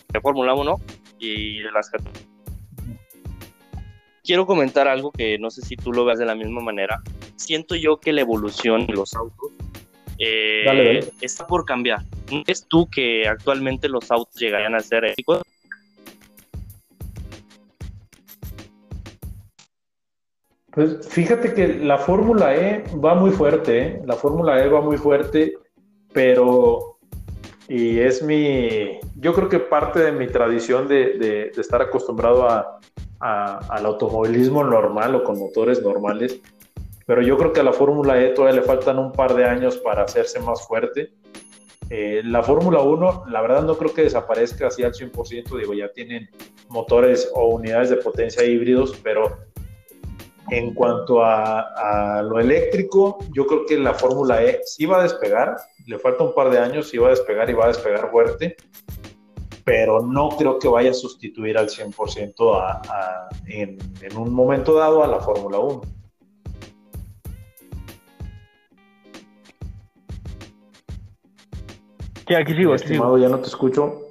de 0.10 0.20
Fórmula 0.20 0.54
1 0.54 0.82
y 1.20 1.60
de 1.60 1.72
las 1.72 1.90
quiero 4.22 4.46
comentar 4.46 4.88
algo 4.90 5.12
que 5.12 5.38
no 5.40 5.50
sé 5.50 5.62
si 5.62 5.78
tú 5.78 5.94
lo 5.94 6.04
veas 6.04 6.20
de 6.20 6.26
la 6.26 6.36
misma 6.36 6.62
manera. 6.62 7.02
Siento 7.38 7.76
yo 7.76 7.98
que 7.98 8.12
la 8.12 8.22
evolución 8.22 8.86
de 8.86 8.94
los 8.94 9.14
autos 9.14 9.52
eh, 10.18 11.10
está 11.22 11.46
por 11.48 11.66
cambiar. 11.66 12.02
¿Es 12.48 12.66
tú 12.68 12.88
que 12.90 13.28
actualmente 13.28 13.90
los 13.90 14.10
autos 14.12 14.36
llegarían 14.36 14.76
a 14.76 14.80
ser 14.80 15.06
éticos? 15.06 15.42
Pues 20.72 21.08
fíjate 21.08 21.54
que 21.54 21.68
la 21.68 21.98
Fórmula 21.98 22.54
E 22.54 22.84
va 23.04 23.16
muy 23.16 23.32
fuerte, 23.32 23.80
¿eh? 23.80 24.02
la 24.06 24.16
Fórmula 24.16 24.62
E 24.62 24.68
va 24.68 24.82
muy 24.82 24.98
fuerte, 24.98 25.54
pero 26.12 26.98
y 27.70 28.00
es 28.00 28.22
mi, 28.22 29.00
yo 29.16 29.34
creo 29.34 29.48
que 29.48 29.60
parte 29.60 30.00
de 30.00 30.12
mi 30.12 30.28
tradición 30.28 30.88
de, 30.88 31.18
de, 31.18 31.52
estar 31.58 31.82
acostumbrado 31.82 32.48
a, 32.48 32.80
al 33.20 33.86
automovilismo 33.86 34.64
normal 34.64 35.16
o 35.16 35.24
con 35.24 35.40
motores 35.40 35.82
normales, 35.82 36.42
pero 37.06 37.22
yo 37.22 37.38
creo 37.38 37.54
que 37.54 37.60
a 37.60 37.64
la 37.64 37.74
Fórmula 37.74 38.22
E 38.22 38.30
todavía 38.30 38.62
le 38.62 38.66
faltan 38.66 38.98
un 38.98 39.12
par 39.12 39.36
de 39.36 39.46
años 39.46 39.78
para 39.78 40.04
hacerse 40.04 40.40
más 40.40 40.66
fuerte. 40.68 41.14
Eh, 41.90 42.22
la 42.26 42.42
Fórmula 42.42 42.82
1, 42.82 43.26
la 43.28 43.42
verdad 43.42 43.62
no 43.62 43.78
creo 43.78 43.94
que 43.94 44.02
desaparezca 44.02 44.68
así 44.68 44.84
al 44.84 44.94
100%, 44.94 45.56
digo, 45.60 45.74
ya 45.74 45.92
tienen 45.92 46.30
motores 46.68 47.30
o 47.34 47.48
unidades 47.50 47.92
de 47.92 47.98
potencia 47.98 48.44
híbridos, 48.44 49.00
pero 49.04 49.38
en 50.50 50.74
cuanto 50.74 51.24
a, 51.24 52.24
lo 52.24 52.40
eléctrico, 52.40 53.20
yo 53.34 53.46
creo 53.46 53.66
que 53.68 53.78
la 53.78 53.94
Fórmula 53.94 54.44
E 54.44 54.62
sí 54.66 54.88
va 54.88 55.00
a 55.00 55.04
despegar, 55.04 55.58
le 55.86 56.00
falta 56.00 56.24
un 56.24 56.34
par 56.34 56.50
de 56.50 56.58
años, 56.58 56.90
sí 56.90 56.98
va 56.98 57.08
a 57.08 57.12
despegar 57.12 57.50
y 57.52 57.54
va 57.54 57.66
a 57.66 57.68
despegar 57.68 58.10
fuerte, 58.10 58.56
pero 59.64 60.02
no 60.02 60.30
creo 60.30 60.58
que 60.58 60.68
vaya 60.68 60.90
a 60.90 60.94
sustituir 60.94 61.58
al 61.58 61.70
100% 61.70 62.82
en, 63.48 63.78
en 64.02 64.18
un 64.18 64.34
momento 64.34 64.74
dado 64.74 65.04
a 65.04 65.08
la 65.08 65.20
Fórmula 65.20 65.60
1. 65.60 65.95
Sí, 72.28 72.34
aquí 72.34 72.56
sigo, 72.56 72.74
Estimado, 72.74 73.18
ya 73.18 73.30
no 73.30 73.40
te 73.40 73.48
escucho. 73.48 74.02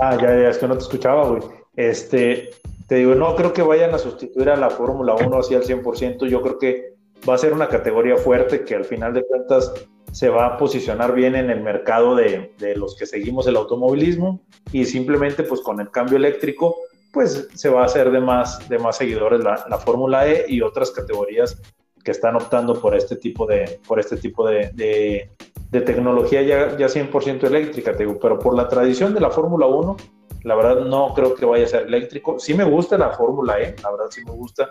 Ah, 0.00 0.16
ya, 0.20 0.28
ya, 0.28 0.50
es 0.50 0.58
que 0.58 0.68
no 0.68 0.74
te 0.74 0.82
escuchaba, 0.82 1.28
güey. 1.28 1.42
Este, 1.74 2.50
te 2.86 2.96
digo, 2.96 3.14
no 3.14 3.34
creo 3.34 3.52
que 3.52 3.62
vayan 3.62 3.94
a 3.94 3.98
sustituir 3.98 4.50
a 4.50 4.56
la 4.56 4.68
Fórmula 4.68 5.14
1 5.14 5.38
así 5.38 5.54
al 5.54 5.64
100%. 5.64 6.26
Yo 6.28 6.42
creo 6.42 6.58
que 6.58 6.94
va 7.28 7.34
a 7.34 7.38
ser 7.38 7.54
una 7.54 7.68
categoría 7.68 8.16
fuerte 8.16 8.64
que 8.64 8.74
al 8.74 8.84
final 8.84 9.14
de 9.14 9.24
cuentas 9.24 9.72
se 10.12 10.28
va 10.28 10.46
a 10.46 10.56
posicionar 10.58 11.14
bien 11.14 11.34
en 11.34 11.50
el 11.50 11.60
mercado 11.62 12.14
de, 12.14 12.54
de 12.58 12.76
los 12.76 12.96
que 12.96 13.06
seguimos 13.06 13.46
el 13.46 13.56
automovilismo 13.56 14.40
y 14.72 14.84
simplemente 14.84 15.42
pues 15.42 15.60
con 15.60 15.80
el 15.80 15.90
cambio 15.90 16.16
eléctrico 16.16 16.76
pues 17.12 17.48
se 17.54 17.68
va 17.68 17.82
a 17.82 17.86
hacer 17.86 18.10
de 18.10 18.20
más, 18.20 18.68
de 18.68 18.78
más 18.78 18.96
seguidores 18.96 19.40
la, 19.42 19.64
la 19.68 19.78
Fórmula 19.78 20.28
E 20.28 20.44
y 20.48 20.60
otras 20.60 20.90
categorías 20.90 21.60
que 22.06 22.12
están 22.12 22.36
optando 22.36 22.80
por 22.80 22.94
este 22.94 23.16
tipo 23.16 23.46
de, 23.46 23.80
por 23.84 23.98
este 23.98 24.16
tipo 24.16 24.46
de, 24.46 24.70
de, 24.74 25.80
tecnología 25.80 26.40
ya, 26.40 26.76
ya 26.78 26.86
100% 26.86 27.42
eléctrica, 27.44 27.92
te 27.92 28.04
digo, 28.04 28.18
pero 28.18 28.38
por 28.38 28.56
la 28.56 28.68
tradición 28.68 29.12
de 29.12 29.20
la 29.20 29.28
Fórmula 29.28 29.66
1, 29.66 29.96
la 30.44 30.54
verdad 30.54 30.86
no 30.86 31.12
creo 31.14 31.34
que 31.34 31.44
vaya 31.44 31.64
a 31.64 31.68
ser 31.68 31.82
eléctrico. 31.82 32.38
Sí 32.38 32.54
me 32.54 32.62
gusta 32.62 32.96
la 32.96 33.10
Fórmula 33.10 33.60
E, 33.60 33.74
la 33.82 33.90
verdad 33.90 34.06
sí 34.08 34.24
me 34.24 34.30
gusta, 34.30 34.70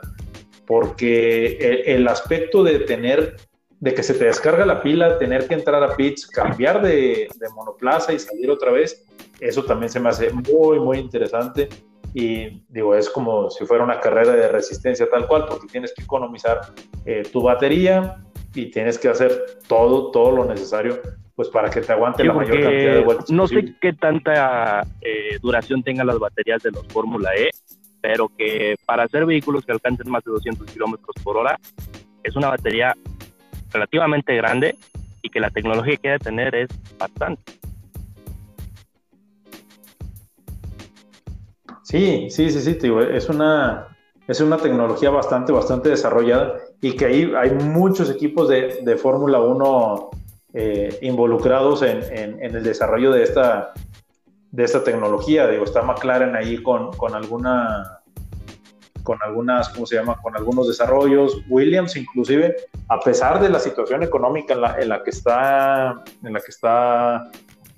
porque 0.65 1.83
el, 1.85 2.07
aspecto 2.07 2.63
de 2.63 2.79
tener, 2.79 3.35
de 3.81 3.93
que 3.93 4.01
se 4.01 4.13
te 4.13 4.25
descarga 4.25 4.65
la 4.65 4.81
pila, 4.81 5.19
tener 5.19 5.45
que 5.45 5.55
entrar 5.55 5.83
a 5.83 5.95
pits, 5.95 6.25
cambiar 6.27 6.81
de, 6.81 7.27
de 7.35 7.49
monoplaza 7.53 8.13
y 8.13 8.19
salir 8.19 8.49
otra 8.49 8.71
vez, 8.71 9.05
eso 9.41 9.65
también 9.65 9.91
se 9.91 9.99
me 9.99 10.07
hace 10.07 10.31
muy, 10.31 10.79
muy 10.79 10.99
interesante 10.99 11.67
y 12.17 12.63
digo, 12.69 12.95
es 12.95 13.09
como 13.09 13.49
si 13.49 13.65
fuera 13.65 13.83
una 13.83 13.99
carrera 13.99 14.31
de 14.31 14.47
resistencia 14.47 15.05
tal 15.09 15.27
cual, 15.27 15.47
porque 15.49 15.67
tienes 15.67 15.93
que 15.93 16.03
economizar 16.03 16.61
eh, 17.05 17.23
tu 17.29 17.41
batería 17.41 18.23
y 18.53 18.71
tienes 18.71 18.97
que 18.97 19.09
hacer 19.09 19.57
todo, 19.67 20.11
todo 20.11 20.31
lo 20.31 20.45
necesario 20.45 21.01
pues 21.35 21.49
para 21.49 21.69
que 21.69 21.81
te 21.81 21.91
aguante 21.91 22.23
la 22.23 22.31
mayor 22.31 22.61
cantidad 22.61 22.93
de 22.93 23.03
vueltas. 23.03 23.29
No 23.29 23.45
sé 23.45 23.75
qué 23.81 23.91
tanta 23.91 24.87
eh, 25.01 25.37
duración 25.41 25.83
tengan 25.83 26.07
las 26.07 26.17
baterías 26.17 26.63
de 26.63 26.71
los 26.71 26.87
Fórmula 26.87 27.31
E, 27.35 27.49
pero 27.99 28.29
que 28.29 28.77
para 28.85 29.03
hacer 29.03 29.25
vehículos 29.25 29.65
que 29.65 29.73
alcancen 29.73 30.09
más 30.09 30.23
de 30.23 30.31
200 30.31 30.71
kilómetros 30.71 31.13
por 31.21 31.35
hora 31.35 31.59
es 32.23 32.37
una 32.37 32.47
batería 32.47 32.95
relativamente 33.73 34.33
grande 34.37 34.77
y 35.21 35.29
que 35.29 35.41
la 35.41 35.49
tecnología 35.49 35.97
que 35.97 36.07
debe 36.07 36.19
tener 36.19 36.55
es 36.55 36.69
bastante. 36.97 37.51
Sí, 41.85 42.31
sí, 42.31 42.49
sí, 42.49 42.61
sí, 42.61 42.79
es 43.11 43.29
una, 43.29 43.95
es 44.27 44.41
una 44.41 44.57
tecnología 44.57 45.11
bastante, 45.11 45.51
bastante 45.51 45.89
desarrollada 45.89 46.55
y 46.81 46.95
que 46.95 47.05
ahí 47.05 47.31
hay 47.37 47.51
muchos 47.51 48.09
equipos 48.09 48.49
de, 48.49 48.79
de 48.81 48.97
Fórmula 48.97 49.39
1 49.39 50.09
eh, 50.55 50.97
involucrados 51.03 51.83
en, 51.83 52.01
en, 52.11 52.55
el 52.55 52.63
desarrollo 52.63 53.11
de 53.11 53.21
esta, 53.21 53.73
de 54.49 54.63
esta 54.63 54.83
tecnología. 54.83 55.47
Digo, 55.47 55.63
está 55.63 55.83
McLaren 55.83 56.35
ahí 56.35 56.57
con, 56.63 56.91
con 56.93 57.13
alguna 57.13 58.01
con 59.03 59.19
algunas, 59.21 59.69
¿cómo 59.69 59.85
se 59.85 59.97
llama? 59.97 60.19
Con 60.23 60.35
algunos 60.35 60.67
desarrollos. 60.67 61.39
Williams, 61.49 61.95
inclusive, 61.97 62.55
a 62.89 62.99
pesar 62.99 63.39
de 63.39 63.49
la 63.49 63.59
situación 63.59 64.01
económica 64.01 64.55
en 64.55 64.61
la, 64.61 64.79
en 64.79 64.89
la 64.89 65.03
que 65.03 65.11
está, 65.11 66.03
en 66.23 66.33
la 66.33 66.39
que 66.39 66.49
está 66.49 67.29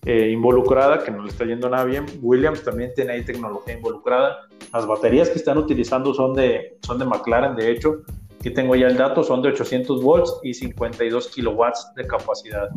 eh, 0.09 0.29
involucrada, 0.31 1.03
que 1.03 1.11
no 1.11 1.21
le 1.21 1.27
está 1.27 1.43
yendo 1.43 1.69
nada 1.69 1.83
bien. 1.83 2.05
Williams 2.21 2.63
también 2.63 2.93
tiene 2.95 3.11
ahí 3.11 3.25
tecnología 3.25 3.73
involucrada. 3.73 4.47
Las 4.73 4.87
baterías 4.87 5.29
que 5.29 5.37
están 5.37 5.57
utilizando 5.57 6.13
son 6.13 6.33
de, 6.33 6.77
son 6.81 6.97
de 6.97 7.03
McLaren, 7.03 7.57
de 7.57 7.69
hecho. 7.69 8.03
Aquí 8.39 8.51
tengo 8.51 8.73
ya 8.77 8.87
el 8.87 8.95
dato, 8.95 9.21
son 9.21 9.41
de 9.41 9.49
800 9.49 10.01
volts 10.01 10.39
y 10.43 10.53
52 10.53 11.27
kilowatts 11.27 11.91
de 11.97 12.07
capacidad. 12.07 12.69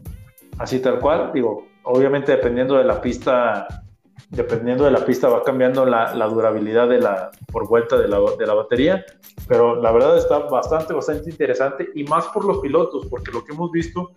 Así 0.59 0.81
tal 0.81 0.99
cual, 0.99 1.31
digo, 1.33 1.69
obviamente 1.85 2.33
dependiendo 2.33 2.77
de 2.77 2.83
la 2.83 3.01
pista, 3.01 3.85
dependiendo 4.31 4.85
de 4.85 4.91
la 4.91 5.05
pista 5.05 5.29
va 5.29 5.45
cambiando 5.45 5.87
la, 5.87 6.13
la 6.17 6.27
durabilidad 6.27 6.89
de 6.89 6.99
la, 6.99 7.31
por 7.53 7.69
vuelta 7.69 7.97
de 7.97 8.09
la, 8.09 8.19
de 8.37 8.45
la 8.45 8.55
batería, 8.55 9.05
pero 9.47 9.81
la 9.81 9.93
verdad 9.93 10.19
está 10.19 10.41
bastante, 10.41 10.93
bastante 10.95 11.31
interesante 11.31 11.91
y 11.95 12.03
más 12.03 12.27
por 12.35 12.45
los 12.45 12.59
pilotos, 12.59 13.07
porque 13.07 13.31
lo 13.31 13.45
que 13.45 13.53
hemos 13.53 13.71
visto 13.71 14.11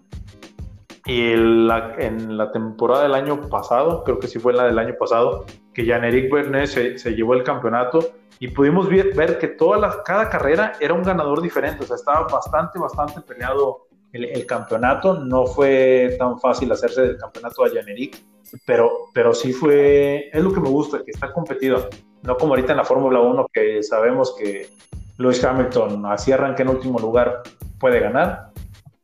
y 1.05 1.35
la, 1.35 1.95
en 1.97 2.37
la 2.37 2.51
temporada 2.51 3.03
del 3.03 3.13
año 3.13 3.49
pasado, 3.49 4.03
creo 4.03 4.19
que 4.19 4.27
sí 4.27 4.39
fue 4.39 4.53
en 4.53 4.59
la 4.59 4.65
del 4.65 4.79
año 4.79 4.95
pasado, 4.97 5.45
que 5.73 5.85
Jean-Éric 5.85 6.31
Bernet 6.31 6.67
se, 6.67 6.97
se, 6.97 7.11
llevó 7.11 7.33
el 7.33 7.43
campeonato 7.43 7.99
y 8.39 8.47
pudimos 8.47 8.87
ver, 8.87 9.13
ver 9.13 9.37
que 9.37 9.49
toda 9.49 9.77
la, 9.77 10.03
cada 10.03 10.29
carrera 10.29 10.73
era 10.79 10.93
un 10.93 11.03
ganador 11.03 11.41
diferente, 11.41 11.83
o 11.83 11.87
sea, 11.87 11.97
estaba 11.97 12.27
bastante, 12.27 12.79
bastante 12.79 13.19
peleado 13.21 13.87
el, 14.13 14.25
el 14.25 14.45
campeonato, 14.45 15.15
no 15.19 15.45
fue 15.45 16.15
tan 16.17 16.39
fácil 16.39 16.71
hacerse 16.71 17.01
del 17.01 17.17
campeonato 17.17 17.65
a 17.65 17.69
Jean-Éric, 17.69 18.23
pero, 18.65 18.91
pero 19.13 19.33
sí 19.33 19.51
fue, 19.51 20.29
es 20.31 20.43
lo 20.43 20.53
que 20.53 20.61
me 20.61 20.69
gusta, 20.69 21.03
que 21.03 21.11
está 21.11 21.33
competido, 21.33 21.89
no 22.21 22.37
como 22.37 22.53
ahorita 22.53 22.71
en 22.71 22.77
la 22.77 22.85
Fórmula 22.85 23.19
1 23.19 23.47
que 23.51 23.83
sabemos 23.83 24.35
que 24.37 24.69
Lewis 25.17 25.43
Hamilton 25.43 26.05
así 26.05 26.31
arranca 26.31 26.63
en 26.63 26.69
último 26.69 26.97
lugar, 26.99 27.41
puede 27.79 27.99
ganar, 27.99 28.52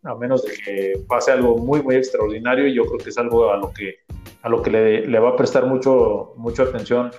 a 0.09 0.15
menos 0.15 0.43
de 0.43 0.51
que 0.53 0.93
pase 1.07 1.31
algo 1.31 1.57
muy, 1.57 1.81
muy 1.81 1.95
extraordinario, 1.95 2.67
y 2.67 2.73
yo 2.73 2.85
creo 2.85 2.97
que 2.97 3.09
es 3.09 3.17
algo 3.17 3.51
a 3.51 3.57
lo 3.57 3.71
que, 3.71 3.95
a 4.41 4.49
lo 4.49 4.61
que 4.61 4.69
le, 4.69 5.07
le 5.07 5.19
va 5.19 5.29
a 5.29 5.35
prestar 5.35 5.65
mucho, 5.65 6.33
mucha 6.37 6.63
atención 6.63 7.11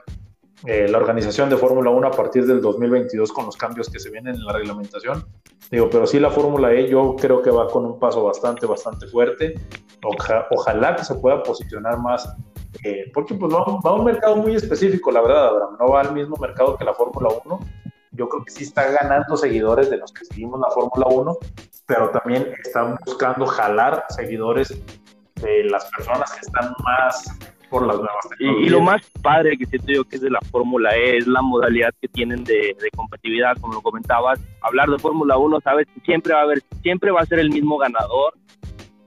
eh, 0.67 0.89
la 0.89 0.99
organización 0.99 1.49
de 1.49 1.57
Fórmula 1.57 1.89
1 1.89 2.09
a 2.09 2.11
partir 2.11 2.47
del 2.47 2.61
2022 2.61 3.33
con 3.33 3.47
los 3.47 3.57
cambios 3.57 3.89
que 3.89 3.99
se 3.99 4.11
vienen 4.11 4.35
en 4.35 4.45
la 4.45 4.53
reglamentación. 4.53 5.25
Digo, 5.71 5.89
pero 5.89 6.07
sí 6.07 6.21
la 6.21 6.31
Fórmula 6.31 6.73
E 6.75 6.87
yo 6.87 7.17
creo 7.19 7.41
que 7.41 7.51
va 7.51 7.67
con 7.69 7.87
un 7.87 7.99
paso 7.99 8.25
bastante, 8.25 8.67
bastante 8.67 9.07
fuerte. 9.07 9.55
ojalá 10.51 10.97
que 10.97 11.05
se 11.05 11.15
pueda 11.15 11.43
posicionar 11.43 11.99
más, 11.99 12.31
eh, 12.85 13.11
porque 13.15 13.35
pues 13.35 13.53
va, 13.55 13.65
va, 13.65 13.91
a 13.91 13.95
un 13.95 14.05
mercado 14.05 14.37
muy 14.37 14.55
específico, 14.55 15.11
la 15.11 15.23
verdad, 15.23 15.49
Abraham. 15.49 15.77
No 15.81 15.89
va 15.89 16.01
al 16.03 16.13
mismo 16.13 16.37
mercado 16.37 16.77
que 16.77 16.85
la 16.85 16.93
Fórmula 16.93 17.31
1. 17.43 17.61
Yo 18.13 18.29
creo 18.29 18.45
que 18.45 18.51
sí 18.51 18.65
está 18.65 18.91
ganando 18.91 19.37
seguidores 19.37 19.91
de 19.91 19.99
los 19.99 20.13
que 20.13 20.25
seguimos 20.25 20.61
la 20.61 20.71
Fórmula 20.71 21.07
1, 21.09 21.39
pero 21.87 22.11
también 22.11 22.53
están 22.65 22.97
buscando 23.07 23.47
jalar 23.47 24.05
seguidores 24.09 24.69
de 25.37 25.65
las 25.65 25.85
personas 25.91 26.33
que 26.33 26.41
están 26.41 26.73
más 26.85 27.39
por 27.71 27.87
las 27.87 27.97
nuevas 27.97 28.29
tecnologías. 28.29 28.67
Y, 28.67 28.71
lo 28.71 28.81
más 28.81 29.01
padre 29.23 29.57
que 29.57 29.65
siento 29.67 29.93
yo 29.93 30.05
que 30.05 30.17
es 30.17 30.23
de 30.23 30.31
la 30.31 30.41
Fórmula 30.51 30.95
E 30.97 31.19
es 31.19 31.27
la 31.27 31.41
modalidad 31.41 31.95
que 32.01 32.09
tienen 32.09 32.43
de, 32.45 32.77
de 32.81 32.91
competitividad, 32.97 33.57
como 33.61 33.75
lo 33.75 33.81
comentabas. 33.81 34.41
Hablar 34.61 34.89
de 34.89 34.99
Fórmula 34.99 35.39
1, 35.39 35.61
sabes 35.61 35.87
siempre 36.05 36.35
va 36.35 36.41
a 36.41 36.43
haber, 36.43 36.63
siempre 36.83 37.13
va 37.13 37.21
a 37.21 37.27
ser 37.27 37.39
el 37.39 37.51
mismo 37.51 37.79
ganador, 37.79 38.35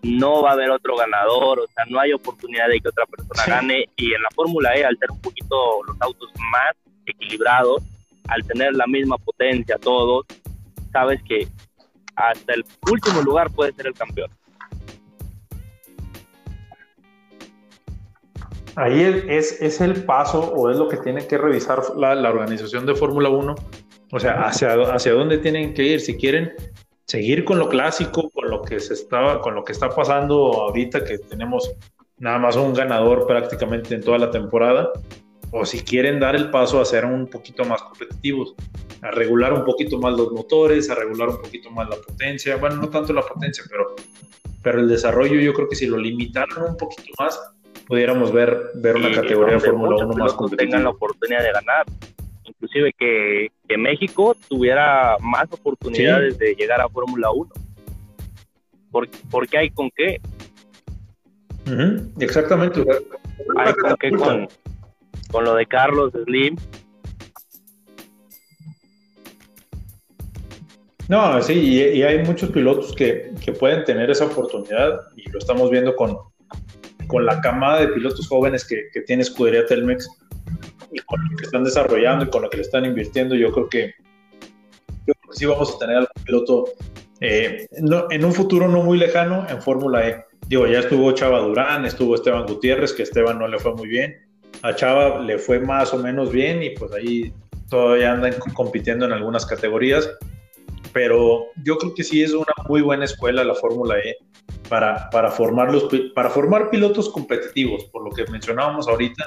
no 0.01 0.41
va 0.41 0.51
a 0.51 0.53
haber 0.53 0.71
otro 0.71 0.95
ganador, 0.95 1.59
o 1.59 1.67
sea, 1.67 1.85
no 1.89 1.99
hay 1.99 2.13
oportunidad 2.13 2.67
de 2.69 2.79
que 2.79 2.89
otra 2.89 3.05
persona 3.05 3.43
gane. 3.45 3.85
Y 3.97 4.13
en 4.13 4.21
la 4.21 4.29
Fórmula 4.33 4.75
E, 4.75 4.85
al 4.85 4.97
ser 4.97 5.11
un 5.11 5.21
poquito 5.21 5.83
los 5.85 6.01
autos 6.01 6.29
más 6.51 6.75
equilibrados, 7.05 7.83
al 8.28 8.43
tener 8.43 8.74
la 8.74 8.86
misma 8.88 9.17
potencia 9.17 9.78
todos, 9.78 10.26
sabes 10.91 11.21
que 11.24 11.47
hasta 12.15 12.53
el 12.53 12.63
último 12.91 13.21
lugar 13.21 13.49
puede 13.51 13.74
ser 13.74 13.88
el 13.88 13.93
campeón. 13.93 14.30
Ahí 18.76 19.01
es, 19.01 19.61
es 19.61 19.82
el 19.82 20.03
paso 20.03 20.51
o 20.51 20.69
es 20.71 20.78
lo 20.78 20.88
que 20.88 20.97
tiene 20.97 21.28
que 21.28 21.38
revisar 21.38 21.82
la, 21.95 22.15
la 22.15 22.30
organización 22.30 22.88
de 22.88 22.95
Fórmula 22.95 23.30
1, 23.30 23.55
o 24.11 24.19
sea, 24.19 24.41
hacia, 24.45 24.74
hacia 24.74 25.13
dónde 25.13 25.38
tienen 25.38 25.74
que 25.76 25.84
ir, 25.84 25.99
si 26.01 26.17
quieren 26.17 26.53
seguir 27.05 27.45
con 27.45 27.59
lo 27.59 27.69
clásico, 27.69 28.32
con 28.32 28.49
lo 28.49 28.63
que 28.63 28.80
se 28.80 28.95
estaba, 28.95 29.41
con 29.41 29.53
lo 29.53 29.63
que 29.63 29.74
está 29.74 29.89
pasando 29.89 30.36
ahorita, 30.53 31.03
que 31.03 31.19
tenemos 31.19 31.71
nada 32.17 32.39
más 32.39 32.55
un 32.55 32.74
ganador 32.74 33.28
prácticamente 33.28 33.93
en 33.93 34.01
toda 34.01 34.17
la 34.17 34.32
temporada, 34.32 34.91
o 35.55 35.65
si 35.65 35.81
quieren 35.81 36.19
dar 36.19 36.35
el 36.35 36.49
paso 36.49 36.81
a 36.81 36.85
ser 36.85 37.05
un 37.05 37.27
poquito 37.27 37.63
más 37.63 37.81
competitivos. 37.83 38.55
a 39.01 39.11
regular 39.11 39.53
un 39.53 39.65
poquito 39.65 39.99
más 39.99 40.13
los 40.17 40.31
motores, 40.31 40.89
a 40.89 40.95
regular 40.95 41.27
un 41.27 41.41
poquito 41.41 41.69
más 41.69 41.89
la 41.89 41.97
potencia, 41.97 42.55
bueno, 42.55 42.77
no 42.77 42.89
tanto 42.89 43.11
la 43.11 43.21
potencia, 43.21 43.63
pero, 43.69 43.95
pero 44.63 44.79
el 44.79 44.87
desarrollo 44.87 45.41
yo 45.41 45.53
creo 45.53 45.67
que 45.67 45.75
si 45.75 45.87
lo 45.87 45.97
limitaran 45.97 46.69
un 46.69 46.77
poquito 46.77 47.11
más, 47.19 47.37
pudiéramos 47.85 48.31
ver, 48.31 48.71
ver 48.75 48.95
una 48.95 49.11
categoría 49.11 49.55
de 49.55 49.59
Fórmula 49.59 50.05
1 50.05 50.15
más 50.15 50.33
competitiva. 50.33 50.69
tengan 50.69 50.83
la 50.85 50.89
oportunidad 50.91 51.43
de 51.43 51.51
ganar, 51.51 51.85
inclusive 52.45 52.93
que, 52.97 53.51
que 53.67 53.77
México 53.77 54.37
tuviera 54.47 55.17
más 55.19 55.51
oportunidades 55.51 56.37
de 56.37 56.55
llegar 56.55 56.79
a 56.79 56.87
Fórmula 56.87 57.29
1. 57.31 57.51
Porque, 58.89 59.17
porque 59.29 59.57
hay 59.57 59.69
con 59.69 59.91
qué. 59.91 60.21
Exactamente. 62.19 62.85
Hay 63.57 63.73
con 63.73 63.97
qué 63.97 64.11
con, 64.11 64.47
con 65.34 65.43
lo 65.43 65.55
de 65.55 65.65
Carlos 65.65 66.13
Slim 66.25 66.55
No, 71.09 71.41
sí, 71.41 71.53
y, 71.53 72.01
hay 72.01 72.23
muchos 72.23 72.49
pilotos 72.51 72.95
que, 72.95 73.34
pueden 73.59 73.84
tener 73.84 74.09
esa 74.09 74.25
oportunidad 74.25 75.01
y 75.17 75.29
lo 75.29 75.39
estamos 75.39 75.69
viendo 75.69 75.95
con, 75.95 76.17
con 77.07 77.25
la 77.25 77.41
camada 77.41 77.81
de 77.81 77.89
pilotos 77.89 78.27
jóvenes 78.27 78.65
que, 78.65 79.01
tiene 79.01 79.23
Escudería 79.23 79.65
Telmex 79.65 80.07
y 80.91 80.99
con 80.99 81.19
lo 81.29 81.38
que 81.38 81.45
están 81.45 81.65
desarrollando 81.65 82.25
y 82.25 82.29
con 82.29 82.43
lo 82.43 82.49
que 82.49 82.57
le 82.57 82.63
están 82.63 82.86
invirtiendo. 82.86 83.36
Yo 83.36 83.51
creo 83.51 83.69
que, 83.69 83.93
yo 85.05 85.13
que 85.13 85.34
sí 85.34 85.45
vamos 85.45 85.75
a 85.75 85.79
tener 85.79 85.97
algún 85.97 86.23
piloto 86.23 86.65
eh, 87.19 87.67
en 87.71 88.25
un 88.25 88.34
futuro 88.34 88.69
no 88.69 88.81
muy 88.81 88.97
lejano 88.97 89.45
en 89.49 89.61
Fórmula 89.61 90.07
E. 90.07 90.23
Digo, 90.47 90.67
ya 90.67 90.79
estuvo 90.79 91.11
Chava 91.11 91.39
Durán, 91.39 91.86
estuvo 91.86 92.15
Esteban 92.15 92.45
Gutiérrez, 92.45 92.93
que 92.93 93.03
Esteban 93.03 93.39
no 93.39 93.47
le 93.47 93.59
fue 93.59 93.73
muy 93.75 93.88
bien. 93.88 94.32
A 94.64 94.76
Chava 94.76 95.20
le 95.20 95.38
fue 95.38 95.59
más 95.59 95.93
o 95.93 95.99
menos 95.99 96.32
bien 96.32 96.64
y 96.64 96.72
pues 96.72 96.91
ahí 96.93 97.32
todavía 97.70 98.11
andan 98.11 98.34
compitiendo 98.55 99.05
en 99.05 99.14
algunas 99.14 99.45
categorías 99.45 100.09
pero 100.93 101.47
yo 101.64 101.78
creo 101.78 101.93
que 101.93 102.03
sí 102.03 102.24
es 102.24 102.34
una 102.34 102.53
muy 102.70 102.82
buena 102.82 103.05
escuela 103.05 103.43
la 103.43 103.55
Fórmula 103.55 103.97
E 103.99 104.18
para, 104.70 105.09
para, 105.09 105.32
formar 105.32 105.72
los, 105.72 105.89
para 106.14 106.30
formar 106.30 106.70
pilotos 106.70 107.09
competitivos, 107.09 107.84
por 107.86 108.03
lo 108.03 108.11
que 108.11 108.26
mencionábamos 108.32 108.88
ahorita, 108.88 109.24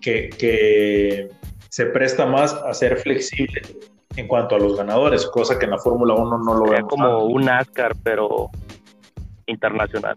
que, 0.00 0.28
que 0.30 1.28
se 1.68 1.86
presta 1.86 2.26
más 2.26 2.52
a 2.52 2.72
ser 2.74 2.98
flexible 2.98 3.62
en 4.16 4.28
cuanto 4.28 4.56
a 4.56 4.58
los 4.58 4.76
ganadores, 4.76 5.26
cosa 5.26 5.58
que 5.58 5.64
en 5.64 5.72
la 5.72 5.78
Fórmula 5.78 6.14
1 6.14 6.38
no 6.38 6.54
lo 6.54 6.70
vemos. 6.70 6.90
como 6.90 7.24
un 7.24 7.44
NASCAR, 7.44 7.94
pero 8.02 8.50
internacional. 9.46 10.16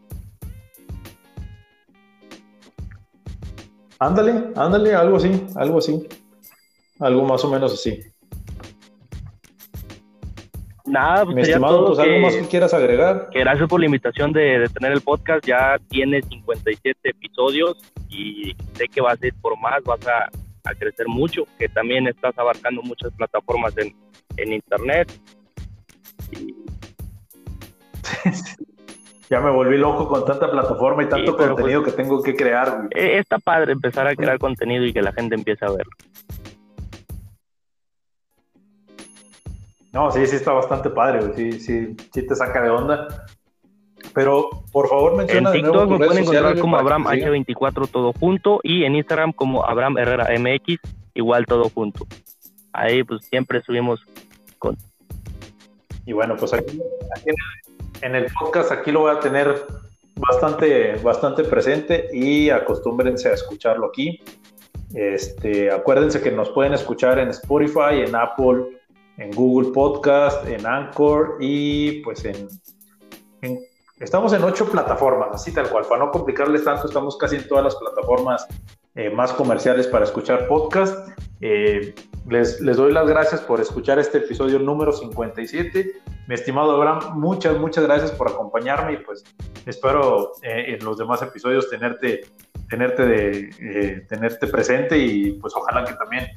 Ándale, 4.01 4.51
ándale, 4.55 4.95
algo 4.95 5.17
así, 5.17 5.45
algo 5.55 5.77
así. 5.77 6.07
Algo 6.99 7.23
más 7.23 7.45
o 7.45 7.51
menos 7.51 7.71
así. 7.71 7.99
Nada, 10.87 11.23
pues 11.23 11.47
estimado, 11.47 11.85
pues 11.85 11.99
algo 11.99 12.19
más 12.19 12.35
que 12.35 12.47
quieras 12.47 12.73
agregar. 12.73 13.29
gracias 13.31 13.69
por 13.69 13.79
la 13.79 13.85
invitación 13.85 14.33
de, 14.33 14.67
tener 14.73 14.93
el 14.93 15.01
podcast. 15.01 15.45
Ya 15.45 15.77
tiene 15.87 16.19
57 16.23 16.97
episodios 17.03 17.77
y 18.09 18.55
sé 18.73 18.87
que 18.87 19.01
vas 19.01 19.21
a 19.21 19.27
ir 19.27 19.35
por 19.39 19.55
más, 19.59 19.83
vas 19.83 19.99
a, 20.07 20.31
crecer 20.79 21.07
mucho, 21.07 21.43
que 21.59 21.69
también 21.69 22.07
estás 22.07 22.35
abarcando 22.39 22.81
muchas 22.81 23.13
plataformas 23.13 23.75
en, 23.77 23.93
internet. 24.51 25.11
ya 29.31 29.39
me 29.39 29.49
volví 29.49 29.77
loco 29.77 30.09
con 30.09 30.25
tanta 30.25 30.51
plataforma 30.51 31.03
y 31.03 31.07
tanto 31.07 31.37
pues, 31.37 31.47
contenido 31.47 31.81
que 31.83 31.93
tengo 31.93 32.21
que 32.21 32.35
crear. 32.35 32.89
E, 32.91 33.17
está 33.17 33.39
padre 33.39 33.71
empezar 33.71 34.05
a 34.05 34.13
crear 34.13 34.37
contenido 34.37 34.83
y 34.83 34.91
que 34.91 35.01
la 35.01 35.13
gente 35.13 35.35
empiece 35.35 35.63
a 35.63 35.69
verlo. 35.69 35.91
No, 39.93 40.11
sí, 40.11 40.27
sí 40.27 40.35
está 40.35 40.51
bastante 40.51 40.89
padre, 40.89 41.33
Sí, 41.33 41.53
sí, 41.53 41.95
sí 42.13 42.27
te 42.27 42.35
saca 42.35 42.61
de 42.61 42.71
onda. 42.71 43.07
Pero 44.13 44.49
por 44.73 44.89
favor 44.89 45.15
menciona 45.15 45.49
En 45.49 45.61
TikTok 45.61 45.89
me 45.89 45.97
pueden 45.97 46.23
encontrar 46.23 46.59
como 46.59 46.75
Abraham 46.75 47.05
H24 47.05 47.87
todo 47.89 48.11
junto 48.11 48.59
y 48.63 48.83
en 48.83 48.97
Instagram 48.97 49.31
como 49.31 49.65
Abraham 49.65 49.97
Herrera 49.97 50.27
MX 50.37 50.81
igual 51.13 51.45
todo 51.45 51.69
junto. 51.69 52.05
Ahí 52.73 53.05
pues 53.05 53.23
siempre 53.27 53.61
subimos 53.61 54.01
con... 54.59 54.75
Y 56.05 56.11
bueno, 56.11 56.35
pues 56.35 56.51
aquí, 56.53 56.81
en 58.01 58.15
el 58.15 58.27
podcast 58.39 58.71
aquí 58.71 58.91
lo 58.91 59.01
voy 59.01 59.15
a 59.15 59.19
tener 59.19 59.65
bastante, 60.15 60.95
bastante 60.97 61.43
presente 61.43 62.09
y 62.13 62.49
acostúmbrense 62.49 63.29
a 63.29 63.33
escucharlo 63.33 63.87
aquí. 63.87 64.21
Este, 64.93 65.71
acuérdense 65.71 66.21
que 66.21 66.31
nos 66.31 66.49
pueden 66.49 66.73
escuchar 66.73 67.19
en 67.19 67.29
Spotify, 67.29 68.01
en 68.05 68.15
Apple, 68.15 68.79
en 69.17 69.31
Google 69.31 69.71
Podcast, 69.71 70.45
en 70.47 70.65
Anchor 70.65 71.37
y 71.39 72.01
pues 72.01 72.25
en, 72.25 72.47
estamos 73.99 74.33
en 74.33 74.43
ocho 74.43 74.65
plataformas, 74.69 75.29
así 75.33 75.53
tal 75.53 75.69
cual, 75.69 75.85
para 75.85 76.05
no 76.05 76.11
complicarles 76.11 76.63
tanto, 76.63 76.87
estamos 76.87 77.17
casi 77.17 77.37
en 77.37 77.47
todas 77.47 77.63
las 77.65 77.75
plataformas 77.75 78.47
eh, 78.95 79.09
más 79.09 79.31
comerciales 79.33 79.87
para 79.87 80.05
escuchar 80.05 80.47
podcast. 80.47 81.09
Eh, 81.39 81.95
les, 82.27 82.59
les, 82.61 82.77
doy 82.77 82.91
las 82.91 83.07
gracias 83.07 83.41
por 83.41 83.61
escuchar 83.61 83.99
este 83.99 84.19
episodio 84.19 84.59
número 84.59 84.91
57. 84.91 85.91
Mi 86.27 86.35
estimado 86.35 86.71
Abraham, 86.71 87.19
muchas, 87.19 87.57
muchas 87.57 87.85
gracias 87.85 88.11
por 88.11 88.29
acompañarme 88.29 88.93
y 88.93 88.97
pues 88.97 89.23
espero 89.65 90.33
eh, 90.43 90.75
en 90.75 90.85
los 90.85 90.97
demás 90.97 91.21
episodios 91.21 91.69
tenerte, 91.69 92.21
tenerte, 92.69 93.05
de, 93.05 94.05
tenerte 94.07 94.47
presente 94.47 94.97
y 94.97 95.31
pues 95.33 95.55
ojalá 95.55 95.83
que 95.85 95.93
también 95.93 96.27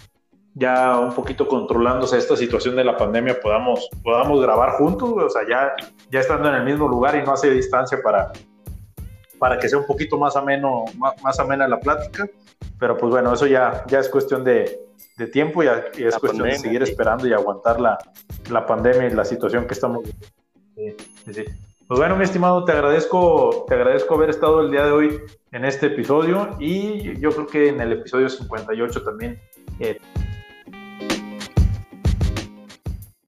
ya 0.55 0.99
un 0.99 1.13
poquito 1.13 1.49
controlándose 1.49 2.17
esta 2.17 2.37
situación 2.37 2.77
de 2.77 2.85
la 2.85 2.97
pandemia 2.97 3.41
podamos, 3.41 3.89
podamos 4.03 4.41
grabar 4.41 4.73
juntos, 4.73 5.13
o 5.13 5.29
sea, 5.29 5.43
ya, 5.49 5.75
ya 6.11 6.21
estando 6.21 6.49
en 6.49 6.55
el 6.55 6.65
mismo 6.65 6.89
lugar 6.89 7.17
y 7.17 7.23
no 7.23 7.33
hace 7.33 7.51
distancia 7.51 7.99
para, 8.03 8.31
para 9.39 9.59
que 9.59 9.69
sea 9.69 9.79
un 9.79 9.87
poquito 9.87 10.17
más 10.17 10.37
ameno, 10.37 10.85
más, 10.97 11.39
amena 11.39 11.69
la 11.69 11.79
plática. 11.79 12.27
Pero 12.79 12.97
pues 12.97 13.11
bueno, 13.11 13.33
eso 13.33 13.47
ya, 13.47 13.85
ya 13.87 14.01
es 14.01 14.09
cuestión 14.09 14.45
de, 14.45 14.85
de 15.17 15.27
tiempo 15.27 15.63
y, 15.63 15.67
es 15.67 16.17
cuestión 16.19 16.49
de 16.49 16.59
seguir 16.59 16.83
esperando 16.83 17.27
y 17.27 17.33
aguantar 17.33 17.81
la, 17.81 17.99
la, 18.51 18.67
pandemia 18.67 19.09
y 19.09 19.11
la 19.15 19.25
situación 19.25 19.67
que 19.67 19.75
estamos 19.75 20.03
Pues 20.75 22.01
bueno, 22.01 22.17
mi 22.17 22.25
estimado, 22.25 22.65
te 22.65 22.73
agradezco, 22.73 23.65
te 23.69 23.75
agradezco 23.75 24.15
haber 24.15 24.31
estado 24.31 24.61
el 24.61 24.71
día 24.71 24.87
de 24.87 24.93
hoy 24.93 25.21
en 25.53 25.65
este 25.65 25.87
episodio 25.87 26.57
y 26.59 27.19
yo 27.21 27.31
creo 27.31 27.47
que 27.47 27.69
en 27.69 27.81
el 27.81 27.93
episodio 27.93 28.29
58 28.29 29.03
también 29.03 29.41
eh, 29.79 29.99